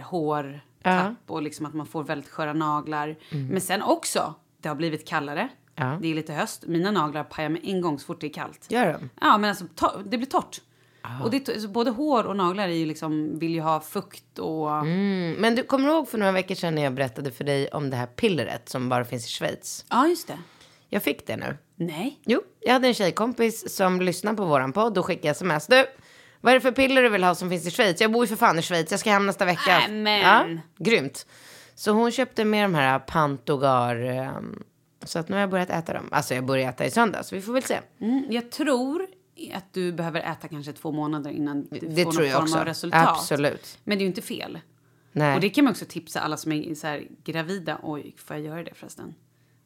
hårtapp 0.83 1.13
och 1.27 1.41
liksom 1.41 1.65
att 1.65 1.73
man 1.73 1.85
får 1.85 2.03
väldigt 2.03 2.29
sköra 2.29 2.53
naglar. 2.53 3.15
Men 3.29 3.61
sen 3.61 3.81
också, 3.81 4.33
det 4.61 4.67
har 4.67 4.75
blivit 4.75 5.07
kallare. 5.07 5.49
Ja. 5.75 5.99
Det 6.01 6.11
är 6.11 6.15
lite 6.15 6.33
höst. 6.33 6.63
Mina 6.67 6.91
naglar 6.91 7.23
pajar 7.23 7.49
med 7.49 7.61
en 7.63 7.81
gång 7.81 7.99
så 7.99 8.05
fort 8.05 8.21
det 8.21 8.27
är 8.27 8.33
kallt. 8.33 8.65
Gör 8.69 8.93
de? 8.93 9.09
Ja, 9.21 9.37
men 9.37 9.49
alltså 9.49 9.65
det 10.05 10.17
blir 10.17 10.27
torrt. 10.27 10.61
Och 11.23 11.31
det, 11.31 11.67
både 11.69 11.91
hår 11.91 12.23
och 12.23 12.35
naglar 12.35 12.67
är 12.67 12.73
ju 12.73 12.85
liksom, 12.85 13.39
vill 13.39 13.53
ju 13.53 13.61
ha 13.61 13.79
fukt 13.79 14.39
och... 14.39 14.71
Mm. 14.71 15.35
Men 15.39 15.55
du 15.55 15.63
kommer 15.63 15.89
ihåg 15.89 16.09
för 16.09 16.17
några 16.17 16.31
veckor 16.31 16.55
sedan 16.55 16.75
när 16.75 16.83
jag 16.83 16.93
berättade 16.93 17.31
för 17.31 17.43
dig 17.43 17.67
om 17.67 17.89
det 17.89 17.97
här 17.97 18.05
pillret 18.05 18.69
som 18.69 18.89
bara 18.89 19.05
finns 19.05 19.25
i 19.25 19.29
Schweiz? 19.29 19.85
Ja, 19.89 20.07
just 20.07 20.27
det. 20.27 20.37
Jag 20.89 21.03
fick 21.03 21.27
det 21.27 21.37
nu. 21.37 21.57
Nej. 21.75 22.19
Jo, 22.25 22.41
jag 22.59 22.73
hade 22.73 22.87
en 22.87 22.93
tjejkompis 22.93 23.75
som 23.75 24.01
lyssnade 24.01 24.37
på 24.37 24.45
våran 24.45 24.73
podd 24.73 24.97
och 24.97 25.05
skickade 25.05 25.31
sms. 25.31 25.67
Du, 25.67 25.85
vad 26.43 26.51
är 26.51 26.55
det 26.55 26.61
för 26.61 26.71
piller 26.71 27.01
du 27.03 27.09
vill 27.09 27.23
ha 27.23 27.35
som 27.35 27.49
finns 27.49 27.67
i 27.67 27.71
Schweiz? 27.71 28.01
Jag 28.01 28.11
bor 28.11 28.23
ju 28.23 28.27
för 28.27 28.35
fan 28.35 28.59
i 28.59 28.61
Schweiz, 28.61 28.91
jag 28.91 28.99
ska 28.99 29.09
hem 29.11 29.25
nästa 29.25 29.45
vecka. 29.45 29.81
Ja, 30.23 30.45
grymt. 30.77 31.25
Så 31.75 31.91
hon 31.91 32.11
köpte 32.11 32.45
med 32.45 32.65
de 32.65 32.75
här 32.75 32.99
Pantogar. 32.99 33.95
ehm, 33.95 34.63
Så 35.05 35.19
att 35.19 35.29
nu 35.29 35.35
har 35.35 35.41
jag 35.41 35.49
börjat 35.49 35.69
äta 35.69 35.93
dem. 35.93 36.09
Alltså 36.11 36.35
jag 36.35 36.45
börjar 36.45 36.69
äta 36.69 36.85
i 36.85 36.91
söndag, 36.91 37.23
så 37.23 37.35
vi 37.35 37.41
får 37.41 37.53
väl 37.53 37.63
se. 37.63 37.79
Mm, 38.01 38.25
jag 38.29 38.51
tror 38.51 39.07
att 39.53 39.73
du 39.73 39.91
behöver 39.93 40.21
äta 40.21 40.47
kanske 40.47 40.73
två 40.73 40.91
månader 40.91 41.31
innan 41.31 41.67
du 41.71 41.79
Det 41.79 42.03
får 42.03 42.13
någon 42.13 42.31
form 42.31 42.43
också. 42.43 42.59
av 42.59 42.65
resultat. 42.65 43.07
Absolut. 43.09 43.77
Men 43.83 43.97
det 43.97 44.01
är 44.01 44.03
ju 44.05 44.09
inte 44.09 44.21
fel. 44.21 44.59
Nej. 45.11 45.35
Och 45.35 45.41
det 45.41 45.49
kan 45.49 45.63
man 45.63 45.71
också 45.71 45.85
tipsa 45.85 46.19
alla 46.19 46.37
som 46.37 46.51
är 46.51 46.75
så 46.75 46.99
gravida. 47.23 47.79
Oj, 47.83 48.15
får 48.17 48.35
jag 48.35 48.45
göra 48.45 48.63
det 48.63 48.73
förresten? 48.73 49.15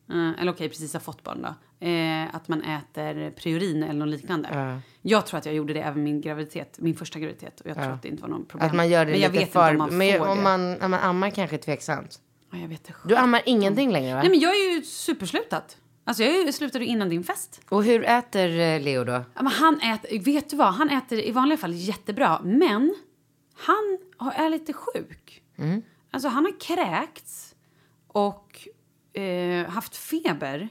Eh, 0.10 0.42
eller 0.42 0.52
okej, 0.52 0.70
precis 0.70 0.94
har 0.94 1.00
fått 1.00 1.24
barn 1.24 1.42
då. 1.42 1.56
Eh, 1.88 2.36
att 2.36 2.48
man 2.48 2.62
äter 2.64 3.32
Priorin 3.32 3.84
eller 3.84 3.94
något 3.94 4.10
liknande. 4.10 4.80
Jag 5.02 5.26
tror 5.26 5.38
att 5.38 5.46
jag 5.46 5.56
gjorde 5.56 5.74
det 5.74 5.82
även 5.82 6.04
min 6.04 6.22
graviditet, 6.22 6.80
min 6.80 6.96
första 6.96 7.20
graviditet. 7.20 7.62
Och 7.62 7.68
jag 7.70 7.76
tror 7.78 7.92
att 7.92 8.02
det 8.02 8.08
inte 8.08 8.22
var 8.22 8.30
någon 8.30 8.46
problem. 8.46 8.70
Att 8.70 8.76
man 8.76 8.90
gör 8.90 9.06
det 9.06 9.12
Men 9.12 9.22
jag 9.22 9.32
lite 9.32 9.44
vet 9.44 9.54
för... 9.54 9.72
inte 9.72 9.84
om 9.84 9.90
man 9.90 9.98
men 9.98 10.18
får 10.20 10.28
om 10.28 10.38
det. 10.38 10.44
man, 10.44 10.82
om 10.82 10.92
man 10.92 11.00
ammar 11.00 11.30
kanske 11.30 11.56
är 11.56 11.58
tveksamt. 11.62 12.20
Ja, 12.52 12.58
jag 12.58 12.68
vet 12.68 12.84
det 12.84 12.94
själv. 12.94 13.10
Du 13.10 13.16
ammar 13.16 13.42
ingenting 13.46 13.92
längre 13.92 14.14
va? 14.16 14.22
Nej, 14.22 14.30
men 14.30 14.40
jag 14.40 14.52
är 14.56 14.76
ju 14.76 14.82
superslutat. 14.82 15.78
Alltså 16.04 16.24
jag 16.24 16.54
slutade 16.54 16.86
innan 16.86 17.10
din 17.10 17.24
fest. 17.24 17.62
Och 17.70 17.84
hur 17.84 18.06
äter 18.06 18.60
eh, 18.60 18.82
Leo 18.82 19.04
då? 19.04 19.12
Ja, 19.12 19.44
men 19.44 19.48
han 19.48 19.80
äter, 19.80 20.20
vet 20.20 20.50
du 20.50 20.56
vad, 20.56 20.74
han 20.74 20.90
äter 20.90 21.20
i 21.20 21.32
vanliga 21.32 21.58
fall 21.58 21.74
jättebra. 21.74 22.42
Men 22.44 22.96
han 23.56 23.98
är 24.36 24.50
lite 24.50 24.74
sjuk. 24.74 25.42
Alltså 26.12 26.30
han 26.30 26.46
har 26.46 26.60
kräkts 26.60 27.56
och 28.08 28.68
eh, 29.18 29.70
haft 29.70 29.96
feber. 29.96 30.70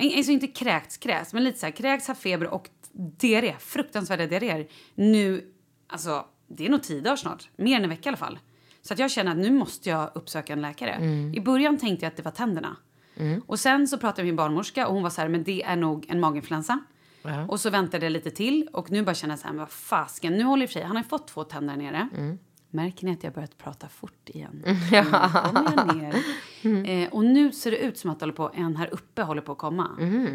Alltså 0.00 0.32
inte 0.32 0.46
kräkts, 0.46 0.96
kräkts, 0.96 1.32
men 1.32 1.44
lite 1.44 1.58
så 1.58 1.66
här 1.66 1.72
kräkts, 1.72 2.08
haft 2.08 2.22
feber 2.22 2.46
och 2.46 2.68
diarré. 2.92 3.54
Fruktansvärda 3.58 4.26
diarréer. 4.26 4.66
Nu, 4.94 5.52
alltså 5.86 6.26
det 6.48 6.66
är 6.66 6.70
nog 6.70 6.82
tio 6.82 7.00
dagar 7.00 7.16
snart. 7.16 7.48
Mer 7.56 7.76
än 7.76 7.82
en 7.84 7.90
vecka 7.90 8.02
i 8.04 8.08
alla 8.08 8.16
fall. 8.16 8.38
Så 8.82 8.92
att 8.92 8.98
jag 8.98 9.10
känner 9.10 9.30
att 9.30 9.36
nu 9.38 9.50
måste 9.50 9.88
jag 9.88 10.10
uppsöka 10.14 10.52
en 10.52 10.60
läkare. 10.62 10.98
I 11.36 11.40
början 11.40 11.78
tänkte 11.78 12.04
jag 12.06 12.10
att 12.10 12.16
det 12.16 12.22
var 12.22 12.30
tänderna. 12.30 12.76
Och 13.46 13.58
sen 13.58 13.88
så 13.88 13.98
pratade 13.98 14.20
jag 14.20 14.24
med 14.24 14.32
min 14.32 14.36
barnmorska 14.36 14.86
och 14.86 14.94
hon 14.94 15.02
var 15.02 15.10
så 15.10 15.20
här, 15.20 15.28
men 15.28 15.44
det 15.44 15.62
är 15.62 15.76
nog 15.76 16.06
en 16.08 16.20
maginfluensa. 16.20 16.80
Och 17.48 17.60
så 17.60 17.70
väntade 17.70 18.06
jag 18.06 18.12
lite 18.12 18.30
till 18.30 18.68
och 18.72 18.90
nu 18.90 19.02
bara 19.02 19.14
känner 19.14 19.32
jag 19.32 19.38
så 19.38 19.46
här, 19.46 19.52
men 19.52 19.60
vad 19.60 19.70
fasken, 19.70 20.32
nu 20.32 20.42
håller 20.44 20.62
i 20.62 20.66
och 20.66 20.70
för 20.70 20.72
sig, 20.72 20.82
han 20.82 20.96
har 20.96 21.02
fått 21.02 21.28
två 21.28 21.44
tänder 21.44 21.76
nere. 21.76 22.08
Märker 22.74 23.06
ni 23.06 23.12
att 23.12 23.22
jag 23.22 23.30
har 23.30 23.34
börjat 23.34 23.58
prata 23.58 23.88
fort 23.88 24.28
igen? 24.28 24.62
Ja. 24.92 25.02
Nu 25.54 25.76
kommer 25.76 25.94
ner. 25.94 27.02
Eh, 27.02 27.08
och 27.12 27.24
nu 27.24 27.52
ser 27.52 27.70
det 27.70 27.76
ut 27.78 27.98
som 27.98 28.10
att 28.10 28.20
håller 28.20 28.32
på, 28.34 28.50
en 28.54 28.76
här 28.76 28.88
uppe 28.92 29.22
håller 29.22 29.42
på 29.42 29.52
att 29.52 29.58
komma. 29.58 29.88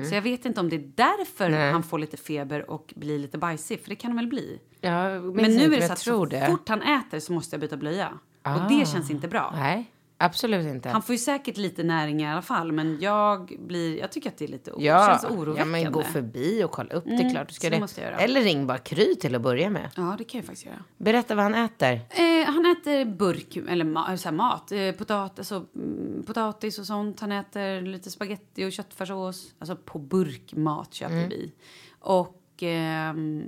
Så 0.10 0.16
jag 0.16 0.22
vet 0.22 0.46
inte 0.46 0.60
om 0.60 0.70
det 0.70 0.76
är 0.76 0.92
därför 0.96 1.72
han 1.72 1.84
får 1.84 2.00
lite 2.00 2.18
feber 2.18 2.70
och 2.72 2.94
blir 2.96 3.20
lite 3.20 3.38
bajsig, 3.38 3.80
för 3.82 3.90
det 3.90 3.96
kan 3.96 4.12
han 4.12 4.18
väl 4.18 4.28
bli. 4.28 4.60
Minns 4.82 5.36
Men 5.36 5.52
nu 5.52 5.64
inte, 5.64 5.76
är 5.76 5.80
det 5.80 5.88
så 5.88 5.94
att 5.94 6.00
så 6.00 6.26
det. 6.26 6.46
fort 6.48 6.70
han 6.70 6.82
äter 6.82 7.20
så 7.20 7.34
måste 7.34 7.56
jag 7.56 7.62
byta 7.62 7.78
blöja. 7.78 8.10
Och 8.44 8.70
det 8.70 8.88
känns 8.88 9.12
inte 9.12 9.28
bra. 9.28 9.54
Nej, 9.56 9.92
absolut 10.20 10.68
inte. 10.68 10.90
Han 10.90 11.02
får 11.02 11.14
ju 11.14 11.20
säkert 11.20 11.58
lite 11.58 11.84
näring 11.84 12.22
i 12.22 12.28
alla 12.28 12.42
fall, 12.42 12.72
men 12.72 12.98
jag 13.02 13.56
blir, 13.68 13.98
jag 14.00 14.12
tycker 14.12 14.30
att 14.30 14.38
det 14.38 14.46
är 14.46 14.50
lite 14.50 14.72
o- 14.72 14.78
ja, 14.82 15.08
känns 15.08 15.24
ja, 15.24 15.30
oroväckande. 15.38 15.84
men 15.84 15.92
gå 15.92 16.04
förbi 16.04 16.64
och 16.64 16.72
kolla 16.72 16.94
upp. 16.96 17.04
Det 17.06 17.14
är 17.14 17.30
klart 17.30 17.48
du 17.48 17.54
ska 17.54 17.68
så 17.68 17.74
det 17.74 17.80
måste 17.80 18.02
jag 18.02 18.12
göra. 18.12 18.20
Eller 18.22 18.42
ring 18.42 18.68
bara 18.68 18.78
Kry 18.78 19.16
till 19.16 19.36
att 19.36 19.42
börja 19.42 19.70
med. 19.70 19.90
Ja, 19.96 20.16
det 20.18 20.24
kan 20.24 20.38
jag 20.38 20.46
faktiskt 20.46 20.66
göra. 20.66 20.84
Berätta 20.98 21.36
vad 21.36 21.44
han 21.44 21.56
äter. 21.56 21.92
Eh, 21.94 22.46
han 22.46 22.66
äter 22.66 23.06
burk, 23.06 23.56
eller 23.58 23.86
ma- 23.86 24.16
så 24.18 24.30
här 24.30 24.36
mat. 24.36 24.72
Eh, 24.72 24.92
potat, 24.92 25.40
alltså, 25.40 25.66
mm, 25.76 26.24
potatis 26.28 26.80
och 26.80 26.86
sånt. 26.86 27.20
Han 27.20 27.32
äter 27.32 27.82
lite 27.82 28.12
spaghetti 28.12 28.66
och 28.66 28.72
köttfärssås. 28.72 29.54
Alltså 29.60 29.76
på 29.76 30.00
burk 30.00 30.54
mat 30.56 30.94
köper 30.94 31.16
Mm. 31.16 31.30
vi. 31.30 31.52
Och 32.00 32.36
ehm, 32.64 33.44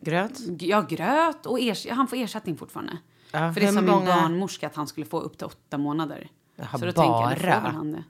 Gröt? 0.00 0.38
ja, 0.60 0.86
gröt 0.88 1.46
och 1.46 1.58
ers- 1.58 1.90
han 1.90 2.08
får 2.08 2.16
ersättning 2.16 2.56
fortfarande. 2.56 2.98
Ja, 3.32 3.52
För 3.52 3.60
det 3.60 3.68
sa 3.68 3.80
min 3.80 3.90
många- 3.90 4.16
barnmorska 4.16 4.66
att 4.66 4.76
han 4.76 4.86
skulle 4.86 5.06
få 5.06 5.20
upp 5.20 5.38
till 5.38 5.46
åtta 5.46 5.78
månader. 5.78 6.30
Jaha, 6.56 6.78
så 6.78 6.86
då 6.86 6.92
tänker 6.92 7.46
jag, 7.46 7.62
bara? 7.62 7.70
han 7.70 7.92
det. 7.92 8.04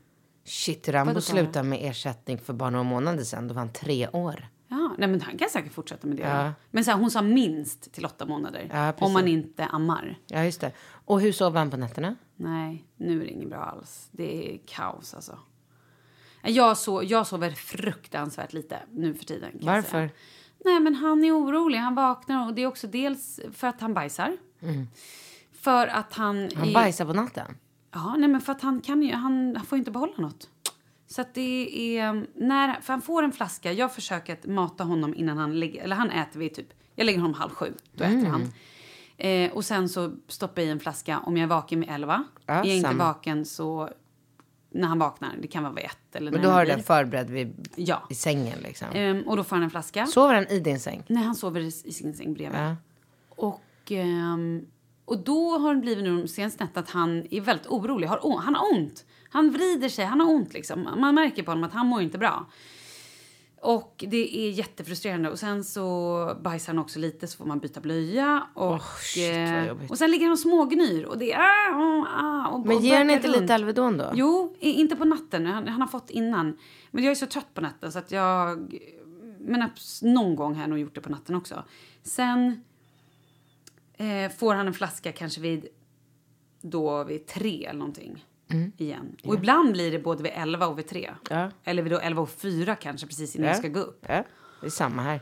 Shit, 0.45 0.89
Rambo 0.89 1.13
bara? 1.13 1.21
slutade 1.21 1.69
med 1.69 1.79
ersättning 1.83 2.39
för 2.39 2.53
bara 2.53 2.71
några 2.71 2.85
månader 2.85 3.25
sedan. 3.25 3.49
Då 3.49 3.55
var 3.55 3.61
han 3.61 3.73
tre 3.73 4.09
år. 4.09 4.49
Ja, 4.69 4.95
nej, 4.99 5.09
men 5.09 5.21
han 5.21 5.39
kan 5.39 5.49
säkert 5.49 5.73
fortsätta 5.73 6.07
med 6.07 6.17
det. 6.17 6.23
Ja. 6.23 6.53
Men 6.71 6.85
så 6.85 6.91
här, 6.91 6.99
hon 6.99 7.11
sa 7.11 7.23
minst 7.23 7.93
till 7.93 8.05
åtta 8.05 8.27
månader. 8.27 8.69
Ja, 8.73 8.93
om 8.99 9.13
man 9.13 9.29
inte 9.29 9.67
ammar. 9.67 10.19
Ja, 10.27 10.45
just 10.45 10.61
det. 10.61 10.73
Och 11.05 11.21
hur 11.21 11.33
sover 11.33 11.59
han 11.59 11.71
på 11.71 11.77
nätterna? 11.77 12.17
Nej, 12.37 12.85
nu 12.97 13.21
är 13.21 13.25
det 13.25 13.31
inget 13.31 13.49
bra 13.49 13.59
alls. 13.59 14.09
Det 14.13 14.55
är 14.55 14.59
kaos 14.67 15.15
alltså. 15.15 15.39
Jag, 16.43 16.77
so 16.77 17.03
jag 17.03 17.27
sover 17.27 17.51
fruktansvärt 17.51 18.53
lite 18.53 18.79
nu 18.93 19.15
för 19.15 19.25
tiden. 19.25 19.51
Varför? 19.63 20.11
Nej, 20.65 20.81
men 20.81 20.95
han 20.95 21.25
är 21.25 21.33
orolig. 21.33 21.79
Han 21.79 21.95
vaknar 21.95 22.47
och 22.49 22.55
det 22.55 22.63
är 22.63 22.67
också 22.67 22.87
dels 22.87 23.41
för 23.53 23.67
att 23.67 23.81
han 23.81 23.95
bajsar. 23.95 24.37
För 25.53 25.87
att 25.87 26.13
han... 26.15 26.39
Mm. 26.39 26.51
Han 26.57 26.69
är- 26.69 26.75
bajsar 26.75 27.05
på 27.05 27.13
natten? 27.13 27.57
Ja, 27.93 28.17
nej 28.19 28.29
men 28.29 28.41
för 28.41 28.53
att 28.53 28.61
han 28.61 28.81
kan 28.81 29.03
ju, 29.03 29.13
han, 29.15 29.57
han 29.57 29.67
får 29.67 29.77
ju 29.77 29.81
inte 29.81 29.91
behålla 29.91 30.13
något. 30.17 30.51
Så 31.07 31.21
att 31.21 31.35
det 31.35 31.99
är, 31.99 32.27
när, 32.35 32.81
för 32.81 32.93
han 32.93 33.03
får 33.03 33.23
en 33.23 33.33
flaska, 33.33 33.73
jag 33.73 33.95
försöker 33.95 34.33
att 34.33 34.47
mata 34.47 34.85
honom 34.85 35.15
innan 35.15 35.39
han 35.39 35.61
lägger, 35.61 35.83
eller 35.83 35.97
han 35.97 36.11
äter 36.11 36.41
vid 36.41 36.55
typ, 36.55 36.67
jag 36.95 37.05
lägger 37.05 37.19
honom 37.21 37.35
halv 37.35 37.51
sju, 37.51 37.73
då 37.93 38.05
Mm. 38.05 38.19
äter 38.19 38.31
han. 38.31 38.53
Eh, 39.19 39.53
och 39.53 39.65
sen 39.65 39.89
så 39.89 40.13
stoppar 40.29 40.63
jag 40.63 40.69
i 40.69 40.71
en 40.71 40.81
flaska 40.81 41.19
om 41.19 41.37
jag 41.37 41.45
är 41.45 41.49
vaken 41.49 41.81
vid 41.81 41.91
elva. 41.91 42.25
Ja, 42.47 42.55
är 42.55 42.65
jag 42.65 42.77
inte 42.77 42.95
vaken 42.95 43.45
så, 43.45 43.91
när 44.71 44.89
han 44.89 44.99
vaknar, 44.99 45.35
det 45.43 45.49
kan 45.49 45.63
vara 45.63 45.73
vid 45.73 45.85
ett 45.85 46.17
eller 46.17 46.31
Men 46.33 46.43
då 46.43 46.49
har 46.49 46.65
du 46.65 46.71
den 46.71 46.83
förberedd 46.83 47.31
vid, 47.31 47.69
Ja. 47.77 48.03
i 48.11 48.15
sängen 48.15 48.59
liksom? 48.63 48.89
Ehm, 48.93 49.23
och 49.23 49.37
då 49.37 49.45
får 49.45 49.57
han 49.57 49.63
en 49.63 49.71
flaska. 49.71 50.07
Sover 50.07 50.35
han 50.35 50.47
i 50.47 50.61
din 50.61 50.81
säng? 50.81 51.03
Nej, 51.07 51.23
han 51.25 51.35
sover 51.35 51.61
i, 51.61 51.67
i 51.67 51.93
sin 51.93 52.15
säng 52.15 52.35
bredvid. 52.35 52.61
Ja. 52.61 52.77
Och, 53.29 53.61
och 55.05 55.19
då 55.19 55.59
har 55.59 55.75
det 55.75 55.81
blivit 55.81 56.05
nu 56.05 56.21
de 56.21 56.29
senaste 56.29 56.65
nätterna 56.65 56.83
att 56.83 56.91
han 56.91 57.27
är 57.31 57.41
väldigt 57.41 57.67
orolig. 57.67 58.07
Har, 58.07 58.41
han 58.41 58.55
har 58.55 58.73
ont. 58.73 59.05
Han 59.31 59.51
vrider 59.51 59.89
sig, 59.89 60.05
han 60.05 60.21
har 60.21 60.31
ont 60.31 60.55
liksom. 60.55 60.89
Man 60.99 61.15
märker 61.15 61.43
på 61.43 61.51
honom 61.51 61.65
att 61.65 61.73
han 61.73 61.87
mår 61.87 62.03
inte 62.03 62.19
bra. 62.19 62.47
Och 63.61 64.05
det 64.09 64.47
är 64.47 64.51
jättefrustrerande. 64.51 65.31
Och 65.31 65.39
sen 65.39 65.65
så 65.65 66.37
bajsar 66.43 66.73
han 66.73 66.83
också 66.83 66.99
lite 66.99 67.27
så 67.27 67.37
får 67.37 67.45
man 67.45 67.59
byta 67.59 67.81
blöja. 67.81 68.47
Och, 68.55 68.83
shit, 68.83 69.39
vad 69.39 69.83
eh, 69.83 69.91
och 69.91 69.99
sen 69.99 70.11
ligger 70.11 70.25
han 70.25 70.33
och 70.33 70.39
smågnyr. 70.39 71.05
Och 71.05 71.19
det 71.19 71.33
är... 71.33 71.41
Ah, 71.41 72.07
ah, 72.09 72.49
och, 72.49 72.67
Men 72.67 72.77
och 72.77 72.83
ger 72.83 72.99
han 72.99 73.11
inte 73.11 73.29
runt. 73.29 73.41
lite 73.41 73.55
Alvedon 73.55 73.97
då? 73.97 74.11
Jo, 74.15 74.57
inte 74.61 74.97
på 74.97 75.05
natten. 75.05 75.47
Han, 75.47 75.69
han 75.69 75.81
har 75.81 75.89
fått 75.89 76.11
innan. 76.11 76.59
Men 76.91 77.05
jag 77.05 77.11
är 77.11 77.15
så 77.15 77.27
trött 77.27 77.55
på 77.55 77.61
natten 77.61 77.93
så 77.93 77.99
att 77.99 78.13
jag... 78.13 78.73
Men 79.41 79.71
någon 80.03 80.37
gång 80.37 80.55
har 80.55 80.61
jag 80.61 80.71
nog 80.71 80.79
gjort 80.79 80.95
det 80.95 81.01
på 81.01 81.11
natten 81.11 81.35
också. 81.35 81.65
Sen 82.03 82.65
eh, 83.97 84.31
får 84.31 84.55
han 84.55 84.67
en 84.67 84.75
flaska 84.75 85.13
kanske 85.13 85.41
vid, 85.41 85.67
då 86.63 87.05
vid 87.05 87.27
tre 87.27 87.65
eller 87.65 87.79
någonting. 87.79 88.25
Igen. 88.77 89.17
Och 89.25 89.35
ibland 89.35 89.73
blir 89.73 89.93
det 89.93 89.99
både 89.99 90.23
vid 90.23 90.33
elva 90.35 90.67
och 90.67 90.79
vid 90.79 90.89
tre. 90.89 91.11
Ja. 91.31 91.51
Eller 91.65 91.83
vid 91.83 91.93
då 91.93 91.99
elva 91.99 92.23
och 92.23 92.31
fyra 92.31 92.75
kanske 92.77 93.07
precis 93.07 93.37
innan 93.37 93.49
jag 93.49 93.57
ska 93.57 93.69
gå 93.69 93.81
upp. 93.81 94.05
Ja, 94.09 94.25
det 94.61 94.67
är 94.67 94.71
samma 94.71 95.03
här. 95.03 95.21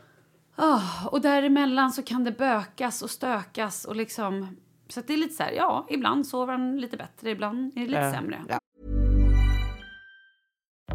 Ah, 0.57 1.07
och 1.07 1.21
däremellan 1.21 1.93
så 1.93 2.03
kan 2.03 2.25
det 2.25 2.33
bökas 2.33 3.03
och 3.03 3.11
stökas 3.11 3.85
och 3.85 3.97
liksom... 3.97 4.57
Så 4.89 5.01
att 5.01 5.07
det 5.07 5.13
är 5.13 5.17
lite 5.17 5.35
så 5.35 5.43
här, 5.43 5.53
ja, 5.53 5.87
ibland 5.91 6.27
sover 6.27 6.53
han 6.53 6.81
lite 6.81 6.97
bättre, 6.97 7.31
ibland 7.31 7.73
är 7.77 7.81
det 7.81 7.87
lite 7.87 8.13
sämre. 8.13 8.41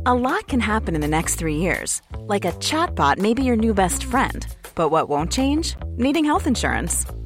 A 0.05 0.13
lot 0.13 0.47
can 0.47 0.61
happen 0.61 0.95
in 0.95 1.01
the 1.01 1.07
next 1.07 1.39
three 1.39 1.55
years. 1.55 2.01
Like 2.29 2.45
a 2.49 2.51
chatbot 2.61 3.17
may 3.17 3.33
be 3.33 3.41
your 3.41 3.57
new 3.57 3.73
best 3.73 4.03
friend. 4.03 4.45
But 4.75 4.91
what 4.91 5.09
won't 5.09 5.31
change? 5.31 5.77
Needing 5.97 6.25
health 6.25 6.47
insurance. 6.47 7.18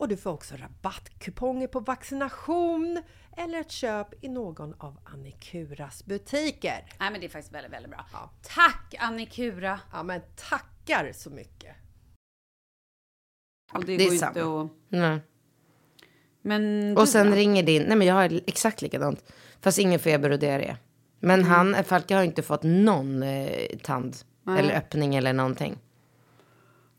och 0.00 0.08
du 0.08 0.16
får 0.16 0.30
också 0.30 0.54
rabattkuponger 0.56 1.66
på 1.66 1.80
vaccination 1.80 3.02
eller 3.36 3.60
ett 3.60 3.70
köp 3.70 4.24
i 4.24 4.28
någon 4.28 4.74
av 4.78 4.96
Annikuras 5.04 6.04
butiker. 6.04 6.86
Nej 7.00 7.10
men 7.10 7.20
det 7.20 7.26
är 7.26 7.28
faktiskt 7.28 7.54
väldigt, 7.54 7.72
väldigt 7.72 7.90
bra. 7.90 8.06
Ja. 8.12 8.30
Tack 8.42 8.94
Annikura! 8.98 9.80
Ja 9.92 10.02
men 10.02 10.20
tackar 10.50 11.12
så 11.12 11.30
mycket! 11.30 11.76
Och 13.72 13.84
det, 13.84 13.96
Det 13.96 14.02
är 14.02 14.06
går 14.06 14.12
ju 14.12 14.18
samma. 14.18 14.30
inte 14.30 14.60
att... 14.60 14.70
Nej. 14.88 15.20
Men 16.42 16.96
Och 16.98 17.08
sen 17.08 17.26
då? 17.30 17.36
ringer 17.36 17.62
din, 17.62 17.82
nej 17.82 17.96
men 17.96 18.06
jag 18.06 18.14
har 18.14 18.40
exakt 18.46 18.82
likadant. 18.82 19.32
Fast 19.60 19.78
ingen 19.78 19.98
feber 20.00 20.30
och 20.30 20.38
diarré. 20.38 20.76
Men 21.20 21.44
han, 21.44 21.84
Falke 21.84 22.14
har 22.14 22.22
inte 22.22 22.42
fått 22.42 22.62
någon 22.62 23.22
eh, 23.22 23.78
tand. 23.82 24.16
Eller 24.58 24.74
öppning 24.76 25.14
eller 25.14 25.32
någonting. 25.32 25.78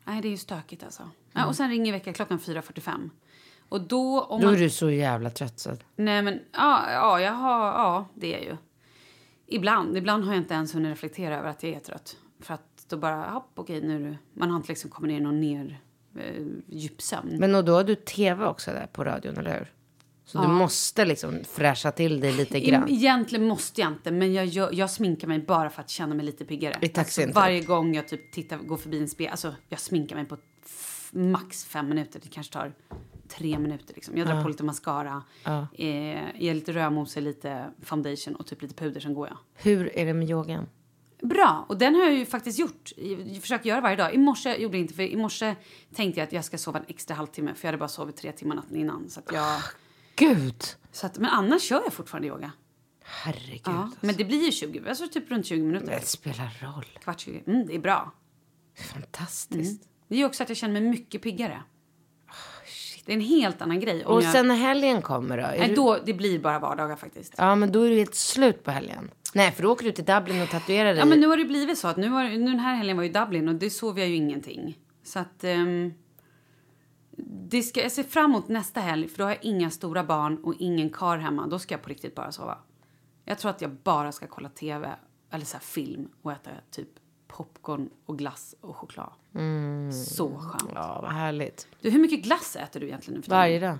Nej 0.04 0.22
det 0.22 0.28
är 0.28 0.30
ju 0.30 0.36
stökigt 0.36 0.84
alltså. 0.84 1.10
Ja, 1.32 1.46
och 1.46 1.56
sen 1.56 1.70
ringer 1.70 1.92
väckarklockan 1.92 2.38
4.45. 2.38 3.10
Och 3.68 3.80
då 3.80 4.20
om 4.20 4.40
Då 4.40 4.46
man... 4.46 4.54
är 4.54 4.58
du 4.58 4.70
så 4.70 4.90
jävla 4.90 5.30
trött 5.30 5.58
så 5.58 5.76
Nej 5.96 6.22
men 6.22 6.40
ja, 6.52 6.90
ja, 6.90 7.20
jag 7.20 7.32
har, 7.32 7.66
ja 7.66 8.06
det 8.14 8.34
är 8.34 8.38
jag 8.38 8.44
ju. 8.44 8.56
Ibland, 9.46 9.96
ibland 9.96 10.24
har 10.24 10.32
jag 10.32 10.42
inte 10.42 10.54
ens 10.54 10.74
hunnit 10.74 10.90
reflektera 10.90 11.38
över 11.38 11.48
att 11.50 11.62
jag 11.62 11.72
är 11.72 11.80
trött. 11.80 12.16
För 12.40 12.54
att 12.54 12.86
då 12.88 12.96
bara, 12.96 13.30
hopp 13.30 13.50
okej 13.54 13.80
nu 13.80 13.96
är 13.96 14.10
du, 14.10 14.16
man 14.32 14.50
har 14.50 14.56
inte 14.56 14.68
liksom 14.68 14.90
kommit 14.90 15.08
ner 15.08 15.16
i 15.16 15.20
någon 15.20 15.40
ner 15.40 15.80
eh, 16.18 16.46
djupsömn. 16.66 17.36
Men 17.38 17.54
och 17.54 17.64
då 17.64 17.74
har 17.74 17.84
du 17.84 17.94
tv 17.94 18.46
också 18.46 18.70
där 18.70 18.86
på 18.92 19.04
radion, 19.04 19.36
eller 19.36 19.58
hur? 19.58 19.72
Så 20.32 20.42
du 20.42 20.48
måste 20.48 21.04
liksom 21.04 21.44
fräscha 21.44 21.92
till 21.92 22.20
dig 22.20 22.32
lite 22.32 22.60
grann. 22.60 22.88
Egentligen 22.88 23.46
måste 23.48 23.80
jag 23.80 23.92
inte, 23.92 24.10
men 24.10 24.32
jag, 24.32 24.46
gör, 24.46 24.70
jag 24.72 24.90
sminkar 24.90 25.28
mig 25.28 25.38
bara 25.38 25.70
för 25.70 25.82
att 25.82 25.90
känna 25.90 26.14
mig 26.14 26.26
lite 26.26 26.44
piggare. 26.44 26.78
I 26.80 26.88
taxin, 26.88 27.24
Alltså, 27.24 27.40
varje 27.40 27.60
gång 27.60 27.94
jag 27.94 28.08
typ 28.08 28.32
tittar, 28.32 28.58
går 28.58 28.76
förbi 28.76 28.98
en 28.98 29.08
spel, 29.08 29.28
alltså 29.30 29.54
jag 29.68 29.80
sminkar 29.80 30.16
mig 30.16 30.24
på 30.24 30.36
max 31.10 31.64
fem 31.64 31.88
minuter. 31.88 32.20
Det 32.22 32.28
kanske 32.28 32.52
tar 32.52 32.72
tre 33.28 33.58
minuter. 33.58 33.94
Liksom. 33.94 34.16
Jag 34.16 34.26
drar 34.26 34.42
på 34.42 34.48
lite 34.48 34.64
mascara, 34.64 35.22
eh, 35.44 35.86
ger 36.34 36.54
lite 36.54 36.72
rödmousse, 36.72 37.20
lite 37.20 37.70
foundation 37.82 38.34
och 38.34 38.46
typ 38.46 38.62
lite 38.62 38.74
puder, 38.74 39.00
sen 39.00 39.14
går 39.14 39.28
jag. 39.28 39.36
Hur 39.54 39.96
är 39.98 40.06
det 40.06 40.14
med 40.14 40.30
yogan? 40.30 40.66
Bra, 41.22 41.64
och 41.68 41.78
den 41.78 41.94
har 41.94 42.02
jag 42.02 42.14
ju 42.14 42.26
faktiskt 42.26 42.58
gjort. 42.58 42.92
Jag 42.96 43.40
försöker 43.42 43.68
göra 43.68 43.80
varje 43.80 43.96
dag. 43.96 44.14
I 44.14 44.18
morse 44.18 44.56
gjorde 44.56 44.76
jag 44.76 44.84
inte, 44.84 44.94
för 44.94 45.02
i 45.02 45.16
morse 45.16 45.54
tänkte 45.94 46.20
jag 46.20 46.26
att 46.26 46.32
jag 46.32 46.44
ska 46.44 46.58
sova 46.58 46.78
en 46.78 46.84
extra 46.88 47.14
halvtimme, 47.16 47.54
för 47.54 47.64
jag 47.64 47.68
hade 47.68 47.78
bara 47.78 47.88
sovit 47.88 48.16
tre 48.16 48.32
timmar 48.32 48.54
natten 48.56 48.76
innan. 48.76 49.08
Så 49.10 49.20
jag, 49.32 49.58
Gud! 50.16 50.62
så 50.92 51.06
att, 51.06 51.18
men 51.18 51.30
annars 51.30 51.62
kör 51.62 51.82
jag 51.84 51.92
fortfarande 51.92 52.28
yoga. 52.28 52.52
Herregud. 53.04 53.60
Ja, 53.64 53.82
alltså. 53.82 53.98
men 54.06 54.16
det 54.16 54.24
blir 54.24 54.44
ju 54.44 54.52
20, 54.52 54.88
alltså 54.88 55.08
typ 55.08 55.30
runt 55.30 55.46
20 55.46 55.62
minuter. 55.62 55.86
Det 56.00 56.06
spelar 56.06 56.58
roll. 56.60 56.86
Kvart 57.02 57.20
20. 57.20 57.42
Mm, 57.46 57.66
det 57.66 57.74
är 57.74 57.78
bra. 57.78 58.12
Fantastiskt. 58.92 59.82
Det 60.08 60.16
är 60.16 60.26
också 60.26 60.42
att 60.42 60.48
jag 60.48 60.58
känner 60.58 60.80
mig 60.80 60.90
mycket 60.90 61.22
piggare. 61.22 61.62
Det 63.04 63.12
är 63.12 63.16
en 63.16 63.22
helt 63.22 63.62
annan 63.62 63.80
grej. 63.80 64.04
Och 64.04 64.22
jag, 64.22 64.32
sen 64.32 64.48
när 64.48 64.54
helgen 64.54 65.02
kommer 65.02 65.36
då? 65.36 65.42
Nej, 65.42 65.68
du- 65.68 65.74
då, 65.74 65.98
det 66.04 66.14
blir 66.14 66.38
bara 66.38 66.58
vardagar 66.58 66.96
faktiskt. 66.96 67.34
Ja, 67.36 67.54
men 67.54 67.72
då 67.72 67.82
är 67.82 67.90
du 67.90 67.96
helt 67.96 68.14
slut 68.14 68.64
på 68.64 68.70
helgen. 68.70 69.10
Nej, 69.34 69.52
för 69.52 69.62
då 69.62 69.72
åker 69.72 69.84
du 69.84 69.92
till 69.92 70.04
Dublin 70.04 70.42
och 70.42 70.48
tatuerar 70.48 70.88
dig. 70.88 70.98
Ja, 70.98 71.04
men 71.04 71.20
nu 71.20 71.26
har 71.26 71.36
det 71.36 71.44
blivit 71.44 71.78
så 71.78 71.88
att 71.88 71.96
nu, 71.96 72.08
har, 72.08 72.24
nu 72.24 72.50
den 72.50 72.58
här 72.58 72.74
helgen 72.74 72.96
var 72.96 73.04
ju 73.04 73.12
Dublin 73.12 73.48
och 73.48 73.54
det 73.54 73.70
sov 73.70 73.98
jag 73.98 74.08
ju 74.08 74.14
ingenting. 74.14 74.78
Så 75.04 75.18
att... 75.18 75.44
ehm, 75.44 75.94
det 77.50 77.62
ska, 77.62 77.82
jag 77.82 77.92
ser 77.92 78.02
fram 78.02 78.24
emot 78.30 78.48
nästa 78.48 78.80
helg 78.80 79.08
för 79.08 79.18
då 79.18 79.24
har 79.24 79.30
jag 79.30 79.44
inga 79.44 79.70
stora 79.70 80.04
barn 80.04 80.44
och 80.44 80.54
ingen 80.58 80.90
kar 80.90 81.18
hemma. 81.18 81.46
Då 81.46 81.58
ska 81.58 81.74
jag 81.74 81.82
på 81.82 81.88
riktigt 81.88 82.14
bara 82.14 82.32
sova. 82.32 82.58
Jag 83.24 83.38
tror 83.38 83.50
att 83.50 83.60
jag 83.60 83.70
bara 83.70 84.12
ska 84.12 84.26
kolla 84.26 84.48
tv 84.48 84.90
eller 85.30 85.44
så 85.44 85.58
film 85.58 86.08
och 86.22 86.32
äta 86.32 86.50
typ 86.70 86.88
popcorn 87.28 87.90
och 88.06 88.18
glass 88.18 88.54
och 88.60 88.76
choklad. 88.76 89.12
Så 90.06 90.38
skönt. 90.38 90.72
Ja, 90.74 90.98
vad 91.02 91.12
härligt. 91.12 91.68
Du, 91.80 91.90
hur 91.90 91.98
mycket 91.98 92.22
glass 92.22 92.56
äter 92.56 92.80
du 92.80 92.86
egentligen 92.86 93.16
nu 93.16 93.22
för? 93.22 93.30
Varje 93.30 93.60
dag. 93.60 93.78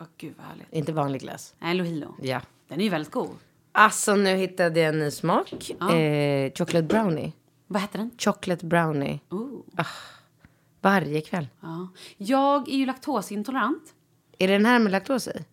Åh, 0.00 0.06
gud 0.16 0.34
vad 0.36 0.46
härligt. 0.46 0.72
Inte 0.72 0.92
vanlig 0.92 1.20
glass. 1.20 1.54
Nej, 1.58 1.74
Lohilo. 1.74 2.14
Ja. 2.22 2.40
Den 2.68 2.80
är 2.80 2.84
ju 2.84 2.90
väldigt 2.90 3.12
god. 3.12 3.30
Alltså, 3.72 4.16
nu 4.16 4.36
hittade 4.36 4.80
jag 4.80 4.88
en 4.88 4.98
ny 4.98 5.10
smak. 5.10 5.70
Eh, 5.70 6.52
chocolate 6.52 6.82
brownie. 6.82 7.32
Vad 7.66 7.82
heter 7.82 7.98
den? 7.98 8.10
Chocolate 8.18 8.66
brownie. 8.66 9.20
Oh. 9.30 9.60
Varje 10.82 11.20
kväll. 11.20 11.48
Ja. 11.60 11.88
Jag 12.16 12.68
är 12.68 12.76
ju 12.76 12.86
laktosintolerant. 12.86 13.94
Är 14.38 14.48
det 14.48 14.52
den 14.52 14.66
här 14.66 14.78
med 14.78 14.92
laktos 14.92 15.28
i? 15.28 15.44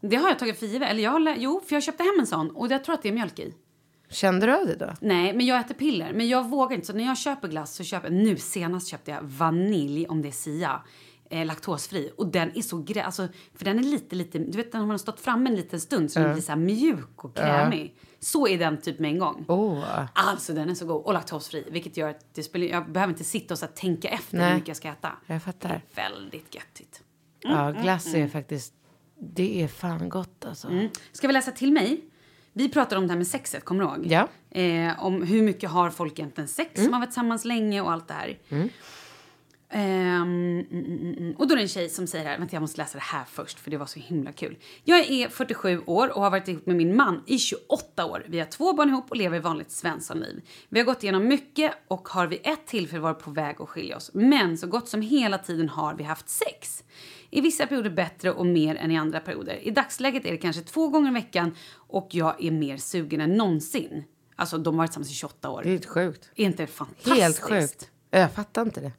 Det 0.00 0.16
har 0.16 0.28
jag 0.28 0.38
tagit 0.38 0.58
för 0.58 0.66
givet. 0.66 0.90
Eller 0.90 1.02
jag 1.02 1.10
har, 1.10 1.34
jo, 1.36 1.62
för 1.66 1.76
jag 1.76 1.82
köpte 1.82 2.02
hem 2.02 2.20
en 2.20 2.26
sån 2.26 2.50
och 2.50 2.68
jag 2.68 2.84
tror 2.84 2.94
att 2.94 3.02
det 3.02 3.08
är 3.08 3.12
mjölk 3.12 3.38
i. 3.38 3.54
Kände 4.10 4.46
du 4.46 4.54
av 4.54 4.66
det 4.66 4.74
då? 4.74 4.94
Nej, 5.00 5.32
men 5.32 5.46
jag 5.46 5.60
äter 5.60 5.74
piller. 5.74 6.12
Men 6.12 6.28
jag 6.28 6.48
vågar 6.48 6.74
inte. 6.74 6.86
Så 6.86 6.92
när 6.92 7.04
jag 7.04 7.18
köper 7.18 7.48
glass 7.48 7.74
så 7.74 7.84
köper 7.84 8.10
Nu 8.10 8.36
senast 8.36 8.88
köpte 8.88 9.10
jag 9.10 9.22
vanilj, 9.22 10.06
om 10.06 10.22
det 10.22 10.28
är 10.28 10.32
Sia. 10.32 10.80
Eh, 11.30 11.46
laktosfri. 11.46 12.10
Och 12.16 12.26
den 12.26 12.58
är 12.58 12.62
så 12.62 12.82
grä... 12.82 13.04
Alltså, 13.04 13.28
för 13.54 13.64
den 13.64 13.78
är 13.78 13.82
lite, 13.82 14.16
lite... 14.16 14.38
Du 14.38 14.56
vet 14.56 14.72
när 14.72 14.80
man 14.80 14.90
har 14.90 14.98
stått 14.98 15.20
framme 15.20 15.50
en 15.50 15.56
liten 15.56 15.80
stund 15.80 16.12
så 16.12 16.20
den 16.20 16.32
blir 16.32 16.42
så 16.42 16.56
mjuk 16.56 17.24
och 17.24 17.36
krämig. 17.36 17.96
Så 18.24 18.48
är 18.48 18.58
den 18.58 18.80
typ 18.80 18.98
med 18.98 19.10
en 19.10 19.18
gång. 19.18 19.44
Åh. 19.48 20.04
Alltså 20.12 20.52
den 20.52 20.70
är 20.70 20.74
så 20.74 20.86
god. 20.86 21.02
Och 21.04 21.12
laktosfri. 21.12 21.64
Vilket 21.70 21.96
gör 21.96 22.08
att 22.08 22.34
det 22.34 22.42
spelar, 22.42 22.66
jag 22.66 22.92
behöver 22.92 23.12
inte 23.12 23.24
sitta 23.24 23.54
och 23.54 23.58
så 23.58 23.66
tänka 23.66 24.08
efter 24.08 24.36
Nej. 24.36 24.48
hur 24.48 24.54
mycket 24.54 24.68
jag 24.68 24.76
ska 24.76 24.88
äta. 24.88 25.12
Jag 25.26 25.42
fattar. 25.42 25.68
Det 25.68 26.00
är 26.00 26.10
väldigt 26.10 26.54
göttigt. 26.54 27.02
Ja, 27.40 27.70
glass 27.70 28.14
är 28.14 28.28
faktiskt... 28.28 28.74
Det 29.18 29.62
är 29.62 29.68
fan 29.68 30.08
gott 30.08 30.44
alltså. 30.44 30.68
Mm. 30.68 30.88
Ska 31.12 31.26
vi 31.26 31.32
läsa 31.32 31.50
till 31.50 31.72
mig? 31.72 32.00
Vi 32.52 32.68
pratade 32.68 32.98
om 32.98 33.06
det 33.06 33.12
här 33.12 33.18
med 33.18 33.26
sexet, 33.26 33.64
kommer 33.64 33.84
du 33.84 33.90
ihåg? 33.90 34.06
Ja. 34.06 34.28
Eh, 34.60 35.04
om 35.04 35.22
hur 35.22 35.42
mycket 35.42 35.70
har 35.70 35.90
folk 35.90 36.18
egentligen 36.18 36.48
sex 36.48 36.82
som 36.82 36.92
har 36.92 37.00
varit 37.00 37.10
tillsammans 37.10 37.44
länge 37.44 37.80
och 37.80 37.92
allt 37.92 38.08
det 38.08 38.14
här. 38.14 38.38
Ehm, 39.76 40.66
mm, 40.70 40.84
mm, 40.84 41.14
mm. 41.18 41.34
Och 41.38 41.48
då 41.48 41.52
är 41.52 41.56
det 41.56 41.62
en 41.62 41.68
tjej 41.68 41.88
som 41.88 42.06
säger 42.06 42.24
här, 42.24 42.38
vänta 42.38 42.56
jag 42.56 42.60
måste 42.60 42.80
läsa 42.80 42.98
det 42.98 43.04
här 43.04 43.24
först 43.24 43.60
för 43.60 43.70
det 43.70 43.76
var 43.76 43.86
så 43.86 44.00
himla 44.00 44.32
kul. 44.32 44.56
Jag 44.84 45.10
är 45.10 45.28
47 45.28 45.82
år 45.86 46.16
och 46.16 46.22
har 46.22 46.30
varit 46.30 46.48
ihop 46.48 46.66
med 46.66 46.76
min 46.76 46.96
man 46.96 47.22
i 47.26 47.38
28 47.38 48.04
år. 48.04 48.24
Vi 48.28 48.38
har 48.38 48.46
två 48.46 48.72
barn 48.72 48.88
ihop 48.88 49.10
och 49.10 49.16
lever 49.16 49.40
vanligt 49.40 49.70
svenssonliv. 49.70 50.42
Vi 50.68 50.80
har 50.80 50.86
gått 50.86 51.02
igenom 51.02 51.28
mycket 51.28 51.72
och 51.88 52.08
har 52.08 52.26
vid 52.26 52.38
ett 52.44 52.66
tillfälle 52.66 53.02
varit 53.02 53.18
på 53.18 53.30
väg 53.30 53.56
att 53.58 53.68
skilja 53.68 53.96
oss. 53.96 54.10
Men 54.14 54.58
så 54.58 54.66
gott 54.66 54.88
som 54.88 55.02
hela 55.02 55.38
tiden 55.38 55.68
har 55.68 55.94
vi 55.94 56.04
haft 56.04 56.28
sex. 56.28 56.84
I 57.30 57.40
vissa 57.40 57.66
perioder 57.66 57.90
bättre 57.90 58.32
och 58.32 58.46
mer 58.46 58.74
än 58.74 58.90
i 58.90 58.96
andra 58.96 59.20
perioder. 59.20 59.58
I 59.62 59.70
dagsläget 59.70 60.26
är 60.26 60.30
det 60.30 60.38
kanske 60.38 60.62
två 60.62 60.88
gånger 60.88 61.10
i 61.10 61.14
veckan 61.14 61.54
och 61.74 62.08
jag 62.10 62.44
är 62.44 62.50
mer 62.50 62.76
sugen 62.76 63.20
än 63.20 63.36
någonsin. 63.36 64.04
Alltså 64.36 64.58
de 64.58 64.74
har 64.74 64.78
varit 64.78 64.90
tillsammans 64.90 65.10
i 65.10 65.14
28 65.14 65.50
år. 65.50 65.62
Det 65.62 65.68
är 65.68 65.70
helt 65.70 65.86
sjukt. 65.86 66.30
Är 66.36 66.44
inte 66.44 66.66
fantastiskt? 66.66 67.16
Helt 67.16 67.40
sjukt. 67.40 67.90
Jag 68.10 68.32
fattar 68.32 68.62
inte 68.62 68.80
det. 68.80 68.92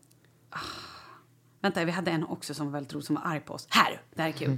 Vänta, 1.62 1.86
vi 1.86 1.92
hade 1.92 2.12
en 2.12 2.24
också 2.24 2.54
som 2.54 2.66
var 2.66 2.74
väldigt 2.74 2.94
rolig 2.94 3.06
som 3.06 3.16
var 3.16 3.22
arg 3.26 3.40
på 3.40 3.54
oss. 3.54 3.68
Här, 3.70 4.02
det 4.16 4.22
här 4.22 4.30
är 4.30 4.34
kul. 4.34 4.50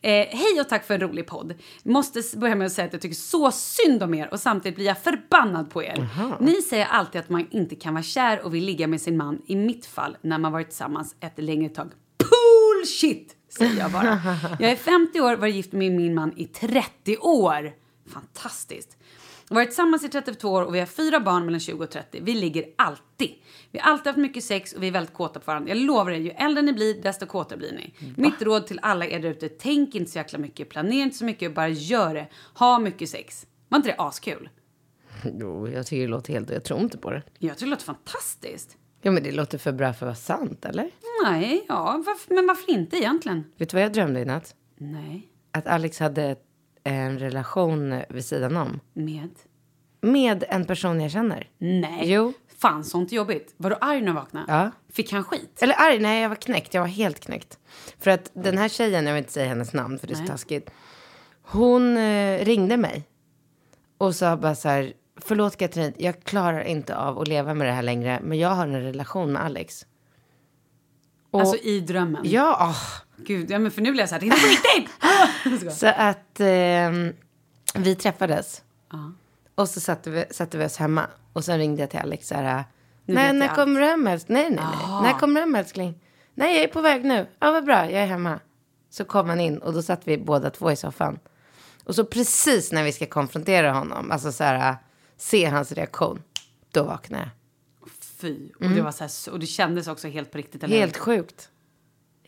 Eh, 0.00 0.10
hej 0.10 0.60
och 0.60 0.68
tack 0.68 0.84
för 0.84 0.94
en 0.94 1.00
rolig 1.00 1.26
podd. 1.26 1.54
Måste 1.82 2.22
börja 2.36 2.54
med 2.54 2.66
att 2.66 2.72
säga 2.72 2.86
att 2.86 2.92
jag 2.92 3.02
tycker 3.02 3.14
så 3.14 3.50
synd 3.50 4.02
om 4.02 4.14
er 4.14 4.28
och 4.32 4.40
samtidigt 4.40 4.76
blir 4.76 4.86
jag 4.86 4.98
förbannad 4.98 5.70
på 5.70 5.82
er. 5.82 6.08
Ni 6.40 6.62
säger 6.62 6.86
alltid 6.86 7.20
att 7.20 7.28
man 7.28 7.46
inte 7.50 7.74
kan 7.74 7.94
vara 7.94 8.02
kär 8.02 8.44
och 8.44 8.54
vill 8.54 8.64
ligga 8.64 8.86
med 8.86 9.00
sin 9.00 9.16
man. 9.16 9.42
I 9.46 9.56
mitt 9.56 9.86
fall, 9.86 10.16
när 10.20 10.38
man 10.38 10.52
varit 10.52 10.68
tillsammans 10.68 11.16
ett 11.20 11.32
längre 11.36 11.68
tag. 11.68 11.92
Bullshit! 12.18 13.36
Säger 13.58 13.78
jag 13.78 13.92
bara. 13.92 14.20
Jag 14.58 14.70
är 14.70 14.76
50 14.76 15.20
år, 15.20 15.36
varit 15.36 15.54
gift 15.54 15.72
med 15.72 15.92
min 15.92 16.14
man 16.14 16.32
i 16.36 16.46
30 16.46 17.16
år. 17.16 17.72
Fantastiskt. 18.06 18.96
Varit 19.54 19.68
tillsammans 19.68 20.04
i 20.04 20.08
32 20.08 20.48
år 20.48 20.62
och 20.62 20.74
vi 20.74 20.78
har 20.78 20.86
fyra 20.86 21.20
barn 21.20 21.44
mellan 21.44 21.60
20 21.60 21.84
och 21.84 21.90
30. 21.90 22.20
Vi 22.22 22.34
ligger 22.34 22.64
alltid. 22.76 23.30
Vi 23.70 23.78
har 23.78 23.90
alltid 23.92 24.06
haft 24.06 24.18
mycket 24.18 24.44
sex 24.44 24.72
och 24.72 24.82
vi 24.82 24.88
är 24.88 24.92
väldigt 24.92 25.14
kåta 25.14 25.40
på 25.40 25.46
varandra. 25.46 25.68
Jag 25.68 25.78
lovar 25.78 26.10
er, 26.12 26.18
ju 26.18 26.30
äldre 26.30 26.62
ni 26.62 26.72
blir, 26.72 27.02
desto 27.02 27.26
kåtare 27.26 27.58
blir 27.58 27.72
ni. 27.72 27.94
Mitt 28.16 28.42
råd 28.42 28.66
till 28.66 28.78
alla 28.82 29.06
er 29.06 29.18
där 29.20 29.28
ute, 29.30 29.48
tänk 29.48 29.94
inte 29.94 30.10
så 30.10 30.18
jäkla 30.18 30.38
mycket, 30.38 30.68
planera 30.68 31.02
inte 31.02 31.16
så 31.16 31.24
mycket, 31.24 31.54
bara 31.54 31.68
gör 31.68 32.14
det. 32.14 32.26
Ha 32.54 32.78
mycket 32.78 33.08
sex. 33.08 33.46
Var 33.68 33.76
inte 33.76 33.88
det 33.88 33.96
askul? 33.98 34.48
Jo, 35.40 35.68
jag 35.68 35.86
tycker 35.86 36.02
det 36.02 36.08
låter 36.08 36.32
helt... 36.32 36.50
Jag 36.50 36.64
tror 36.64 36.80
inte 36.80 36.98
på 36.98 37.10
det. 37.10 37.22
Jag 37.38 37.56
tycker 37.56 37.66
det 37.66 37.70
låter 37.70 37.84
fantastiskt. 37.84 38.76
Ja, 39.02 39.10
men 39.10 39.22
det 39.22 39.32
låter 39.32 39.58
för 39.58 39.72
bra 39.72 39.92
för 39.92 40.06
att 40.06 40.08
vara 40.28 40.38
sant, 40.38 40.64
eller? 40.64 40.90
Nej, 41.24 41.64
ja, 41.68 42.02
varför, 42.06 42.34
men 42.34 42.46
varför 42.46 42.70
inte 42.70 42.96
egentligen? 42.96 43.44
Vet 43.56 43.70
du 43.70 43.76
vad 43.76 43.84
jag 43.84 43.92
drömde 43.92 44.20
i 44.20 44.24
natt? 44.24 44.54
Nej, 44.78 45.28
Att 45.50 45.66
Alex 45.66 45.98
hade 45.98 46.36
en 46.84 47.18
relation 47.18 48.02
vid 48.08 48.24
sidan 48.24 48.56
om. 48.56 48.80
med? 48.92 49.30
Med 50.00 50.44
en 50.48 50.64
person 50.64 51.00
jag 51.00 51.10
känner. 51.10 51.48
Nej. 51.58 52.12
Jo. 52.12 52.32
Fan, 52.58 52.84
sånt 52.84 53.12
jobbigt. 53.12 53.54
Var 53.56 53.70
du 53.70 53.76
arg 53.80 54.00
när 54.00 54.06
du 54.06 54.12
vaknade? 54.12 54.46
Ja. 54.48 54.70
Fick 54.92 55.12
han 55.12 55.24
skit? 55.24 55.62
Eller 55.62 55.74
arg, 55.78 55.98
nej 55.98 56.22
jag 56.22 56.28
var 56.28 56.36
knäckt. 56.36 56.74
Jag 56.74 56.80
var 56.80 56.88
helt 56.88 57.20
knäckt. 57.20 57.58
För 57.98 58.10
att 58.10 58.30
den 58.34 58.58
här 58.58 58.68
tjejen, 58.68 59.06
jag 59.06 59.12
vill 59.14 59.18
inte 59.22 59.32
säga 59.32 59.46
hennes 59.46 59.72
namn 59.72 59.98
för 59.98 60.06
det 60.06 60.12
är 60.12 60.14
så 60.14 60.20
Nej. 60.20 60.28
taskigt. 60.30 60.70
Hon 61.42 61.96
eh, 61.96 62.44
ringde 62.44 62.76
mig. 62.76 63.08
Och 63.98 64.14
sa 64.14 64.36
bara 64.36 64.54
så 64.54 64.68
här, 64.68 64.92
förlåt 65.16 65.56
Katrin, 65.56 65.92
jag 65.98 66.22
klarar 66.24 66.60
inte 66.60 66.96
av 66.96 67.18
att 67.18 67.28
leva 67.28 67.54
med 67.54 67.66
det 67.66 67.72
här 67.72 67.82
längre. 67.82 68.20
Men 68.22 68.38
jag 68.38 68.48
har 68.48 68.66
en 68.66 68.80
relation 68.82 69.32
med 69.32 69.42
Alex. 69.42 69.86
Och, 71.30 71.40
Alltså 71.40 71.56
i 71.56 71.80
drömmen? 71.80 72.22
Ja, 72.24 72.56
ah. 72.60 72.76
Gud, 73.16 73.50
ja, 73.50 73.58
men 73.58 73.70
för 73.70 73.82
nu 73.82 73.90
blir 73.90 74.00
jag 74.00 74.08
så 74.08 74.14
här, 74.14 74.20
det 74.20 74.26
är 74.26 74.30
på 74.30 75.56
riktigt! 75.56 75.78
Så 75.78 75.86
att 75.86 76.40
ehm, 76.40 77.12
vi 77.74 77.94
träffades. 77.94 78.62
Ja. 78.92 79.12
Och 79.54 79.68
så 79.68 79.80
satte 79.80 80.10
vi, 80.10 80.24
satte 80.30 80.58
vi 80.58 80.64
oss 80.64 80.76
hemma. 80.76 81.06
Och 81.32 81.44
sen 81.44 81.58
ringde 81.58 81.82
jag 81.82 81.90
till 81.90 81.98
Alex 81.98 82.28
så 82.28 82.34
här. 82.34 82.64
När 83.06 83.34
jag 83.34 83.54
kommer 83.54 83.80
du 83.80 83.86
hem 83.86 84.06
älskling? 84.06 84.36
Nej, 84.36 84.50
nej, 84.50 84.66
nej. 84.88 85.02
När 85.02 85.18
kommer 85.18 85.34
du 85.34 85.40
hem 85.40 85.54
älskling? 85.54 86.00
Nej, 86.34 86.54
jag 86.54 86.64
är 86.64 86.68
på 86.68 86.80
väg 86.80 87.04
nu. 87.04 87.26
Ja, 87.38 87.50
vad 87.52 87.64
bra, 87.64 87.90
jag 87.90 88.02
är 88.02 88.06
hemma. 88.06 88.40
Så 88.90 89.04
kom 89.04 89.28
han 89.28 89.40
in 89.40 89.58
och 89.58 89.72
då 89.72 89.82
satt 89.82 90.08
vi 90.08 90.18
båda 90.18 90.50
två 90.50 90.70
i 90.72 90.76
soffan. 90.76 91.18
Och 91.84 91.94
så 91.94 92.04
precis 92.04 92.72
när 92.72 92.84
vi 92.84 92.92
ska 92.92 93.06
konfrontera 93.06 93.72
honom, 93.72 94.10
alltså 94.10 94.32
så 94.32 94.44
här, 94.44 94.76
se 95.16 95.44
hans 95.44 95.72
reaktion, 95.72 96.22
då 96.70 96.82
vaknade 96.82 97.22
jag. 97.22 97.30
Fy. 98.20 98.50
Och, 98.60 98.70
det 98.70 98.82
var 98.82 98.92
så 98.92 99.04
här, 99.04 99.32
och 99.32 99.40
det 99.40 99.46
kändes 99.46 99.88
också 99.88 100.08
helt 100.08 100.30
på 100.30 100.38
riktigt, 100.38 100.62
eller 100.64 100.76
Mm. 100.76 100.80
Helt 100.88 100.96
sjukt. 100.96 101.48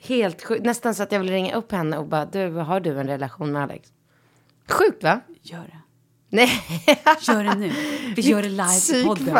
Helt 0.00 0.42
sjukt. 0.44 0.64
Nästan 0.64 0.94
så 0.94 1.02
att 1.02 1.12
jag 1.12 1.20
vill 1.20 1.30
ringa 1.30 1.54
upp 1.54 1.72
henne 1.72 1.98
och 1.98 2.06
bara, 2.06 2.24
du, 2.24 2.50
har 2.50 2.80
du 2.80 3.00
en 3.00 3.06
relation 3.06 3.52
med 3.52 3.62
Alex? 3.62 3.88
Sjukt 4.68 5.02
va? 5.04 5.20
Gör 5.42 5.58
det. 5.58 5.78
Nej. 6.28 6.50
Gör 7.20 7.44
det 7.44 7.54
nu. 7.54 7.72
Vi 8.16 8.22
gör 8.22 8.42
det 8.42 8.48
live 8.48 9.00
i 9.00 9.04
podden. 9.04 9.36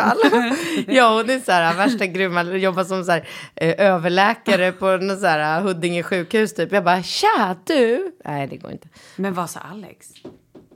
Ja, 0.95 1.13
hon 1.17 1.29
är 1.29 1.39
så 1.39 1.51
här 1.51 1.75
värsta 1.75 2.05
grymma, 2.05 2.43
jobbar 2.43 2.83
som 2.83 3.03
så 3.03 3.11
här, 3.11 3.27
eh, 3.55 3.75
överläkare 3.87 4.71
på 4.71 4.97
någon 4.97 5.17
så 5.17 5.25
här 5.25 5.61
Huddinge 5.61 6.03
sjukhus 6.03 6.53
typ. 6.53 6.71
Jag 6.71 6.83
bara, 6.83 7.03
tja 7.03 7.55
du. 7.63 8.11
Nej, 8.25 8.47
det 8.47 8.57
går 8.57 8.71
inte. 8.71 8.87
Men 9.15 9.33
vad 9.33 9.49
sa 9.49 9.59
Alex? 9.59 10.07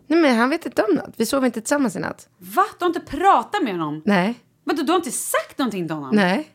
Nej, 0.07 0.19
men 0.19 0.35
han 0.37 0.49
vet 0.49 0.65
inte 0.65 0.83
om 0.83 0.95
något. 0.95 1.13
Vi 1.17 1.25
sov 1.25 1.45
inte 1.45 1.61
tillsammans 1.61 1.95
i 1.95 1.99
natt. 1.99 2.29
Va? 2.37 2.63
Du 2.79 2.85
har 2.85 2.89
inte 2.89 2.99
pratat 2.99 3.63
med 3.63 3.73
honom? 3.73 4.01
Nej, 4.05 4.35
Vadå, 4.63 4.83
du 4.83 4.91
har 4.91 4.97
inte 4.97 5.11
sagt 5.11 5.57
någonting 5.57 5.87
till 5.87 5.95
honom? 5.95 6.15
nej. 6.15 6.49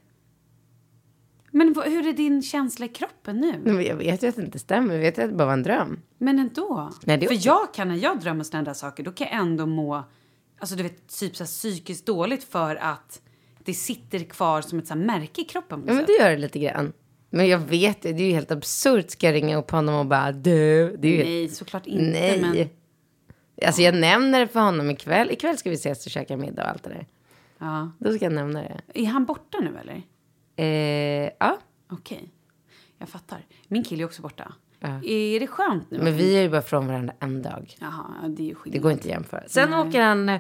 Men 1.57 1.74
hur 1.84 2.07
är 2.09 2.12
din 2.12 2.42
känsla 2.42 2.86
i 2.86 2.88
kroppen 2.88 3.36
nu? 3.40 3.52
Nej, 3.64 3.74
men 3.74 3.84
jag 3.84 3.96
vet 3.96 4.22
ju 4.22 4.28
att 4.28 4.36
det 4.36 4.42
inte 4.42 4.59
stämmer. 4.59 4.94
Jag 4.94 5.00
vet 5.00 5.18
ju 5.18 5.22
att 5.22 5.30
det 5.30 5.36
bara 5.36 5.46
var 5.46 5.52
en 5.52 5.62
dröm. 5.62 6.00
Men 6.18 6.38
ändå. 6.38 6.90
Nej, 7.04 7.18
det 7.18 7.26
är 7.26 7.28
För 7.28 7.46
jag 7.46 7.74
kan, 7.74 7.88
när 7.88 7.96
jag 7.96 8.20
drömmer 8.20 8.44
sådana 8.44 8.64
där 8.64 8.74
saker, 8.74 9.02
då 9.02 9.12
kan 9.12 9.26
jag 9.30 9.36
ändå 9.40 9.66
må, 9.66 10.04
alltså 10.59 10.76
du 10.76 10.82
vet, 10.82 11.18
typ 11.18 11.36
så 11.36 11.44
här 11.44 11.48
psykiskt 11.48 12.07
dåligt 12.07 12.44
för 12.44 12.76
att 12.76 13.20
det 13.64 13.74
sitter 13.74 14.18
kvar 14.18 14.61
som 14.62 14.78
ett 14.78 14.86
så 14.86 14.94
här 14.94 15.00
märke 15.00 15.40
i 15.40 15.44
kroppen 15.44 15.82
Ja, 15.86 15.92
men 15.92 15.98
sätt. 15.98 16.07
det 16.07 16.22
gör 16.24 16.30
det 16.30 16.36
lite 16.36 16.59
grann. 16.59 16.92
Men 17.30 17.48
jag 17.48 17.59
vet 17.59 18.02
det 18.02 18.09
är 18.09 18.14
ju 18.20 18.32
helt 18.32 18.50
absurt. 18.50 19.11
Ska 19.11 19.26
jag 19.26 19.34
ringa 19.34 19.57
upp 19.57 19.70
honom 19.70 19.94
och 19.94 20.07
bara 20.07 20.32
du? 20.32 20.96
Det 20.98 21.09
är 21.09 21.12
ju 21.16 21.24
Nej, 21.24 21.48
såklart 21.48 21.86
inte. 21.86 22.04
Nej. 22.20 22.40
Men, 22.40 22.68
Alltså 23.66 23.82
jag 23.82 23.94
nämner 23.94 24.40
det 24.40 24.46
för 24.48 24.61
honom 24.61 24.90
ikväll. 24.90 25.30
Ikväll 25.30 25.57
ska 25.59 25.70
vi 25.70 25.76
ses 25.76 26.07
och 26.07 26.12
käka 26.12 26.36
middag 26.36 26.62
och 26.64 26.70
allt 26.70 26.82
det 26.82 26.88
där. 26.90 27.07
ja. 27.59 27.90
Då 27.98 28.12
ska 28.12 28.24
jag 28.24 28.32
nämna 28.32 28.62
det. 28.62 28.80
Är 28.94 29.07
han 29.07 29.24
borta 29.24 29.59
nu 29.61 29.78
eller? 29.80 30.02
Eh, 30.57 30.66
ja, 31.38 31.59
Okej, 31.90 32.28
jag 32.98 33.09
fattar. 33.09 33.46
Min 33.68 33.84
kille 33.84 34.02
är 34.02 34.04
också 34.04 34.22
borta. 34.22 34.52
Är 35.02 35.40
det 35.40 35.46
skönt 35.46 35.90
nu? 35.90 35.98
men 35.98 36.16
vi 36.16 36.36
är 36.36 36.42
ju 36.42 36.48
bara 36.48 36.62
från 36.62 36.86
varandra 36.86 37.14
en 37.20 37.42
dag. 37.42 37.76
Jaha, 37.80 38.04
ja, 38.22 38.28
det 38.28 38.42
är 38.42 38.46
ju 38.46 38.54
Det 38.64 38.78
går 38.78 38.92
inte 38.92 39.02
att 39.02 39.14
jämföra. 39.14 39.42
Sen 39.46 39.74
åker 39.74 40.02
han, 40.02 40.38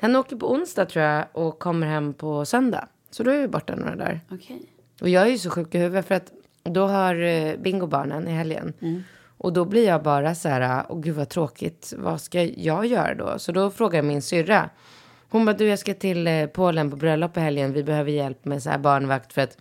han 0.00 0.16
åker 0.16 0.36
på 0.36 0.52
onsdag 0.52 0.86
tror 0.86 1.04
jag 1.04 1.26
och 1.32 1.58
kommer 1.58 1.86
hem 1.86 2.14
på 2.14 2.44
söndag. 2.44 2.88
Så 3.10 3.22
då 3.22 3.30
är 3.30 3.40
vi 3.40 3.48
borta 3.48 3.76
några 3.76 3.96
dagar. 3.96 4.20
Okej. 4.30 4.62
Och 5.00 5.08
jag 5.08 5.22
är 5.22 5.30
ju 5.30 5.38
så 5.38 5.50
sjuk 5.50 5.74
i 5.74 5.78
huvudet 5.78 6.06
för 6.06 6.14
att 6.14 6.32
då 6.62 6.86
har 6.86 7.14
eh, 7.14 7.56
Bingo 7.56 7.86
barnen 7.86 8.28
i 8.28 8.30
helgen. 8.30 8.72
Mm. 8.80 9.02
Och 9.38 9.52
då 9.52 9.64
blir 9.64 9.86
jag 9.86 10.02
bara 10.02 10.34
så 10.34 10.48
här, 10.48 10.86
åh 10.88 11.00
gud 11.00 11.14
vad 11.14 11.28
tråkigt, 11.28 11.94
vad 11.98 12.20
ska 12.20 12.42
jag 12.42 12.86
göra 12.86 13.14
då? 13.14 13.38
Så 13.38 13.52
då 13.52 13.70
frågar 13.70 13.98
jag 13.98 14.04
min 14.04 14.22
syrra. 14.22 14.70
Hon 15.30 15.44
bara, 15.44 15.56
du 15.56 15.66
jag 15.68 15.78
ska 15.78 15.94
till 15.94 16.26
eh, 16.26 16.46
Polen 16.46 16.90
på 16.90 16.96
bröllop 16.96 17.36
i 17.36 17.40
helgen, 17.40 17.72
vi 17.72 17.82
behöver 17.84 18.10
hjälp 18.10 18.44
med 18.44 18.62
så 18.62 18.70
här 18.70 18.78
barnvakt 18.78 19.32
för 19.32 19.42
att 19.42 19.56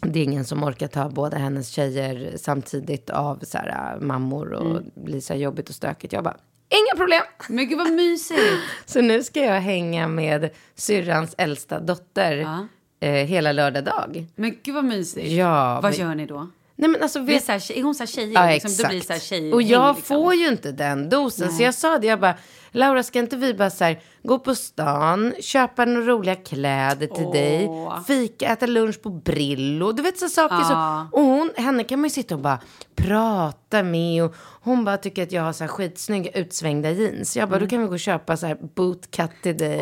det 0.00 0.18
är 0.20 0.24
ingen 0.24 0.44
som 0.44 0.64
orkar 0.64 0.86
ta 0.88 1.08
båda 1.08 1.36
hennes 1.38 1.68
tjejer 1.68 2.32
samtidigt 2.36 3.10
av 3.10 3.38
så 3.42 3.58
här, 3.58 3.96
mammor 4.00 4.52
och 4.52 4.70
Mm. 4.70 4.84
blir 4.94 5.20
så 5.20 5.32
här 5.32 5.40
jobbigt 5.40 5.68
och 5.68 5.74
stökigt. 5.74 6.12
Jag 6.12 6.24
bara, 6.24 6.36
inga 6.68 6.96
problem! 7.04 7.22
Men 7.48 7.68
gud 7.68 7.78
vad 7.78 7.90
mysigt. 7.92 8.40
Så 8.86 9.00
nu 9.00 9.22
ska 9.22 9.40
jag 9.44 9.60
hänga 9.60 10.08
med 10.08 10.50
syrrans 10.74 11.34
äldsta 11.38 11.80
dotter 11.80 12.32
Ja. 12.36 12.66
eh, 13.08 13.12
hela 13.26 13.52
lördag 13.52 13.84
dag. 13.84 14.26
Men 14.34 14.56
gud 14.62 14.74
vad 14.74 14.84
mysigt. 14.84 15.28
Ja, 15.28 15.80
Vad 15.82 15.92
men- 15.98 16.00
gör 16.08 16.14
ni 16.14 16.26
då? 16.26 16.50
Nej 16.82 16.90
men 16.90 17.02
alltså 17.02 17.18
Det 17.18 17.32
är 17.32 17.34
vet 17.34 17.44
så 17.44 17.52
här, 17.52 17.78
är 17.78 17.82
hon 17.82 17.94
så 17.94 18.02
här 18.02 18.06
tjejig? 18.06 18.32
Ja, 18.34 18.46
liksom, 18.50 18.70
exakt. 18.70 18.82
Då 18.82 18.88
blir 18.88 19.00
det 19.00 19.06
så 19.06 19.12
här 19.12 19.20
tjej 19.20 19.52
och 19.52 19.62
jag 19.62 19.96
liksom. 19.96 20.16
får 20.16 20.34
ju 20.34 20.48
inte 20.48 20.72
den 20.72 21.08
dosen. 21.08 21.52
Så 21.52 21.62
jag 21.62 21.74
sa 21.74 21.98
det, 21.98 22.06
jag 22.06 22.20
bara, 22.20 22.34
Laura 22.70 23.02
ska 23.02 23.18
inte 23.18 23.36
vi 23.36 23.54
bara 23.54 23.70
så 23.70 23.84
här, 23.84 24.00
gå 24.22 24.38
på 24.38 24.54
stan, 24.54 25.34
köpa 25.40 25.84
några 25.84 26.06
roliga 26.06 26.34
kläder 26.34 27.06
till 27.06 27.24
Åh. 27.26 27.32
dig, 27.32 27.68
fika, 28.06 28.48
äta 28.52 28.66
lunch 28.66 29.02
på 29.02 29.10
Brillo, 29.10 29.92
du 29.92 30.02
vet 30.02 30.18
så 30.18 30.28
saker 30.28 30.56
Ja. 30.56 31.08
så. 31.12 31.18
Och 31.18 31.24
hon, 31.24 31.50
henne 31.56 31.84
kan 31.84 31.98
man 32.00 32.04
ju 32.04 32.10
sitta 32.10 32.34
och 32.34 32.40
bara 32.40 32.58
prata 32.96 33.82
med 33.82 34.24
och 34.24 34.34
hon 34.62 34.84
bara 34.84 34.96
tycker 34.96 35.22
att 35.22 35.32
jag 35.32 35.42
har 35.42 35.52
så 35.52 35.64
här 35.64 35.68
skitsnygga 35.68 36.30
utsvängda 36.30 36.90
jeans. 36.90 37.36
Jag 37.36 37.48
bara, 37.48 37.56
Mm. 37.56 37.66
då 37.68 37.70
kan 37.70 37.80
vi 37.80 37.86
gå 37.86 37.92
och 37.92 38.00
köpa 38.00 38.36
så 38.36 38.46
här 38.46 38.56
bootcut 38.74 39.30
till 39.42 39.56
dig. 39.58 39.78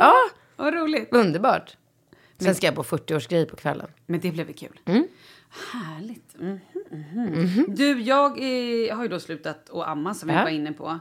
Ja, 0.00 0.12
Vad 0.56 0.74
roligt. 0.74 1.08
underbart. 1.12 1.76
Sen 2.38 2.54
ska 2.54 2.66
jag 2.66 2.74
på 2.74 2.82
40-årsgrej 2.84 3.44
på 3.46 3.56
kvällen. 3.56 3.86
Men 4.06 4.20
det 4.20 4.30
blev 4.30 4.46
väl 4.46 4.54
kul? 4.56 4.80
Mm. 4.84 5.06
Härligt. 5.72 6.38
Mhm, 6.38 6.60
mhm. 6.90 7.64
Du, 7.68 8.00
jag 8.00 8.30
eh, 8.30 8.96
har 8.96 9.02
ju 9.02 9.08
då 9.08 9.20
slutat 9.20 9.70
att 9.70 9.88
amma 9.88 10.14
som 10.14 10.28
vi 10.28 10.34
var 10.34 10.48
inne 10.48 10.72
på. 10.72 10.98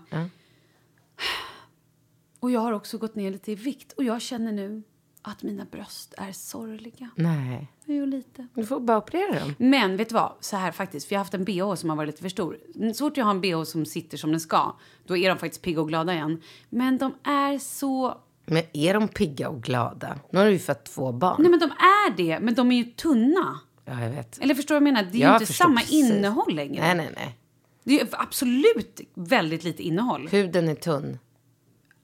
Och 2.39 2.51
jag 2.51 2.60
har 2.60 2.72
också 2.72 2.97
gått 2.97 3.16
ner 3.16 3.32
lite 3.32 3.51
i 3.51 3.56
vikt. 3.56 3.91
Och 3.91 4.04
jag 4.04 4.22
känner 4.22 4.51
nu 4.51 4.84
att 5.22 5.43
mina 5.43 5.66
bröst 5.66 6.14
är 6.18 6.32
sorgliga. 6.32 7.10
Nej, 7.16 7.68
Jo, 7.86 8.06
lite. 8.06 8.47
du 8.54 8.66
får 8.66 8.80
bara 8.80 8.97
operera 8.97 9.39
dem. 9.39 9.56
Men 9.58 9.97
vet 9.97 10.10
du 10.10 10.16
vad? 10.16 10.32
Så 10.39 10.58
här 10.58 10.72
faktiskt. 10.72 11.08
För 11.08 11.16
jag 11.16 11.20
har 11.20 11.24
haft 11.24 11.34
en 11.34 11.43
bh 11.45 11.76
som 11.76 11.89
har 11.89 11.97
varit 11.97 12.08
lite 12.08 12.22
för 12.22 12.30
stor. 12.30 12.58
Så 12.93 13.06
fort 13.06 13.18
jag 13.18 13.26
har 13.26 13.32
en 13.32 13.41
bh 13.41 13.64
som 13.64 13.86
sitter 13.86 14.18
som 14.18 14.32
den 14.32 14.39
ska, 14.39 14.76
då 15.06 15.18
är 15.18 15.30
de 15.30 15.38
faktiskt 15.38 15.62
pigga 15.62 15.82
och 15.82 15.88
glada 15.88 16.14
igen. 16.14 16.41
Men 16.70 16.97
de 16.97 17.14
är 17.24 17.60
så... 17.60 18.18
Men 18.45 18.64
är 18.74 18.93
de 18.93 19.08
pigga 19.08 19.49
och 19.49 19.62
glada? 19.64 20.20
Nu 20.32 20.39
har 20.39 20.45
du 20.45 20.51
ju 20.51 20.60
fått 20.60 20.86
två 20.86 21.12
barn. 21.12 21.36
Nej 21.39 21.49
men 21.51 21.60
de 21.60 21.66
är 21.72 22.18
det, 22.18 22.39
men 22.39 22.54
de 22.56 22.72
är 22.72 22.76
ju 22.76 22.84
tunna. 22.84 23.60
Ja, 23.86 24.02
jag 24.04 24.10
vet. 24.10 24.38
Eller 24.42 24.56
förstår 24.56 24.76
du 24.76 24.80
vad 24.80 24.88
jag 24.88 24.94
menar? 24.94 25.10
Det 25.12 25.18
är 25.18 25.22
Jag 25.22 25.30
ju 25.30 25.34
inte 25.44 25.54
samma 25.54 25.80
precis. 25.82 25.94
innehåll 26.04 26.56
längre. 26.56 26.82
Nej, 26.82 26.96
nej, 26.96 27.10
nej. 27.16 27.38
Det 27.84 28.02
är 28.02 28.08
absolut 28.12 29.02
väldigt 29.14 29.64
lite 29.64 29.84
innehåll. 29.84 30.28
Huden 30.32 30.70
är 30.70 30.76
tunn. 30.76 31.20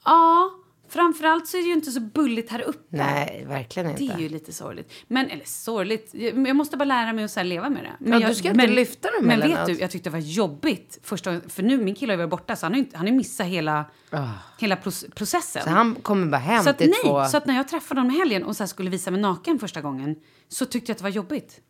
Ja, 0.05 0.49
framförallt 0.89 1.47
så 1.47 1.57
är 1.57 1.61
det 1.61 1.67
ju 1.67 1.73
inte 1.73 1.91
så 1.91 1.99
bulligt 1.99 2.51
här 2.51 2.61
uppe. 2.61 2.97
Nej, 2.97 3.45
verkligen 3.47 3.89
inte. 3.89 4.03
Det 4.03 4.11
är 4.13 4.17
ju 4.19 4.29
lite 4.29 4.53
sorgligt. 4.53 4.91
Men, 5.07 5.29
eller 5.29 5.45
sorgligt, 5.45 6.09
jag 6.13 6.55
måste 6.55 6.77
bara 6.77 6.85
lära 6.85 7.13
mig 7.13 7.23
att 7.23 7.31
så 7.31 7.43
leva 7.43 7.69
med 7.69 7.83
det. 7.83 7.91
Men 7.99 8.13
Ja, 8.13 8.19
jag, 8.19 8.31
du 8.31 8.35
ska 8.35 8.49
inte 8.49 8.67
lyfta 8.67 9.07
dem 9.11 9.25
Men 9.27 9.39
vet 9.39 9.49
något. 9.59 9.65
du, 9.65 9.73
jag 9.79 9.91
tyckte 9.91 10.09
det 10.09 10.13
var 10.13 10.19
jobbigt 10.19 10.99
första 11.03 11.41
För 11.47 11.63
nu, 11.63 11.77
min 11.83 11.95
kille 11.95 12.13
har 12.13 12.17
varit 12.17 12.29
borta 12.29 12.55
så 12.55 12.65
han 12.65 12.73
har 12.73 12.79
ju 12.79 12.87
han 12.93 13.15
missat 13.17 13.47
hela, 13.47 13.85
hela 14.59 14.75
proce- 14.75 15.11
processen. 15.15 15.63
Så 15.63 15.69
han 15.69 15.95
kommer 15.95 16.25
bara 16.27 16.37
hem 16.37 16.63
så 16.63 16.69
att, 16.69 16.77
till 16.77 16.89
nej, 16.89 16.99
två... 17.03 17.25
så 17.25 17.37
att 17.37 17.45
när 17.45 17.55
jag 17.55 17.67
träffade 17.67 17.99
honom 18.01 18.15
i 18.15 18.19
helgen 18.19 18.43
och 18.43 18.55
så 18.55 18.67
skulle 18.67 18.89
visa 18.89 19.11
mig 19.11 19.21
naken 19.21 19.59
första 19.59 19.81
gången 19.81 20.15
så 20.47 20.65
tyckte 20.65 20.89
jag 20.89 20.93
att 20.93 20.97
det 20.97 21.03
var 21.03 21.09
jobbigt. 21.11 21.61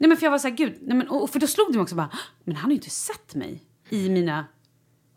Nej 0.00 0.08
men 0.08 0.16
för 0.16 0.24
jag 0.26 0.30
var 0.30 0.38
så 0.38 0.48
här, 0.48 0.54
gud, 0.56 0.78
nej 0.80 0.96
men, 0.96 1.08
och, 1.08 1.30
för 1.30 1.40
då 1.40 1.46
slog 1.46 1.66
det 1.68 1.72
mig 1.72 1.82
också 1.82 1.94
bara, 1.94 2.10
"Ah, 2.12 2.18
men 2.44 2.56
han 2.56 2.64
har 2.64 2.70
ju 2.70 2.76
inte 2.76 2.90
sett 2.90 3.34
mig 3.34 3.62
i 3.88 4.08
mina 4.08 4.44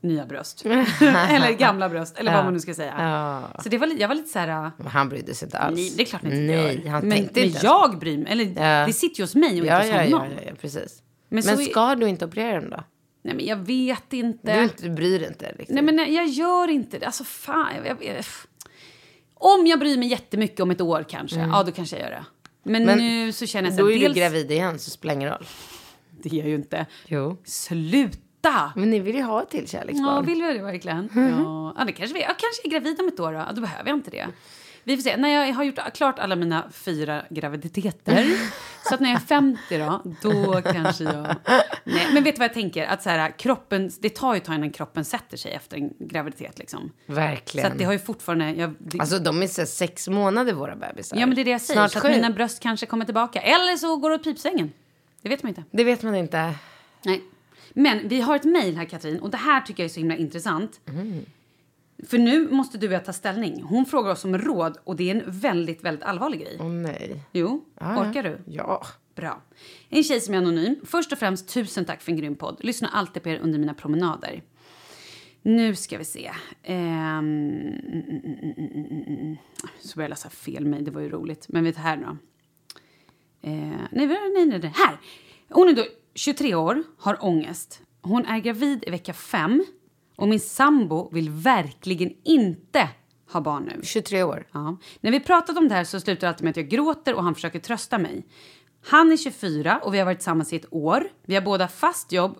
nya 0.02 0.26
bröst. 0.26 0.66
eller 1.02 1.52
gamla 1.58 1.90
bröst, 1.90 2.18
eller 2.18 2.34
vad 2.34 2.44
man 2.44 2.54
nu 2.54 2.60
ska 2.60 2.74
säga. 2.74 2.96
Ja. 3.00 3.62
Så 3.64 3.70
det 3.70 3.78
var, 3.78 3.88
jag 4.00 4.08
var 4.08 4.16
lite 4.16 4.30
så 4.30 4.40
här, 4.40 4.72
Men 4.78 4.88
Han 4.88 5.10
brydde 5.10 5.36
sig 5.36 5.46
inte 5.46 5.58
alls. 5.58 5.76
nej 5.76 5.94
det 5.98 6.04
är 6.04 6.06
klart 6.06 6.22
han 6.24 6.32
inte 6.34 6.56
Nej, 6.56 6.82
gör. 6.84 6.92
han 6.92 7.02
men 7.08 7.12
tänkte 7.18 7.40
men 7.40 7.50
inte 7.50 7.60
jag 7.66 8.00
bryr 8.00 8.18
mig, 8.18 8.32
eller 8.32 8.46
Ja. 8.46 8.86
det 8.88 8.94
sitter 8.94 9.20
ju 9.20 9.24
hos 9.24 9.36
mig 9.36 9.62
och 9.62 9.68
Ja, 9.68 9.84
inte 9.84 9.96
ja, 9.96 10.02
hos 10.02 10.10
ja, 10.12 10.18
honom. 10.18 10.32
ja, 10.38 10.44
ja, 10.48 10.54
precis. 10.62 11.02
Men 11.30 11.44
Men, 11.46 11.56
så 11.56 11.62
är- 11.62 11.66
ska 11.66 11.96
du 11.96 12.08
inte 12.10 12.26
operera 12.26 12.62
dem 12.62 12.70
då? 12.70 12.84
Nej 13.24 13.36
men 13.36 13.46
jag 13.46 13.58
vet 13.58 14.14
inte. 14.14 14.56
Du, 14.58 14.64
inte, 14.64 14.84
du 14.84 14.90
bryr 14.90 15.20
dig 15.20 15.28
inte 15.28 15.46
riktigt? 15.50 15.70
Nej 15.70 15.84
men 15.84 15.96
nej, 15.96 16.14
jag 16.16 16.28
gör 16.28 16.68
inte 16.70 17.00
det. 17.00 17.06
Alltså 17.06 17.24
fan. 17.24 17.68
Jag, 17.76 17.88
jag, 17.88 18.16
jag, 18.16 18.26
om 19.36 19.68
jag 19.68 19.80
bryr 19.80 19.98
mig 19.98 20.08
jättemycket 20.08 20.60
om 20.60 20.72
ett 20.72 20.82
år 20.82 21.06
kanske, 21.10 21.40
ja 21.40 21.64
då 21.64 21.72
kanske 21.72 21.96
jag 22.00 22.04
gör 22.04 22.12
det. 22.12 22.26
Men, 22.64 22.82
Mm. 22.84 22.86
Men 22.86 22.98
nu 22.98 23.32
så 23.32 23.46
känner 23.46 23.70
jag 23.70 23.76
så 23.78 23.82
Då 23.84 23.92
är 23.92 24.00
dels, 24.00 24.14
du 24.14 24.20
gravid 24.20 24.52
igen 24.52 24.80
så 24.80 24.90
spelar 24.90 25.14
ingen 25.16 25.30
roll. 25.30 25.46
Det 26.22 26.30
gör 26.30 26.46
ju 26.48 26.56
inte. 26.56 26.86
Jo. 27.08 27.38
Sluta! 27.46 28.74
Men 28.76 28.90
ni 28.90 29.00
vill 29.00 29.16
ju 29.16 29.22
ha 29.22 29.42
ett 29.42 29.50
till 29.50 29.62
Ja, 29.62 29.68
kärleksbarn. 29.68 30.26
vill 30.26 30.40
jag 30.40 30.56
det 30.56 30.62
verkligen? 30.62 31.10
Ja, 31.16 31.74
ja 31.78 31.86
det 31.86 31.92
kanske 31.92 32.14
vi 32.14 32.22
Jag 32.22 32.38
kanske 32.40 32.62
är 32.68 32.70
gravid 32.70 33.00
om 33.02 33.08
ett 33.08 33.20
år 33.20 33.32
då. 33.34 33.38
Ja, 33.40 33.52
då 33.56 33.62
behöver 33.62 33.90
jag 33.90 33.98
inte 33.98 34.12
det. 34.12 34.28
Vi 34.84 34.96
får 34.98 35.04
se. 35.04 35.18
När 35.18 35.30
jag 35.30 35.54
har 35.54 35.64
gjort 35.64 35.80
klart 35.94 36.20
alla 36.20 36.36
mina 36.36 36.70
fyra 36.72 37.24
graviditeter, 37.30 38.38
så 38.90 38.94
att 38.94 39.00
när 39.00 39.10
jag 39.10 39.22
är 39.22 39.26
50 39.26 39.78
då, 39.78 40.02
då 40.22 40.62
kanske 40.62 41.04
jag... 41.04 41.36
Nej, 41.84 42.08
men 42.14 42.24
vet 42.24 42.36
du 42.36 42.40
vad 42.40 42.46
jag 42.46 42.54
tänker? 42.54 42.86
Att 42.86 43.04
så 43.04 43.10
här, 43.10 43.40
kroppen, 43.40 43.92
det 44.00 44.10
tar 44.10 44.34
ju 44.34 44.38
ett 44.38 44.44
tag 44.44 44.56
innan 44.56 44.72
kroppen 44.72 45.06
sätter 45.06 45.38
sig 45.38 45.52
efter 45.52 45.78
en 45.78 45.94
graviditet. 46.00 46.60
Liksom. 46.60 46.92
Så 47.08 47.14
Verkligen. 47.14 47.72
att 47.72 47.78
det 47.78 47.84
har 47.84 47.94
ju 47.94 48.00
fortfarande... 48.00 48.52
Jag, 48.52 48.76
det, 48.80 49.00
Alltså 49.00 49.20
de 49.20 49.42
är 49.44 49.48
så 49.48 49.66
sex 49.66 50.08
månader 50.08 50.54
våra 50.54 50.76
bebisar. 50.76 51.18
ja, 51.18 51.26
men 51.26 51.36
det 51.36 51.42
är 51.42 51.46
det 51.46 51.52
jag 51.52 51.62
säger. 51.62 51.80
Snart 51.80 51.92
så 51.92 51.98
att 51.98 52.04
sju. 52.06 52.12
mina 52.12 52.30
bröst 52.30 52.60
kanske 52.60 52.86
kommer 52.86 53.06
tillbaka. 53.06 53.42
Eller 53.42 53.78
så 53.78 53.98
går 53.98 54.10
det 54.10 54.16
åt 54.16 54.24
pipsvängen. 54.24 54.72
Det 55.22 55.30
vet 55.30 55.44
man 55.44 55.50
inte. 55.50 55.64
Det 55.72 55.84
vet 55.84 56.04
man 56.04 56.16
inte. 56.16 56.56
Nej. 57.06 57.22
Men 57.74 58.08
vi 58.08 58.22
har 58.22 58.36
ett 58.36 58.44
mejl 58.44 58.78
här, 58.78 58.86
Katrin, 58.86 59.20
och 59.20 59.30
det 59.30 59.38
här 59.38 59.62
tycker 59.62 59.84
jag 59.84 59.90
är 59.90 59.94
så 59.94 60.00
himla 60.00 60.16
intressant. 60.16 60.80
För 62.08 62.18
nu 62.18 62.50
måste 62.50 62.78
du 62.78 62.88
och 62.88 62.94
jag 62.94 63.06
ta 63.06 63.14
ställning. 63.14 63.64
Hon 63.64 63.86
frågar 63.86 64.12
oss 64.12 64.26
om 64.26 64.38
råd 64.38 64.78
och 64.84 64.96
det 64.96 65.10
är 65.12 65.16
en 65.16 65.24
väldigt, 65.26 65.84
väldigt 65.84 66.04
allvarlig 66.04 66.40
grej. 66.40 66.58
Åh 66.60 66.70
nej. 66.70 67.24
Jo, 67.32 67.66
ja. 67.80 68.02
orkar 68.02 68.24
du? 68.24 68.40
Ja. 68.46 68.86
Bra. 69.16 69.42
En 69.90 70.04
tjej 70.04 70.22
som 70.22 70.34
är 70.34 70.38
anonym. 70.38 70.76
Först 70.86 71.12
och 71.12 71.18
främst, 71.18 71.54
tusen 71.54 71.86
tack 71.86 72.02
för 72.02 72.12
en 72.12 72.18
grym 72.18 72.36
podd. 72.36 72.58
Lyssnar 72.60 72.90
alltid 72.94 73.24
på 73.24 73.30
er 73.30 73.40
under 73.40 73.60
mina 73.60 73.74
promenader. 73.74 74.44
Nu 75.42 75.76
ska 75.76 75.98
vi 75.98 76.06
se. 76.06 76.32
Ehm, 76.64 77.50
mm. 79.08 79.38
Så 79.80 79.96
började 79.96 80.04
jag 80.04 80.10
läsa 80.10 80.30
fel 80.30 80.66
mejl, 80.66 80.86
det 80.86 80.92
var 80.92 81.02
ju 81.02 81.10
roligt. 81.10 81.46
Men 81.50 81.64
vet 81.64 81.78
här 81.78 81.98
då. 81.98 82.18
Eh, 83.42 83.78
nej, 83.92 84.08
nej, 84.08 84.18
nej, 84.36 84.46
nej, 84.46 84.74
här. 84.76 85.00
Hon 85.50 85.70
är 85.70 85.74
då 85.74 85.84
23 86.16 86.56
år, 86.56 86.84
har 86.98 87.26
ångest. 87.26 87.82
Hon 88.02 88.26
är 88.26 88.40
gravid 88.40 88.84
i 88.88 88.92
vecka 88.92 89.14
5 89.14 89.66
och 90.16 90.28
min 90.28 90.40
sambo 90.40 91.10
vill 91.14 91.30
verkligen 91.30 92.14
inte 92.24 92.90
ha 93.32 93.42
barn 93.42 93.64
nu. 93.64 93.82
23 93.84 94.24
år. 94.24 94.48
Ja. 94.52 94.78
När 95.02 95.12
vi 95.12 95.20
pratat 95.20 95.58
om 95.58 95.68
det 95.68 95.76
här 95.76 95.84
så 95.84 96.00
slutar 96.00 96.22
det 96.22 96.30
alltid 96.30 96.44
med 96.44 96.52
att 96.52 96.58
jag 96.58 96.70
gråter 96.70 97.14
och 97.14 97.24
han 97.24 97.36
försöker 97.36 97.60
trösta 97.60 97.98
mig. 97.98 98.26
Han 98.86 99.12
är 99.12 99.18
24 99.18 99.80
och 99.84 99.94
vi 99.94 99.98
har 99.98 100.06
varit 100.06 100.18
tillsammans 100.18 100.54
i 100.54 100.56
ett 100.56 100.74
år. 100.74 101.04
Vi 101.26 101.36
har 101.36 101.42
båda 101.42 101.68
fast 101.68 102.12
jobb. 102.12 102.38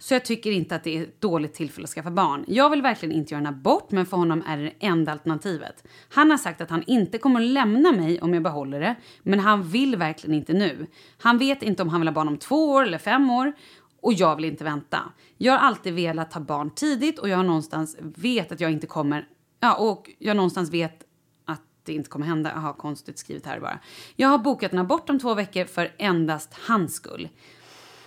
Så 0.00 0.14
jag 0.14 0.24
tycker 0.24 0.50
inte 0.50 0.76
att 0.76 0.84
det 0.84 0.98
är 0.98 1.02
ett 1.02 1.20
dåligt 1.20 1.54
tillfälle 1.54 1.84
att 1.84 1.90
skaffa 1.90 2.10
barn. 2.10 2.44
Jag 2.48 2.70
vill 2.70 2.82
verkligen 2.82 3.14
inte 3.14 3.34
göra 3.34 3.40
en 3.40 3.46
abort, 3.46 3.90
men 3.90 4.06
för 4.06 4.16
honom 4.16 4.42
är 4.46 4.56
det 4.56 4.62
det 4.64 4.86
enda 4.86 5.12
alternativet. 5.12 5.84
Han 6.08 6.30
har 6.30 6.38
sagt 6.38 6.60
att 6.60 6.70
han 6.70 6.82
inte 6.86 7.18
kommer 7.18 7.40
att 7.40 7.46
lämna 7.46 7.92
mig 7.92 8.20
om 8.20 8.34
jag 8.34 8.42
behåller 8.42 8.80
det, 8.80 8.96
men 9.22 9.38
han 9.40 9.62
vill 9.62 9.96
verkligen 9.96 10.34
inte 10.34 10.52
nu. 10.52 10.86
Han 11.18 11.38
vet 11.38 11.62
inte 11.62 11.82
om 11.82 11.88
han 11.88 12.00
vill 12.00 12.08
ha 12.08 12.14
barn 12.14 12.28
om 12.28 12.38
två 12.38 12.70
år 12.70 12.82
eller 12.82 12.98
fem 12.98 13.30
år. 13.30 13.52
Och 14.00 14.12
jag 14.12 14.36
vill 14.36 14.44
inte 14.44 14.64
vänta. 14.64 15.12
Jag 15.36 15.52
har 15.52 15.58
alltid 15.58 15.94
velat 15.94 16.32
ha 16.32 16.40
barn 16.40 16.70
tidigt 16.70 17.18
och 17.18 17.28
jag 17.28 17.36
har 17.36 17.44
någonstans 17.44 17.96
vet 18.00 18.52
att 18.52 18.60
jag 18.60 18.72
inte 18.72 18.86
kommer... 18.86 19.28
Ja, 19.60 19.74
och 19.74 20.10
jag 20.18 20.36
någonstans 20.36 20.70
vet 20.70 21.04
att 21.44 21.62
det 21.84 21.92
inte 21.92 22.10
kommer 22.10 22.26
hända. 22.26 22.52
Jaha, 22.54 22.72
konstigt 22.72 23.18
skrivet 23.18 23.46
här 23.46 23.60
bara. 23.60 23.78
Jag 24.16 24.28
har 24.28 24.38
bokat 24.38 24.72
en 24.72 24.78
abort 24.78 25.10
om 25.10 25.18
två 25.18 25.34
veckor 25.34 25.64
för 25.64 25.94
endast 25.98 26.54
hans 26.68 26.94
skull. 26.94 27.28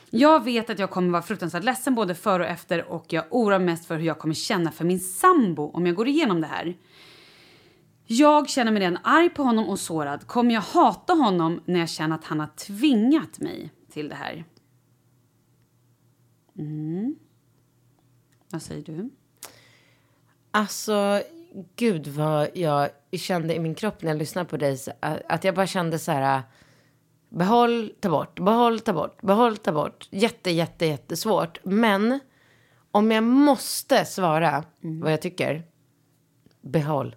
Jag 0.09 0.43
vet 0.43 0.69
att 0.69 0.79
jag 0.79 0.89
kommer 0.89 1.09
vara 1.09 1.21
fruktansvärt 1.21 1.63
ledsen 1.63 1.95
både 1.95 2.15
före 2.15 2.43
och 2.43 2.49
efter 2.49 2.91
och 2.91 3.05
jag 3.07 3.25
oroar 3.29 3.59
mig 3.59 3.65
mest 3.65 3.85
för 3.85 3.97
hur 3.97 4.05
jag 4.05 4.19
kommer 4.19 4.35
känna 4.35 4.71
för 4.71 4.85
min 4.85 4.99
sambo 4.99 5.71
om 5.71 5.85
jag 5.87 5.95
går 5.95 6.07
igenom 6.07 6.41
det 6.41 6.47
här. 6.47 6.77
Jag 8.07 8.49
känner 8.49 8.71
mig 8.71 8.81
redan 8.81 8.97
arg 9.03 9.29
på 9.29 9.43
honom 9.43 9.69
och 9.69 9.79
sårad. 9.79 10.27
Kommer 10.27 10.53
jag 10.53 10.61
hata 10.61 11.13
honom 11.13 11.61
när 11.65 11.79
jag 11.79 11.89
känner 11.89 12.15
att 12.15 12.25
han 12.25 12.39
har 12.39 12.47
tvingat 12.47 13.39
mig 13.39 13.71
till 13.91 14.09
det 14.09 14.15
här? 14.15 14.45
Mm. 16.61 17.15
Vad 18.49 18.61
säger 18.61 18.83
du? 18.83 19.09
Alltså, 20.51 21.23
gud 21.75 22.07
vad 22.07 22.49
jag 22.53 22.89
kände 23.11 23.55
i 23.55 23.59
min 23.59 23.75
kropp 23.75 24.01
när 24.01 24.09
jag 24.09 24.17
lyssnade 24.17 24.49
på 24.49 24.57
dig. 24.57 24.77
Att 25.29 25.43
jag 25.43 25.55
bara 25.55 25.67
kände 25.67 25.99
så 25.99 26.11
här. 26.11 26.41
Behåll, 27.29 27.93
ta 27.99 28.09
bort, 28.09 28.39
behåll, 28.39 28.79
ta 28.79 28.93
bort, 28.93 29.21
behåll, 29.21 29.57
ta 29.57 29.71
bort. 29.71 30.07
Jätte, 30.11 30.51
jätte, 30.51 30.85
jättesvårt. 30.85 31.59
Men 31.63 32.19
om 32.91 33.11
jag 33.11 33.23
måste 33.23 34.05
svara 34.05 34.63
vad 34.81 35.11
jag 35.11 35.21
tycker. 35.21 35.63
Behåll. 36.61 37.15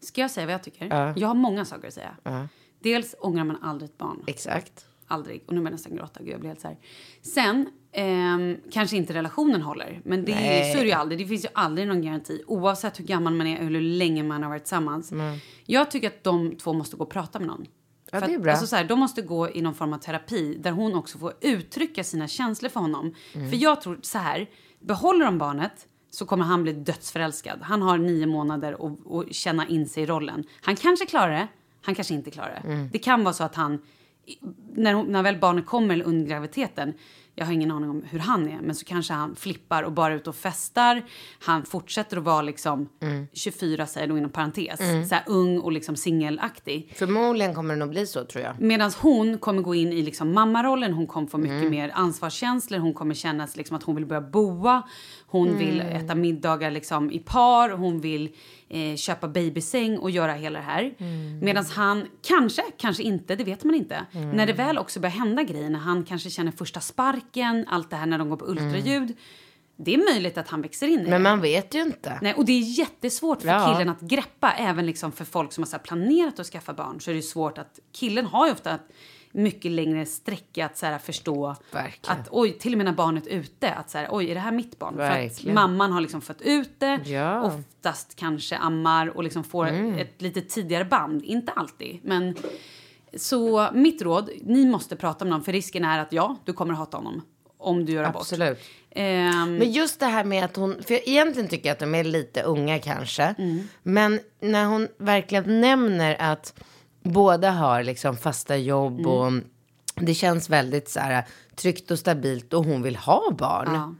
Ska 0.00 0.20
jag 0.20 0.30
säga 0.30 0.46
vad 0.46 0.54
jag 0.54 0.62
tycker? 0.62 0.86
Ja. 0.86 1.14
Jag 1.16 1.28
har 1.28 1.34
många 1.34 1.64
saker 1.64 1.88
att 1.88 1.94
säga. 1.94 2.16
Ja. 2.22 2.48
Dels 2.78 3.14
ångrar 3.18 3.44
man 3.44 3.62
aldrig 3.62 3.90
ett 3.90 3.98
barn. 3.98 4.24
Exakt. 4.26 4.86
Aldrig. 5.10 5.44
Och 5.46 5.54
nu 5.54 5.60
börjar 5.60 5.70
jag 5.70 5.72
nästan 5.72 5.96
gråta. 5.96 6.20
Gud, 6.22 6.28
jag 6.28 6.40
blir 6.40 6.48
helt 6.48 6.60
så 6.60 6.68
här. 6.68 6.76
Sen, 7.22 7.66
ehm, 7.92 8.56
kanske 8.70 8.96
inte 8.96 9.14
relationen 9.14 9.62
håller. 9.62 10.00
Men 10.04 10.24
det, 10.24 10.34
Nej. 10.34 10.72
så 10.72 10.78
är 10.78 10.82
det 10.82 10.88
ju 10.88 10.94
aldrig. 10.94 11.18
Det 11.18 11.26
finns 11.26 11.44
ju 11.44 11.48
aldrig 11.54 11.88
någon 11.88 12.02
garanti. 12.02 12.42
Oavsett 12.46 13.00
hur 13.00 13.04
gammal 13.04 13.34
man 13.34 13.46
är 13.46 13.56
eller 13.56 13.80
hur 13.80 13.80
länge 13.80 14.22
man 14.22 14.42
har 14.42 14.50
varit 14.50 14.62
tillsammans. 14.62 15.12
Jag 15.66 15.90
tycker 15.90 16.08
att 16.08 16.24
de 16.24 16.56
två 16.56 16.72
måste 16.72 16.96
gå 16.96 17.04
och 17.04 17.10
prata 17.10 17.38
med 17.38 17.48
någon. 17.48 17.66
Ja, 18.12 18.20
det 18.20 18.26
är 18.26 18.36
att, 18.36 18.42
bra. 18.42 18.52
Alltså 18.52 18.66
så 18.66 18.76
här, 18.76 18.84
de 18.84 18.98
måste 18.98 19.22
gå 19.22 19.50
i 19.50 19.62
någon 19.62 19.74
form 19.74 19.92
av 19.92 19.98
terapi 19.98 20.54
där 20.54 20.70
hon 20.70 20.94
också 20.94 21.18
får 21.18 21.32
uttrycka 21.40 22.04
sina 22.04 22.28
känslor 22.28 22.68
för 22.70 22.80
honom. 22.80 23.14
Mm. 23.34 23.50
För 23.50 23.56
jag 23.56 23.80
tror 23.80 23.98
så 24.02 24.18
här, 24.18 24.50
behåller 24.80 25.24
de 25.24 25.38
barnet 25.38 25.86
så 26.10 26.26
kommer 26.26 26.44
han 26.44 26.62
bli 26.62 26.72
dödsförälskad. 26.72 27.58
Han 27.62 27.82
har 27.82 27.98
nio 27.98 28.26
månader 28.26 28.72
att 28.72 29.12
att 29.12 29.34
känna 29.34 29.68
in 29.68 29.88
sig 29.88 30.02
i 30.02 30.06
rollen. 30.06 30.44
Han 30.60 30.76
kanske 30.76 31.06
klarar 31.06 31.32
det, 31.32 31.48
han 31.82 31.94
kanske 31.94 32.14
inte 32.14 32.30
klarar 32.30 32.60
det. 32.62 32.72
Mm. 32.72 32.88
Det 32.92 32.98
kan 32.98 33.24
vara 33.24 33.34
så 33.34 33.44
att 33.44 33.54
han, 33.54 33.78
när, 34.74 34.94
hon- 34.94 35.06
när 35.06 35.22
väl 35.22 35.38
barnet 35.38 35.66
kommer 35.66 36.02
under 36.02 36.26
graviditeten, 36.26 36.92
jag 37.34 37.46
har 37.46 37.52
ingen 37.52 37.70
aning 37.70 37.90
om 37.90 38.02
hur 38.10 38.18
han 38.18 38.48
är, 38.48 38.60
men 38.62 38.74
så 38.74 38.84
kanske 38.84 39.12
han 39.12 39.36
flippar 39.36 39.82
och 39.82 39.92
bara 39.92 40.14
ute 40.14 40.30
och 40.30 40.36
festar. 40.36 41.02
Han 41.40 41.62
fortsätter 41.64 42.16
att 42.16 42.22
vara 42.22 42.42
liksom 42.42 42.88
Mm. 43.02 43.26
24, 43.32 43.86
säger 43.86 44.06
då 44.08 44.18
inom 44.18 44.30
parentes, 44.30 44.78
så 45.08 45.14
här 45.14 45.24
ung 45.26 45.58
och 45.58 45.72
liksom 45.72 45.96
singelaktig. 45.96 46.92
Förmodligen 46.96 47.54
kommer 47.54 47.74
det 47.74 47.80
nog 47.80 47.88
bli 47.90 48.06
så 48.06 48.24
tror 48.24 48.44
jag. 48.44 48.60
Medan 48.60 48.90
hon 49.00 49.38
kommer 49.38 49.62
gå 49.62 49.74
in 49.74 49.92
i 49.92 50.02
liksom 50.02 50.34
mammarollen, 50.34 50.92
hon 50.92 51.06
kommer 51.06 51.26
få 51.28 51.38
mycket 51.38 51.58
Mm. 51.58 51.70
mer 51.70 51.90
ansvarskänslor, 51.94 52.78
hon 52.78 52.94
kommer 52.94 53.14
känna 53.14 53.48
liksom 53.54 53.76
att 53.76 53.82
hon 53.82 53.94
vill 53.96 54.06
börja 54.06 54.20
boa, 54.20 54.82
hon 55.26 55.48
Mm. 55.48 55.58
vill 55.58 55.80
äta 55.80 56.14
middagar 56.14 56.70
liksom 56.70 57.10
i 57.12 57.18
par, 57.18 57.70
hon 57.70 58.00
vill 58.00 58.28
eh, 58.70 58.96
köpa 58.96 59.28
babysäng 59.28 59.98
och 59.98 60.10
göra 60.10 60.32
hela 60.32 60.58
det 60.58 60.64
här. 60.64 60.94
Mm. 60.98 61.38
Medan 61.38 61.64
han, 61.64 62.06
kanske, 62.22 62.62
kanske 62.76 63.02
inte, 63.02 63.36
det 63.36 63.44
vet 63.44 63.64
man 63.64 63.74
inte. 63.74 64.06
När 64.12 64.46
det 64.46 64.52
väl 64.52 64.78
också 64.78 65.00
börjar 65.00 65.12
hända 65.12 65.42
grejer, 65.42 65.70
när 65.70 65.78
han 65.78 66.04
kanske 66.04 66.30
känner 66.30 66.52
första 66.52 66.80
sparken, 66.80 67.64
allt 67.68 67.90
det 67.90 67.96
här 67.96 68.06
när 68.06 68.18
de 68.18 68.30
går 68.30 68.36
på 68.36 68.46
ultraljud. 68.46 69.16
Det 69.76 69.94
är 69.94 70.12
möjligt 70.12 70.38
att 70.38 70.48
han 70.48 70.62
växer 70.62 70.86
in 70.86 70.92
i 70.92 70.96
det. 70.96 71.00
Mm. 71.02 71.10
Men 71.10 71.22
man 71.22 71.40
vet 71.40 71.74
ju 71.74 71.80
inte. 71.82 72.18
Nej, 72.22 72.34
och 72.34 72.44
det 72.44 72.52
är 72.52 72.78
jättesvårt 72.78 73.40
för 73.42 73.48
Ja. 73.48 73.72
killen 73.72 73.88
att 73.88 74.00
greppa. 74.00 74.52
Även 74.52 74.86
liksom 74.86 75.12
för 75.12 75.24
folk 75.24 75.52
som 75.52 75.64
har 75.72 75.78
planerat 75.78 76.40
att 76.40 76.46
skaffa 76.46 76.72
barn 76.72 77.00
så 77.00 77.10
är 77.10 77.14
det 77.14 77.22
svårt 77.22 77.58
att... 77.58 77.78
Killen 77.92 78.26
har 78.26 78.46
ju 78.46 78.52
ofta 78.52 78.78
mycket 79.32 79.70
längre 79.72 80.06
sträcka 80.06 80.66
att 80.66 80.78
så 80.78 80.86
här 80.86 80.98
förstå 80.98 81.56
Verkligen. 81.72 82.20
att 82.20 82.28
oj, 82.30 82.58
till 82.58 82.72
och 82.72 82.76
med 82.78 82.84
när 82.84 82.92
barnet 82.92 83.26
är 83.26 83.30
ute, 83.30 83.72
att 83.72 83.90
så 83.90 83.98
här, 83.98 84.08
oj, 84.10 84.30
är 84.30 84.34
det 84.34 84.40
här 84.40 84.52
mitt 84.52 84.78
barn? 84.78 84.96
För 84.96 85.02
att 85.02 85.10
Verkligen. 85.10 85.54
mamman 85.54 85.92
har 85.92 86.00
liksom 86.00 86.20
fött 86.20 86.42
ut 86.42 86.70
det, 86.80 87.00
Ja. 87.04 87.30
Mm. 87.38 87.42
oftast 87.42 88.16
kanske 88.16 88.56
ammar 88.56 89.06
och 89.16 89.24
liksom 89.24 89.44
får 89.44 89.66
ett 89.98 90.22
lite 90.22 90.40
tidigare 90.40 90.84
band. 90.84 91.24
Inte 91.24 91.52
alltid, 91.52 91.98
men 92.02 92.36
så 93.16 93.68
mitt 93.72 94.02
råd, 94.02 94.30
ni 94.42 94.66
måste 94.66 94.96
prata 94.96 95.24
med 95.24 95.30
någon 95.32 95.42
för 95.42 95.52
risken 95.52 95.84
är 95.84 95.98
att 95.98 96.12
ja, 96.12 96.36
du 96.44 96.52
kommer 96.52 96.74
hata 96.74 96.96
honom 96.96 97.22
om 97.58 97.84
du 97.84 97.92
gör 97.92 98.04
abort. 98.04 98.20
Absolut. 98.20 98.58
Ehm, 98.90 99.54
Men 99.56 99.72
just 99.72 100.00
det 100.00 100.06
här 100.06 100.24
med 100.24 100.44
att 100.44 100.56
hon, 100.56 100.82
för 100.82 100.94
jag 100.94 101.08
egentligen 101.08 101.48
tycker 101.48 101.68
jag 101.68 101.72
att 101.72 101.78
de 101.78 101.94
är 101.94 102.04
lite 102.04 102.42
unga 102.42 102.78
kanske. 102.78 103.22
Mm. 103.38 103.68
Men 103.82 104.20
när 104.40 104.64
hon 104.64 104.88
verkligen 104.98 105.60
nämner 105.60 106.16
att 106.20 106.54
båda 107.02 107.50
har 107.50 107.82
liksom 107.82 108.16
fasta 108.16 108.56
jobb 108.56 109.00
Mm. 109.00 109.10
och 109.10 109.32
det 110.06 110.14
känns 110.14 110.50
väldigt 110.50 110.88
så 110.88 111.00
här 111.00 111.24
tryggt 111.56 111.90
och 111.90 111.98
stabilt 111.98 112.52
och 112.52 112.64
hon 112.64 112.82
vill 112.82 112.96
ha 112.96 113.30
barn. 113.38 113.74
ja. 113.74 113.94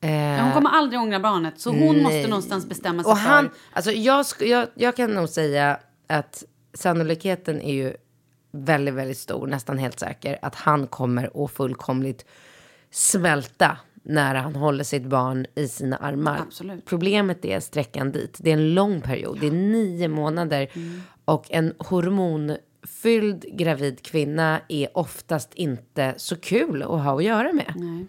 Eh, 0.00 0.42
hon 0.44 0.52
kommer 0.52 0.70
aldrig 0.70 1.00
ångra 1.00 1.20
barnet, 1.20 1.60
så 1.60 1.70
hon 1.70 2.02
måste 2.02 2.18
Nej. 2.18 2.28
någonstans 2.28 2.66
bestämma 2.66 3.02
sig 3.02 3.10
och 3.10 3.16
han, 3.16 3.44
för... 3.48 3.56
alltså 3.72 3.90
jag, 3.90 4.26
jag, 4.40 4.68
jag 4.74 4.96
kan 4.96 5.14
nog 5.14 5.28
säga 5.28 5.78
att 6.06 6.44
sannolikheten 6.74 7.60
är 7.60 7.74
ju 7.74 7.94
väldigt, 8.50 8.94
väldigt 8.94 9.18
stor, 9.18 9.46
nästan 9.46 9.78
helt 9.78 9.98
säker, 9.98 10.38
att 10.42 10.54
han 10.54 10.86
kommer 10.86 11.44
att 11.44 11.50
fullkomligt 11.50 12.24
smälta 12.90 13.76
när 14.02 14.34
han 14.34 14.56
håller 14.56 14.84
sitt 14.84 15.04
barn 15.04 15.46
i 15.54 15.68
sina 15.68 15.96
armar. 15.96 16.38
Absolut. 16.46 16.84
Problemet 16.86 17.44
är 17.44 17.60
sträckan 17.60 18.12
dit. 18.12 18.38
Det 18.40 18.50
är 18.50 18.54
en 18.54 18.74
lång 18.74 19.00
period. 19.00 19.38
Det 19.40 19.46
är 19.46 19.50
nio 19.50 20.08
månader. 20.08 20.70
Mm. 20.72 21.02
Och 21.28 21.46
en 21.50 21.74
hormonfylld 21.78 23.44
gravid 23.58 24.02
kvinna 24.02 24.60
är 24.68 24.98
oftast 24.98 25.54
inte 25.54 26.14
så 26.16 26.36
kul 26.36 26.82
att 26.82 26.88
ha 26.88 27.16
att 27.16 27.24
göra 27.24 27.52
med. 27.52 27.72
Nej. 27.76 28.06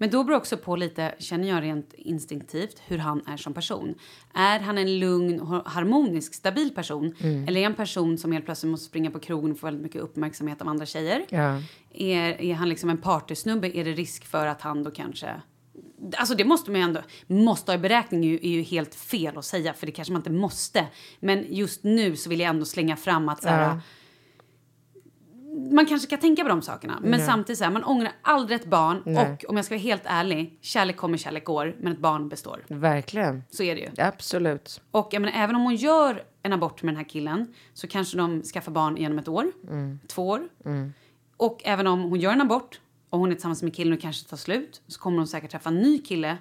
Men 0.00 0.10
då 0.10 0.24
beror 0.24 0.36
också 0.36 0.56
på 0.56 0.76
lite, 0.76 1.14
känner 1.18 1.48
jag 1.48 1.62
rent 1.62 1.92
instinktivt, 1.94 2.82
hur 2.86 2.98
han 2.98 3.22
är 3.26 3.36
som 3.36 3.54
person. 3.54 3.94
Är 4.34 4.60
han 4.60 4.78
en 4.78 4.98
lugn, 4.98 5.40
har- 5.40 5.62
harmonisk, 5.66 6.34
stabil 6.34 6.74
person? 6.74 7.14
Mm. 7.20 7.48
Eller 7.48 7.60
är 7.60 7.64
han 7.64 7.72
en 7.72 7.76
person 7.76 8.18
som 8.18 8.32
helt 8.32 8.44
plötsligt 8.44 8.70
måste 8.70 8.86
springa 8.86 9.10
på 9.10 9.18
krogen 9.18 9.52
och 9.52 9.58
få 9.58 9.66
väldigt 9.66 9.82
mycket 9.82 10.02
uppmärksamhet 10.02 10.62
av 10.62 10.68
andra 10.68 10.86
tjejer? 10.86 11.24
Ja. 11.28 11.62
Är, 11.94 12.40
är 12.42 12.54
han 12.54 12.68
liksom 12.68 12.90
en 12.90 12.98
partysnubbe? 12.98 13.76
Är 13.78 13.84
det 13.84 13.92
risk 13.92 14.24
för 14.24 14.46
att 14.46 14.62
han 14.62 14.82
då 14.84 14.90
kanske... 14.90 15.42
Alltså 16.16 16.34
det 16.34 16.44
måste 16.44 16.70
man 16.70 16.80
ju 16.80 16.84
ändå... 16.84 17.00
Måste 17.26 17.72
ha 17.72 17.76
i 17.76 17.80
beräkning 17.80 18.24
är 18.24 18.28
ju, 18.28 18.34
är 18.36 18.48
ju 18.48 18.62
helt 18.62 18.94
fel 18.94 19.38
att 19.38 19.44
säga, 19.44 19.72
för 19.72 19.86
det 19.86 19.92
kanske 19.92 20.12
man 20.12 20.20
inte 20.20 20.30
måste. 20.30 20.86
Men 21.20 21.44
just 21.48 21.84
nu 21.84 22.16
så 22.16 22.30
vill 22.30 22.40
jag 22.40 22.48
ändå 22.48 22.64
slänga 22.64 22.96
fram 22.96 23.28
att 23.28 23.42
så 23.42 23.48
här, 23.48 23.62
Ja. 23.62 23.80
man 25.70 25.86
kanske 25.86 26.06
ska 26.06 26.16
tänka 26.16 26.42
på 26.42 26.48
de 26.48 26.62
sakerna. 26.62 26.98
Men 27.02 27.20
samtidigt 27.26 27.58
så 27.58 27.64
här, 27.64 27.70
man 27.70 27.84
ångrar 27.84 28.12
aldrig 28.22 28.60
ett 28.60 28.66
barn. 28.66 29.02
Nej. 29.06 29.32
Och 29.32 29.50
om 29.50 29.56
jag 29.56 29.64
ska 29.64 29.74
vara 29.74 29.82
helt 29.82 30.02
ärlig, 30.04 30.58
kärlek 30.60 30.96
kommer, 30.96 31.18
kärlek 31.18 31.44
går. 31.44 31.76
Men 31.80 31.92
ett 31.92 31.98
barn 31.98 32.28
består. 32.28 32.64
Verkligen. 32.68 33.42
Så 33.50 33.62
är 33.62 33.74
det 33.74 33.80
ju. 33.80 33.88
Absolut. 33.98 34.80
Och 34.90 35.08
jag 35.12 35.20
menar, 35.22 35.38
även 35.42 35.56
om 35.56 35.62
hon 35.62 35.74
gör 35.76 36.24
en 36.42 36.52
abort 36.52 36.82
med 36.82 36.94
den 36.94 36.96
här 36.98 37.08
killen 37.08 37.54
så 37.74 37.86
kanske 37.88 38.16
de 38.16 38.42
skaffar 38.42 38.72
barn 38.72 38.96
genom 38.96 39.18
ett 39.18 39.28
år, 39.28 39.52
två 40.06 40.28
år. 40.28 40.48
Och 41.36 41.60
även 41.64 41.86
om 41.86 42.02
hon 42.02 42.20
gör 42.20 42.32
en 42.32 42.40
abort 42.40 42.80
och 43.10 43.18
hon 43.18 43.28
är 43.30 43.34
tillsammans 43.34 43.62
med 43.62 43.74
killen 43.76 43.92
och 43.92 44.00
kanske 44.00 44.28
tar 44.28 44.36
slut 44.36 44.82
så 44.88 45.00
kommer 45.00 45.18
hon 45.18 45.26
säkert 45.26 45.50
träffa 45.50 45.68
en 45.68 45.76
ny 45.78 45.98
kille 45.98 46.36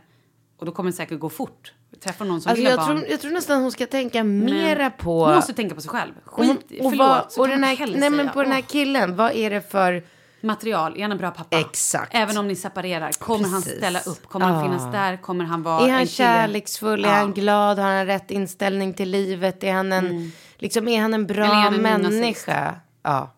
och 0.60 0.66
då 0.66 0.72
kommer 0.72 0.92
det 0.92 0.98
säkert 0.98 1.20
gå 1.20 1.30
fort. 1.30 1.74
Träffa 2.04 2.24
någon 2.24 2.42
som 2.42 2.50
Alltså 2.50 2.66
jag, 2.66 2.78
barn. 2.80 2.98
tror, 2.98 3.10
jag 3.10 3.22
tror 3.22 3.32
nästan 3.32 3.62
hon 3.62 3.72
ska 3.72 3.86
tänka 3.88 4.24
mera 4.24 4.90
på... 4.90 5.26
Hon 5.26 5.36
måste 5.36 5.54
tänka 5.54 5.76
på 5.76 5.82
sig 5.82 5.90
själv. 5.90 6.12
Och 6.26 6.34
Skit, 6.34 6.48
hon- 6.48 6.86
och 6.86 6.92
förlåt, 6.92 7.08
vad, 7.08 7.40
och 7.40 7.48
den 7.48 7.64
här, 7.64 7.88
nej 7.98 8.10
men 8.10 8.30
på 8.30 8.44
den 8.44 8.52
här 8.52 8.62
killen, 8.62 9.16
vad 9.16 9.32
är 9.32 9.50
det 9.50 9.72
för... 9.72 10.04
Material, 10.42 10.98
är 10.98 11.02
han 11.02 11.12
en 11.12 11.18
bra 11.18 11.32
pappa? 11.32 11.60
Exakt. 11.60 12.12
Även 12.16 12.38
om 12.38 12.48
ni 12.48 12.56
separerar, 12.56 13.12
kommer 13.12 13.48
han 13.50 13.62
Precis. 13.62 13.78
ställa 13.78 14.00
upp? 14.00 14.28
Kommer 14.30 14.46
han 14.46 14.56
Ah. 14.56 14.64
finnas 14.64 14.92
där? 14.94 15.18
Kommer 15.18 15.46
han 15.46 15.64
vara 15.64 15.86
Är 15.88 15.92
han 15.92 16.06
kärleksfull? 16.08 17.06
Är 17.06 17.10
Ja. 17.10 17.16
han 17.16 17.34
glad? 17.34 17.80
Har 17.80 17.92
han 17.96 18.06
rätt 18.06 18.32
inställning 18.32 18.94
till 18.94 19.10
livet? 19.12 19.64
Är 19.64 19.74
han 19.74 19.92
en, 19.92 20.32
liksom, 20.58 20.88
är 20.88 21.02
han 21.02 21.14
en 21.14 21.28
bra 21.28 21.46
är 21.46 21.50
han 21.50 21.82
människa? 21.82 22.76
Ja, 23.04 23.34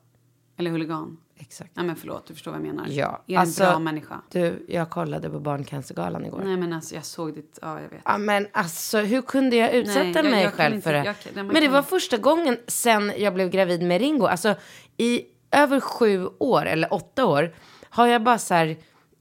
Eller 0.58 0.72
huligan? 0.72 1.18
Exakt. 1.50 1.72
Nej 1.76 1.86
men 1.86 1.96
förlåt, 1.96 2.28
du 2.28 2.34
förstår 2.34 2.52
vad 2.52 2.60
jag 2.60 2.68
menar. 2.68 2.86
Ja, 2.90 3.24
Är 3.28 3.38
alltså- 3.38 3.64
en 3.64 3.70
bra 3.70 3.80
människa? 3.80 4.22
Du, 4.32 4.66
jag 4.68 4.90
kollade 4.90 5.30
på 5.30 5.40
Barncancergalan 5.40 6.26
igår. 6.26 6.42
Nej 6.46 6.58
men 6.58 6.74
alltså 6.74 6.96
jag 6.96 7.06
såg 7.06 7.34
ditt, 7.36 7.60
ja 7.62 7.82
jag 7.82 7.90
vet. 7.90 8.02
Ja, 8.06 8.18
men 8.18 8.48
alltså, 8.52 8.98
hur 9.00 9.22
kunde 9.22 9.56
jag 9.56 9.74
utsätta 9.74 10.00
Nej, 10.04 10.14
jag- 10.16 10.26
mig 10.26 10.44
jag 10.44 10.54
själv 10.54 10.76
inte- 10.76 10.84
för 10.84 10.94
det? 10.94 11.04
jag 11.06 11.36
man 11.36 11.46
men 11.46 11.56
det 11.56 11.62
kan- 11.62 11.72
var 11.74 11.82
första 11.82 12.18
gången 12.18 12.58
sen 12.68 13.14
jag 13.18 13.34
blev 13.34 13.50
gravid 13.50 13.82
med 13.82 14.02
Ringo. 14.02 14.26
Alltså, 14.26 14.56
i 14.98 15.22
över 15.52 15.80
sju 15.80 16.28
år, 16.40 16.66
eller 16.66 16.94
åtta 16.94 17.26
år, 17.26 17.54
har 17.90 18.08
jag 18.08 18.24
bara 18.24 18.38
så 18.38 18.54
här... 18.54 18.68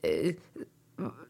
Eh, 0.03 0.35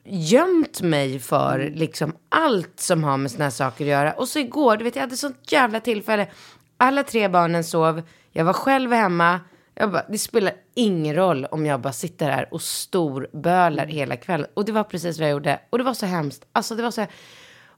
gömt 0.05 0.81
mig 0.83 1.19
för 1.19 1.59
Mm. 1.61 1.75
liksom 1.75 2.17
allt 2.29 2.81
som 2.81 3.05
har 3.05 3.17
med 3.17 3.31
såna 3.31 3.45
här 3.45 3.51
saker 3.51 3.85
att 3.85 3.89
göra. 3.91 4.13
Och 4.13 4.29
så 4.29 4.39
igår, 4.39 4.77
du 4.77 4.85
vet, 4.85 4.97
jag 4.97 5.01
hade 5.03 5.17
sånt 5.17 5.53
jävla 5.53 5.81
tillfälle. 5.81 6.29
Alla 6.77 7.03
tre 7.03 7.29
barnen 7.29 7.65
sov, 7.65 8.03
jag 8.31 8.45
var 8.45 8.53
själv 8.53 8.93
hemma. 8.93 9.41
Jag 9.75 9.93
bara, 9.93 10.05
det 10.09 10.19
spelar 10.19 10.53
ingen 10.79 11.15
roll 11.17 11.45
om 11.45 11.67
jag 11.67 11.81
bara 11.81 11.93
sitter 11.93 12.31
här 12.31 12.49
och 12.55 12.63
storbölar 12.63 13.83
Mm. 13.85 13.95
hela 13.97 14.17
kvällen. 14.17 14.47
Och 14.55 14.65
det 14.65 14.73
var 14.73 14.85
precis 14.85 15.19
vad 15.19 15.29
jag 15.29 15.33
gjorde. 15.33 15.61
Och 15.71 15.79
det 15.79 15.85
var 15.85 15.95
så 15.95 16.07
hemskt. 16.07 16.45
Alltså 16.53 16.75
det 16.75 16.83
var 16.83 16.91
så 16.91 17.07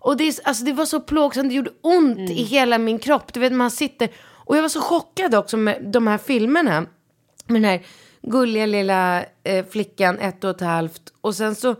och 0.03 0.17
det, 0.17 0.41
alltså, 0.45 0.65
det 0.65 0.73
var 0.73 0.85
så 0.85 1.01
plågsamt, 1.01 1.49
det 1.49 1.55
gjorde 1.55 1.71
ont 1.81 2.19
Mm. 2.19 2.31
i 2.31 2.43
hela 2.43 2.79
min 2.79 2.99
kropp. 2.99 3.33
Du 3.33 3.41
vet, 3.41 3.53
man 3.53 3.71
sitter... 3.71 4.09
Och 4.47 4.57
jag 4.57 4.63
var 4.63 4.69
så 4.69 4.81
chockad 4.81 5.35
också 5.35 5.57
med 5.57 5.91
de 5.93 6.07
här 6.07 6.19
filmerna. 6.19 6.81
Med 7.47 7.63
den 7.63 7.65
här 7.65 7.81
gulliga 8.23 8.67
lilla 8.67 9.25
eh, 9.45 9.67
flickan, 9.67 10.19
ett 10.19 10.45
och 10.45 10.51
ett 10.51 10.61
halvt. 10.61 11.03
Och 11.21 11.35
sen 11.35 11.55
så, 11.55 11.75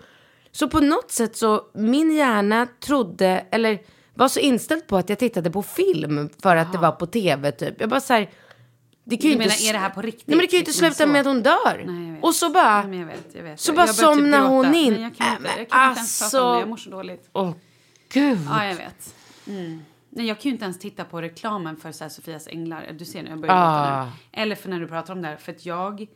så 0.53 0.69
på 0.69 0.81
något 0.81 1.11
sätt 1.11 1.37
så, 1.37 1.63
min 1.75 2.13
hjärna 2.17 2.67
trodde, 2.81 3.45
eller 3.51 3.79
var 4.15 4.29
så 4.29 4.41
inställd 4.41 4.87
på 4.87 4.97
att 4.97 5.09
jag 5.09 5.19
tittade 5.19 5.51
på 5.51 5.63
film 5.63 6.29
för 6.43 6.57
att 6.57 6.73
det 6.73 6.79
var 6.79 6.93
på 6.93 7.07
tv 7.07 7.53
typ. 7.53 7.81
Jag 7.81 7.89
bara 7.91 8.01
så 8.01 8.13
här, 8.13 8.31
det 9.05 9.17
kan 9.17 9.31
ju 9.31 9.37
Du 9.37 9.43
inte... 9.43 9.55
menar, 9.57 9.69
är 9.69 9.73
det 9.73 9.79
här 9.79 9.91
på 9.91 10.03
riktigt? 10.03 10.27
Nej 10.29 10.37
men 10.37 10.43
det 10.43 10.47
kan 10.47 10.57
ju 10.57 10.59
inte 10.59 10.69
Liksom 10.71 10.87
sluta 10.87 11.05
så. 11.05 11.07
med 11.07 11.21
att 11.21 11.27
hon 11.27 11.43
dör. 11.43 11.85
Nej, 11.87 12.19
och 12.23 12.35
så 12.35 12.51
bara, 12.51 12.83
Nej, 12.87 12.99
jag 12.99 13.07
vet, 13.07 13.35
jag 13.35 13.43
vet. 13.43 13.61
så 13.61 13.73
bara 13.73 13.87
typ 13.87 13.97
somnar 13.97 14.39
gråta. 14.39 14.49
hon 14.49 14.75
in. 14.75 14.93
Nej, 14.93 15.03
jag 15.03 15.17
kan 15.17 15.37
inte, 15.37 15.49
jag 15.59 15.69
kan 15.71 15.89
inte 15.91 15.99
ens 16.01 16.19
prata 16.31 16.43
om 16.45 16.53
det. 16.53 16.55
alltså. 16.55 16.61
Jag 16.61 16.69
mår 16.69 16.77
så 16.77 16.91
dåligt. 16.91 17.29
åh 17.33 17.53
gud. 18.13 18.39
Ja, 18.49 18.67
jag 18.67 18.75
vet. 18.75 19.15
Mm. 19.47 19.83
Nej, 20.11 20.27
jag 20.27 20.37
kan 20.41 20.49
ju 20.49 20.51
inte 20.53 20.65
ens 20.65 20.79
titta 20.79 21.05
på 21.05 21.23
reklamen 21.23 21.77
för 21.77 21.93
så 21.93 22.09
Sofias 22.09 22.47
änglar. 22.49 22.95
Du 22.99 23.05
ser 23.05 23.23
nu, 23.23 23.31
jag 23.31 23.41
börjar 23.41 23.55
Ah. 23.57 24.05
nu. 24.05 24.11
Eller 24.33 24.57
för 24.57 24.69
när 24.69 24.81
du 24.81 24.87
pratar 24.87 25.15
om 25.15 25.23
det 25.23 25.29
här. 25.29 25.37
För 25.37 25.53
att 25.53 25.67
jag... 25.67 26.07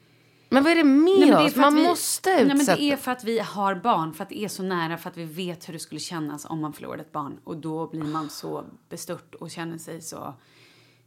Men 0.49 0.63
vad 0.63 0.73
är 0.73 0.77
det 0.77 0.85
med 0.85 1.05
Nej, 1.21 1.31
det 1.31 1.37
oss? 1.37 1.57
Man 1.57 1.75
vi, 1.75 1.83
måste 1.83 2.31
Nej, 2.31 2.43
utsätta... 2.43 2.57
men 2.57 2.67
det 2.67 2.93
är 2.93 2.97
för 2.97 3.13
att 3.13 3.25
vi 3.25 3.39
har 3.39 3.75
barn, 3.75 4.15
för 4.15 4.23
att 4.23 4.29
det 4.29 4.39
är 4.39 4.49
så 4.49 4.63
nära, 4.63 4.99
för 4.99 5.11
att 5.11 5.17
vi 5.17 5.25
vet 5.25 5.69
hur 5.69 5.73
det 5.73 5.79
skulle 5.79 6.01
kännas 6.01 6.45
om 6.45 6.61
man 6.61 6.73
förlorade 6.73 7.03
ett 7.03 7.13
barn. 7.13 7.39
Och 7.45 7.57
då 7.57 7.87
blir 7.87 8.03
man 8.03 8.31
så 8.31 8.65
bestört 8.89 9.35
och 9.35 9.51
känner 9.51 9.79
sig 9.79 10.03
så... 10.03 10.35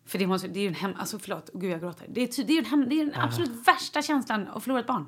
För 0.08 0.18
det, 0.20 0.28
måste, 0.28 0.48
det 0.48 0.60
är 0.60 0.62
ju 0.62 0.68
en 0.68 0.76
hem... 0.76 0.94
Alltså 0.98 1.20
förlåt, 1.20 1.50
gud 1.54 1.72
jag 1.72 1.80
gråter. 1.80 2.06
Det 2.10 2.22
är, 2.22 2.44
det 2.44 2.54
är, 2.54 2.60
en 2.60 2.66
hem, 2.66 2.90
det 2.90 3.02
är 3.02 3.06
den 3.06 3.22
absolut 3.22 3.68
värsta 3.68 4.02
känslan 4.02 4.48
att 4.48 4.64
förlora 4.64 4.80
ett 4.80 4.88
barn. 4.88 5.06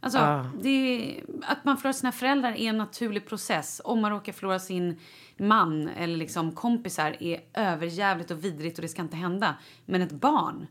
Alltså, 0.00 0.50
det 0.62 0.68
är, 0.68 1.24
att 1.42 1.64
man 1.64 1.76
förlorar 1.76 1.92
sina 1.92 2.12
föräldrar 2.12 2.52
är 2.52 2.68
en 2.68 2.78
naturlig 2.78 3.26
process. 3.26 3.80
Om 3.84 4.00
man 4.00 4.10
råkar 4.10 4.32
förlora 4.32 4.58
sin 4.58 4.98
man 5.36 5.88
eller 5.88 6.16
liksom 6.16 6.52
kompisar 6.52 7.16
är 7.20 7.40
överjävligt 7.54 8.30
och 8.30 8.44
vidrigt 8.44 8.78
och 8.78 8.82
det 8.82 8.88
ska 8.88 9.02
inte 9.02 9.16
hända. 9.16 9.54
Men 9.86 10.02
ett 10.02 10.12
barn, 10.12 10.66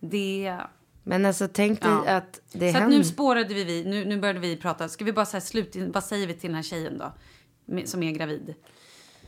det... 0.00 0.56
Men 1.02 1.26
alltså 1.26 1.48
tänk 1.52 1.82
dig 1.82 1.92
Ja. 2.06 2.16
att 2.16 2.40
det 2.52 2.72
så 2.72 2.78
att 2.78 2.90
nu 2.90 3.04
spårade 3.04 3.54
vi, 3.54 3.64
vi 3.64 3.84
nu, 3.84 4.04
nu 4.04 4.20
började 4.20 4.40
vi 4.40 4.56
prata. 4.56 4.88
Ska 4.88 5.04
vi 5.04 5.12
bara 5.12 5.26
säga 5.26 5.40
slut, 5.40 5.76
vad 5.76 6.04
säger 6.04 6.26
vi 6.26 6.34
till 6.34 6.48
den 6.48 6.54
här 6.54 6.62
tjejen 6.62 6.98
då? 6.98 7.12
Som 7.84 8.02
är 8.02 8.12
gravid. 8.12 8.54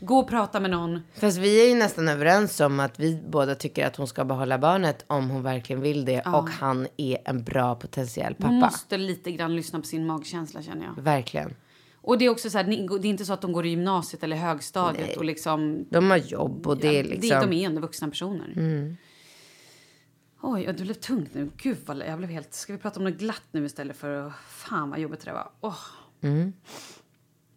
Gå 0.01 0.18
och 0.18 0.28
prata 0.28 0.61
med 0.61 0.70
någon. 0.70 1.01
Fast 1.14 1.38
vi 1.38 1.62
är 1.64 1.68
ju 1.68 1.74
nästan 1.74 2.09
överens 2.09 2.61
om 2.61 2.80
att 2.80 3.01
vi 3.01 3.22
båda 3.28 3.55
tycker 3.55 3.86
att 3.86 3.96
hon 3.96 4.07
ska 4.07 4.24
behålla 4.24 4.59
barnet 4.59 5.05
om 5.07 5.30
hon 5.30 5.42
verkligen 5.42 5.82
vill 5.82 6.05
det. 6.05 6.22
Och 6.22 6.51
han 6.51 6.86
är 6.96 7.18
en 7.24 7.44
bra 7.44 7.74
potentiell 7.74 8.34
pappa. 8.34 8.51
Måste 8.51 8.96
lite 8.96 9.32
grann 9.32 9.57
lyssna 9.57 9.80
på 9.80 9.86
sin 9.86 10.07
magkänsla 10.07 10.62
känner 10.62 10.84
jag. 10.84 11.03
Verkligen. 11.03 11.55
Och 12.01 12.18
det 12.18 12.24
är 12.24 12.28
också 12.28 12.51
så 12.51 12.59
här, 12.59 12.64
det 12.99 13.09
är 13.09 13.11
inte 13.11 13.24
så 13.24 13.32
att 13.32 13.40
de 13.40 13.53
går 13.53 13.66
i 13.66 13.68
gymnasiet 13.68 14.22
eller 14.22 14.36
högstadiet 14.36 15.07
Nej. 15.07 15.16
och 15.16 15.24
liksom 15.24 15.86
De 15.90 16.11
har 16.11 16.16
jobb 16.16 16.66
och 16.66 16.78
det 16.78 16.88
är 16.99 17.05
Ja, 17.05 17.11
liksom... 17.11 17.36
Mm. 17.38 17.51
de 17.51 17.57
är 17.57 17.66
ändå 17.66 17.80
vuxna 17.80 18.09
personer. 18.09 18.55
Oj, 20.42 20.62
ja, 20.64 20.72
det 20.72 20.82
blev 20.82 20.94
tungt 20.94 21.34
nu. 21.34 21.51
Gud 21.57 21.76
vad 21.86 21.99
jag 21.99 22.18
blev 22.18 22.30
helt... 22.30 22.55
Ska 22.55 22.72
vi 22.72 22.78
prata 22.78 23.01
om 23.01 23.05
något 23.05 23.18
glatt 23.18 23.42
nu 23.51 23.64
istället 23.64 23.96
för 23.96 24.26
att... 24.26 24.32
Fan 24.49 24.90
vad 24.90 24.99
jobbigt 24.99 25.24
det 25.24 25.32
var. 25.32 25.51
Åh. 25.61 25.78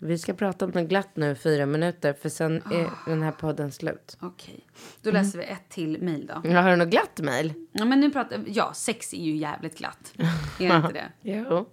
Vi 0.04 0.18
ska 0.18 0.34
prata 0.34 0.66
om 0.66 0.72
något 0.72 0.90
glatt 0.90 1.10
nu 1.14 1.36
fyra 1.36 1.66
minuter 1.66 2.14
för 2.14 2.30
sen 2.30 2.62
är 2.72 2.86
Ah. 2.86 2.90
den 3.06 3.22
här 3.24 3.32
podden 3.32 3.72
slut. 3.72 4.18
Okej. 4.22 4.68
Då 5.02 5.10
Mm. 5.10 5.24
läser 5.24 5.40
vi 5.40 5.46
ett 5.46 5.70
till 5.70 6.02
mejl 6.02 6.26
då. 6.34 6.50
Jag 6.50 6.62
har 6.64 6.70
du 6.70 6.76
något 6.76 6.88
glatt 6.90 7.20
mejl? 7.20 7.54
Ja, 7.72 7.86
men 7.86 8.00
nu 8.00 8.12
pratar... 8.12 8.44
Ja, 8.48 8.74
sex 8.74 9.14
är 9.14 9.18
ju 9.24 9.36
jävligt 9.36 9.78
glatt. 9.78 10.14
Är 10.60 10.70
det 10.70 10.76
inte 10.76 10.94
det? 10.94 11.12
Jo. 11.22 11.66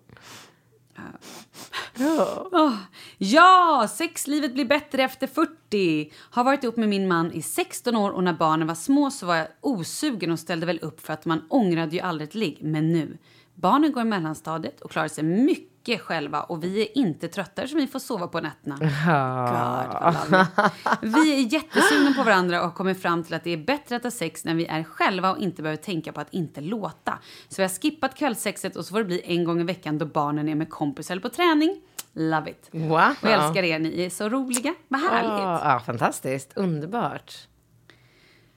Åh, 2.52 2.74
Ja, 3.18 3.88
sexlivet 3.90 4.54
blir 4.54 4.64
bättre 4.64 5.02
efter 5.02 5.26
40. 5.26 6.12
Har 6.30 6.44
varit 6.44 6.64
ihop 6.64 6.76
med 6.76 6.88
min 6.88 7.08
man 7.08 7.32
i 7.32 7.42
16 7.42 7.96
år 7.96 8.10
och 8.10 8.24
när 8.24 8.32
barnen 8.32 8.66
var 8.68 8.74
små 8.74 9.10
så 9.10 9.26
var 9.26 9.36
jag 9.36 9.46
osugen 9.60 10.30
och 10.30 10.38
ställde 10.38 10.66
väl 10.66 10.78
upp 10.82 11.00
för 11.00 11.12
att 11.12 11.24
man 11.24 11.42
ångrade 11.48 11.96
ju 11.96 12.00
aldrig 12.02 12.28
ett 12.28 12.34
ligg. 12.34 12.58
Men 12.62 12.92
nu, 12.92 13.18
barnen 13.54 13.92
går 13.92 14.02
i 14.02 14.06
mellanstadiet 14.06 14.80
och 14.80 14.90
klarar 14.90 15.08
sig 15.08 15.24
mycket 15.24 15.67
själva 15.98 16.42
och 16.42 16.64
vi 16.64 16.82
är 16.82 16.98
inte 16.98 17.28
tröttare 17.28 17.68
så 17.68 17.76
vi 17.76 17.86
får 17.86 17.98
sova 17.98 18.28
på 18.28 18.40
nätterna. 18.40 18.76
God. 18.78 20.46
Vi 21.02 21.34
är 21.34 21.52
jättesugna 21.52 22.12
på 22.16 22.22
varandra 22.22 22.60
och 22.60 22.64
har 22.64 22.74
kommit 22.74 23.02
fram 23.02 23.24
till 23.24 23.34
att 23.34 23.44
det 23.44 23.50
är 23.50 23.56
bättre 23.56 23.96
att 23.96 24.02
ha 24.02 24.10
sex 24.10 24.44
när 24.44 24.54
vi 24.54 24.66
är 24.66 24.84
själva 24.84 25.30
och 25.30 25.38
inte 25.38 25.62
behöver 25.62 25.82
tänka 25.82 26.12
på 26.12 26.20
att 26.20 26.34
inte 26.34 26.60
låta. 26.60 27.18
Så 27.48 27.54
vi 27.56 27.62
har 27.62 27.80
skippat 27.80 28.14
kvällssexet 28.14 28.76
och 28.76 28.84
så 28.84 28.90
får 28.90 28.98
det 28.98 29.04
bli 29.04 29.22
en 29.24 29.44
gång 29.44 29.60
i 29.60 29.64
veckan 29.64 29.98
då 29.98 30.06
barnen 30.06 30.48
är 30.48 30.54
med 30.54 30.70
kompisar 30.70 31.14
eller 31.14 31.22
på 31.22 31.28
träning. 31.28 31.80
Love 32.12 32.50
it. 32.50 32.68
Wow. 32.72 32.92
Och 32.92 33.28
jag 33.28 33.44
älskar 33.44 33.62
er, 33.62 33.78
ni 33.78 34.02
är 34.02 34.10
så 34.10 34.28
roliga. 34.28 34.74
Vad 34.88 35.00
härligt. 35.00 35.30
Ja, 35.30 35.60
ja, 35.64 35.80
fantastiskt. 35.80 36.52
Underbart. 36.56 37.48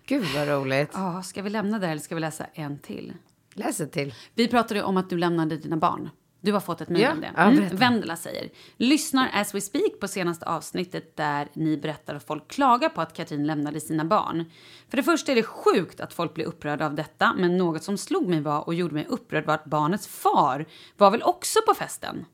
Gud 0.05 0.26
vad 0.36 0.47
roligt. 0.47 0.89
Ja, 0.93 1.24
ska 1.24 1.41
vi 1.41 1.49
lämna 1.49 1.80
där 1.80 1.88
eller 1.88 2.01
ska 2.01 2.15
vi 2.15 2.22
läsa 2.22 2.45
en 2.53 2.80
till? 2.80 3.13
Läs 3.53 3.82
ett 3.82 3.91
till. 3.91 4.13
Vi 4.36 4.47
pratade 4.47 4.80
ju 4.80 4.86
om 4.86 4.97
att 4.97 5.09
du 5.09 5.17
lämnade 5.17 5.57
dina 5.57 5.78
barn. 5.78 6.09
Du 6.42 6.54
har 6.54 6.60
fått 6.60 6.82
ett 6.82 6.89
mejl 6.89 7.04
Ja, 7.04 7.12
om 7.12 7.22
det. 7.56 7.62
Mm. 7.62 7.76
Vendela 7.76 8.16
säger, 8.16 8.50
lyssnar 8.78 9.30
as 9.34 9.56
we 9.56 9.62
speak 9.62 10.00
på 10.00 10.08
senaste 10.08 10.46
avsnittet 10.46 11.18
där 11.18 11.48
ni 11.54 11.78
berättar 11.78 12.16
att 12.16 12.24
folk 12.28 12.48
klagar 12.48 12.89
på 12.89 13.02
att 13.02 13.14
Katrin 13.14 13.48
lämnade 13.48 13.80
sina 13.80 14.06
barn. 14.06 14.46
För 14.89 14.98
det 14.98 15.04
första 15.04 15.32
är 15.32 15.36
det 15.36 15.44
sjukt 15.44 16.00
att 16.00 16.14
folk 16.14 16.34
blir 16.34 16.46
upprörda 16.46 16.86
av 16.86 16.96
detta, 16.96 17.34
men 17.34 17.58
något 17.58 17.84
som 17.84 17.98
slog 17.98 18.28
mig 18.28 18.42
var 18.42 18.68
och 18.68 18.74
gjorde 18.74 18.94
mig 18.94 19.06
upprörd 19.10 19.46
var 19.46 19.54
att 19.54 19.66
barnets 19.66 20.08
far 20.08 20.66
var 20.98 21.12
väl 21.12 21.24
också 21.24 21.60
på 21.68 21.74
festen. 21.74 22.26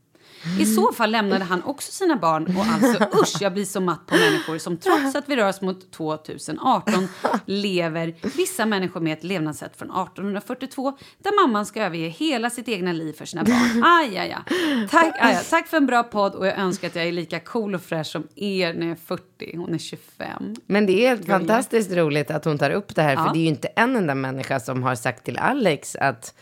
I 0.60 0.66
så 0.66 0.92
fall 0.92 1.12
lämnade 1.12 1.44
han 1.44 1.64
också 1.64 1.92
sina 1.92 2.16
barn 2.16 2.58
och 2.58 2.66
alltså 2.66 3.20
usch, 3.22 3.42
jag 3.42 3.54
blir 3.54 3.66
så 3.66 3.82
matt 3.82 4.06
på 4.06 4.16
människor 4.16 4.58
som 4.58 4.78
trots 4.78 5.16
att 5.16 5.30
vi 5.30 5.36
rör 5.36 5.50
oss 5.50 5.62
mot 5.62 5.92
2018 5.92 7.08
lever 7.46 8.16
vissa 8.38 8.66
människor 8.66 9.00
med 9.00 9.14
ett 9.14 9.24
levnadssätt 9.24 9.78
från 9.78 9.88
1842 9.88 10.98
där 11.24 11.42
mamman 11.42 11.66
ska 11.66 11.84
överge 11.84 12.08
hela 12.08 12.50
sitt 12.50 12.68
egna 12.68 12.92
liv 12.92 13.14
för 13.14 13.26
sina 13.26 13.44
barn. 13.44 13.84
Aj, 13.84 14.18
aj, 14.18 14.32
aj. 14.32 14.88
Tack, 14.90 15.16
aj, 15.20 15.36
aj. 15.36 15.44
Tack 15.50 15.68
för 15.68 15.78
en 15.78 15.86
bra 15.86 16.04
podd 16.04 16.36
och 16.36 16.48
jag 16.48 16.58
önskar 16.58 16.88
att 16.88 16.96
jag 16.96 17.06
är 17.06 17.12
lika 17.12 17.40
cool 17.40 17.76
och 17.76 17.82
fräsch 17.82 18.08
som 18.08 18.28
er 18.36 18.74
när 18.74 18.88
jag 18.88 18.92
är 18.92 19.02
40. 19.06 19.58
Hon 19.58 19.74
är 19.74 19.78
25. 19.78 20.56
Men 20.66 20.86
det 20.86 21.06
är 21.06 21.10
helt 21.10 21.26
fantastiskt 21.26 21.92
roligt 21.92 22.32
att 22.32 22.46
hon 22.46 22.58
tar 22.58 22.72
upp 22.72 22.96
det 22.96 23.02
här. 23.02 23.14
Ja. 23.14 23.26
För 23.26 23.34
det 23.34 23.40
är 23.40 23.42
ju 23.42 23.48
inte 23.48 23.68
en 23.68 23.96
enda 23.96 24.16
människa 24.16 24.60
som 24.60 24.84
har 24.84 24.96
sagt 24.96 25.26
till 25.26 25.38
Alex 25.38 25.96
att... 25.96 26.34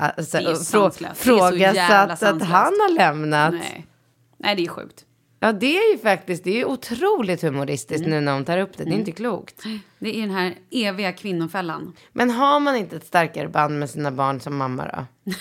Alltså, 0.00 0.38
Det 0.38 0.44
är 0.50 0.54
frå, 0.54 0.90
frågasatt 1.14 2.22
att 2.22 2.42
han 2.42 2.64
har 2.80 2.94
lämnat. 2.94 3.54
Nej. 3.54 3.86
Nej, 4.36 4.56
det 4.56 4.64
är 4.64 4.68
sjukt. 4.68 5.04
Ja, 5.42 5.52
det 5.52 5.78
är 5.78 5.92
ju 5.92 5.98
faktiskt 5.98 6.44
det 6.44 6.50
är 6.50 6.56
ju 6.56 6.64
otroligt 6.64 7.42
humoristiskt 7.42 8.06
Mm. 8.06 8.10
nu 8.10 8.20
när 8.20 8.32
hon 8.32 8.44
tar 8.44 8.58
upp 8.58 8.76
det. 8.76 8.84
Det 8.84 8.90
är 8.90 8.94
inte 8.98 9.12
klokt. 9.12 9.62
Det 9.98 10.16
är 10.16 10.20
den 10.20 10.30
här 10.30 10.54
eviga 10.70 11.12
kvinnofällan. 11.12 11.92
Men 12.12 12.30
har 12.30 12.60
man 12.60 12.76
inte 12.76 12.96
ett 12.96 13.06
starkare 13.06 13.48
band 13.48 13.78
med 13.78 13.90
sina 13.90 14.10
barn 14.10 14.40
som 14.40 14.56
mamma 14.56 14.84
då? 14.96 15.32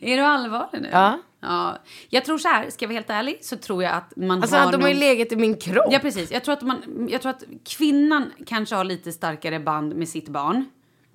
Är 0.00 0.16
du 0.16 0.22
allvarlig 0.22 0.82
nu? 0.82 0.88
Ja. 0.92 1.18
ja. 1.40 1.78
Jag 2.08 2.24
tror 2.24 2.38
så 2.38 2.48
här, 2.48 2.70
ska 2.70 2.84
jag 2.84 2.88
vara 2.88 2.94
helt 2.96 3.10
ärlig, 3.10 3.38
så 3.44 3.56
tror 3.56 3.82
jag 3.82 3.92
att 3.94 4.16
man 4.16 4.30
Alltså, 4.42 4.56
har 4.56 4.72
de 4.72 4.80
har 4.82 4.88
ju 4.88 4.94
någon- 4.94 5.00
legat 5.00 5.32
i 5.32 5.36
min 5.36 5.56
kropp. 5.56 5.88
Ja, 5.92 5.98
precis. 5.98 6.30
Jag 6.30 6.44
tror, 6.44 6.52
att 6.52 6.62
man, 6.62 7.08
jag 7.10 7.22
tror 7.22 7.30
att 7.30 7.42
kvinnan 7.68 8.32
kanske 8.46 8.74
har 8.74 8.84
lite 8.84 9.12
starkare 9.12 9.60
band 9.60 9.96
med 9.96 10.08
sitt 10.08 10.28
barn. 10.28 10.64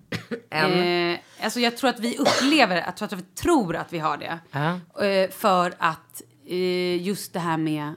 Eh, 0.49 1.19
alltså 1.41 1.59
jag 1.59 1.77
tror 1.77 1.89
att 1.89 1.99
vi 1.99 2.17
upplever, 2.17 2.75
jag 2.75 2.97
tror 2.97 3.05
att 3.05 3.13
vi 3.13 3.21
tror 3.21 3.75
att 3.75 3.93
vi 3.93 3.99
har 3.99 4.17
det. 4.17 4.39
Ja. 4.51 5.03
Eh, 5.05 5.29
för 5.29 5.73
att 5.77 6.21
eh, 6.45 7.03
just 7.03 7.33
det 7.33 7.39
här 7.39 7.57
med 7.57 7.93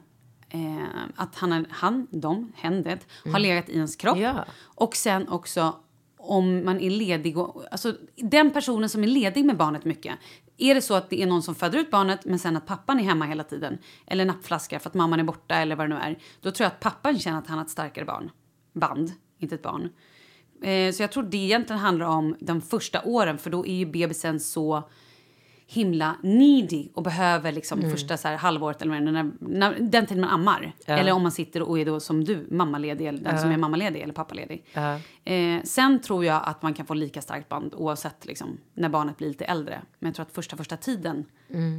eh, 0.49 0.87
att 1.17 1.35
han, 1.35 1.67
han, 1.71 2.07
de, 2.11 2.53
händet, 2.57 3.07
har 3.33 3.39
legat 3.39 3.69
i 3.69 3.75
ens 3.75 3.97
kropp. 3.97 4.17
Mm. 4.17 4.37
Ja. 4.37 4.45
Och 4.63 4.97
sen 4.97 5.29
också 5.29 5.75
om 6.19 6.65
man 6.65 6.81
är 6.81 6.91
ledig. 6.91 7.39
Och, 7.39 7.65
alltså, 7.71 7.95
den 8.17 8.51
personen 8.51 8.89
som 8.89 9.03
är 9.05 9.09
ledig 9.09 9.45
med 9.45 9.57
barnet 9.57 9.85
mycket. 9.85 10.19
Är 10.59 10.75
det 10.75 10.83
så 10.83 10.95
att 10.95 11.11
det 11.11 11.23
är 11.23 11.27
någon 11.27 11.43
som 11.43 11.55
föder 11.55 11.79
ut 11.79 11.91
barnet 11.91 12.25
men 12.25 12.39
sen 12.39 12.57
att 12.57 12.67
pappan 12.67 13.01
är 13.01 13.05
hemma 13.05 13.25
hela 13.25 13.45
tiden. 13.45 13.79
Eller 14.07 14.25
nappflaska 14.25 14.79
för 14.79 14.91
att 14.91 14.95
mamman 14.95 15.21
är 15.21 15.25
borta 15.25 15.55
eller 15.55 15.77
vad 15.77 15.91
det 15.91 15.95
nu 15.95 16.01
är. 16.01 16.19
Då 16.41 16.51
tror 16.51 16.65
jag 16.65 16.73
att 16.73 16.81
pappan 16.81 17.19
känner 17.19 17.39
att 17.39 17.47
han 17.47 17.59
har 17.59 17.65
ett 17.65 17.71
starkare 17.71 18.05
barn. 18.05 18.31
Band, 18.73 19.13
inte 19.39 19.55
ett 19.55 19.63
barn. 19.63 19.89
Eh, 20.63 20.93
så 20.93 21.03
jag 21.03 21.13
tror 21.13 21.23
det 21.23 21.37
egentligen 21.37 21.81
handlar 21.81 22.07
om 22.07 22.37
de 22.41 22.61
första 22.61 23.03
åren 23.03 23.39
för 23.39 23.51
då 23.51 23.67
är 23.67 23.75
ju 23.75 23.87
bebisen 23.87 24.41
så 24.41 24.83
himla 25.71 26.17
needy 26.23 26.89
och 26.95 27.03
behöver 27.03 27.53
liksom 27.53 27.79
Mm. 27.79 27.91
första 27.91 28.17
så 28.17 28.29
här 28.29 28.37
halvåret 28.37 28.83
eller 28.83 28.93
vad 28.93 29.03
det 29.03 29.09
är, 29.09 29.23
när, 29.23 29.31
när, 29.41 29.77
den 29.81 30.07
tiden 30.07 30.21
man 30.21 30.31
ammar. 30.31 30.73
Eller 30.87 31.13
om 31.13 31.23
man 31.23 31.33
sitter 31.33 31.63
och 31.63 31.79
är 31.79 31.85
då 31.87 32.01
som 32.01 32.25
du, 32.25 32.47
mammaledig 32.51 33.07
eller 33.07 33.19
den 33.19 33.39
som 33.39 33.51
är 33.51 33.57
mammaledig 33.57 34.01
eller 34.01 34.13
pappaledig. 34.15 34.65
Eh, 35.25 35.63
sen 35.65 36.01
tror 36.01 36.25
jag 36.25 36.43
att 36.45 36.63
man 36.63 36.75
kan 36.75 36.87
få 36.87 36.95
lika 36.95 37.23
starkt 37.23 37.49
band 37.49 37.75
oavsett 37.77 38.27
liksom, 38.27 38.59
när 38.75 38.89
barnet 38.89 39.17
blir 39.17 39.29
lite 39.29 39.45
äldre. 39.45 39.83
Men 39.99 40.09
jag 40.09 40.15
tror 40.15 40.27
att 40.27 40.33
första 40.33 40.57
första 40.57 40.77
tiden 40.77 41.25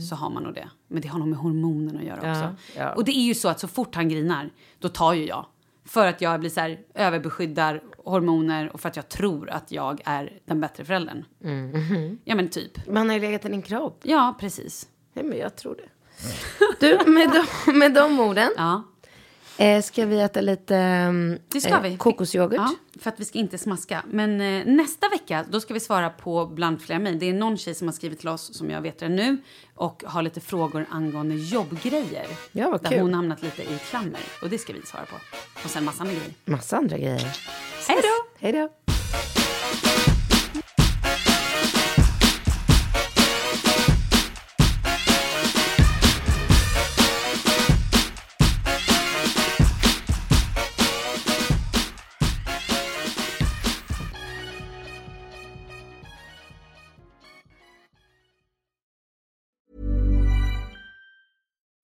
så 0.09 0.15
har 0.15 0.29
man 0.29 0.43
nog 0.43 0.53
det. 0.53 0.69
Men 0.87 1.01
det 1.01 1.07
har 1.07 1.19
nog 1.19 1.27
med 1.27 1.39
hormonerna 1.39 1.99
att 1.99 2.05
göra 2.05 2.19
Ja, 2.23 2.31
också. 2.31 2.55
ja. 2.77 2.93
Och 2.93 3.05
det 3.05 3.11
är 3.11 3.23
ju 3.23 3.33
så 3.35 3.49
att 3.49 3.59
så 3.59 3.67
fort 3.67 3.95
han 3.95 4.09
grinar, 4.09 4.49
då 4.79 4.89
tar 4.89 5.13
ju 5.13 5.25
jag. 5.27 5.45
För 5.89 6.07
att 6.07 6.21
jag 6.21 6.39
blir 6.39 6.49
så 6.49 6.59
här, 6.59 6.79
överbeskyddar 6.93 7.81
hormoner 8.05 8.73
och 8.73 8.81
för 8.81 8.89
att 8.89 8.95
jag 8.95 9.09
tror 9.09 9.49
att 9.49 9.71
jag 9.71 10.01
är 10.05 10.39
den 10.45 10.61
bättre 10.61 10.85
föräldern. 10.85 11.25
Ja 12.23 12.35
men 12.35 12.49
typ. 12.49 12.87
Man 12.87 13.09
har 13.09 13.15
ju 13.15 13.21
legat 13.21 13.45
i 13.45 13.49
din 13.49 13.61
kropp. 13.61 13.99
Ja, 14.03 14.37
precis. 14.39 14.87
Nej, 15.13 15.25
men 15.25 15.37
jag 15.37 15.55
tror 15.55 15.75
det. 15.75 15.89
Du, 16.79 17.11
med 17.11 17.31
de, 17.31 17.79
med 17.79 17.93
de 17.93 18.19
orden. 18.19 18.49
Ja. 18.57 18.83
Eh, 19.59 19.81
ska 19.81 20.05
vi 20.05 20.19
äta 20.21 20.41
lite 20.41 21.07
Det 21.47 21.61
ska 21.61 21.79
vi. 21.79 21.97
kokosyoghurt? 21.97 22.57
Ja, 22.57 22.75
för 23.01 23.09
att 23.09 23.19
vi 23.19 23.25
ska 23.25 23.39
inte 23.39 23.57
smaska. 23.57 24.03
Men 24.07 24.41
eh, 24.41 24.65
nästa 24.65 25.09
vecka 25.09 25.45
då 25.49 25.59
ska 25.59 25.73
vi 25.73 25.79
svara 25.79 26.09
på 26.09 26.45
bland 26.45 26.81
flera 26.81 26.99
mejl. 26.99 27.19
Det 27.19 27.29
är 27.29 27.33
någon 27.33 27.57
tjej 27.57 27.75
som 27.75 27.87
har 27.87 27.93
skrivit 27.93 28.19
till 28.19 28.27
oss 28.27 28.53
som 28.53 28.69
jag 28.69 28.81
vet 28.81 28.99
det 28.99 29.09
nu 29.09 29.37
och 29.75 30.03
har 30.05 30.21
lite 30.21 30.39
frågor 30.41 30.85
angående 30.89 31.35
jobbgrejer. 31.35 32.27
Ja, 32.51 32.69
vad 32.71 32.83
där 32.83 32.89
kul. 32.89 32.99
hon 32.99 33.13
hamnat 33.13 33.41
lite 33.41 33.61
i 33.61 33.77
klammer. 33.89 34.19
Och 34.41 34.49
det 34.49 34.57
ska 34.57 34.73
vi 34.73 34.81
svara 34.81 35.05
på. 35.05 35.15
Och 35.63 35.69
sen 35.69 35.83
massa 35.85 36.01
andra 36.01 36.13
grejer. 36.13 36.33
Massa 36.45 36.77
andra 36.77 36.97
grejer. 36.97 37.37
Hej 37.87 37.97
då! 38.01 38.39
Hej 38.39 38.51
då! 38.53 38.69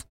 details. 0.00 0.09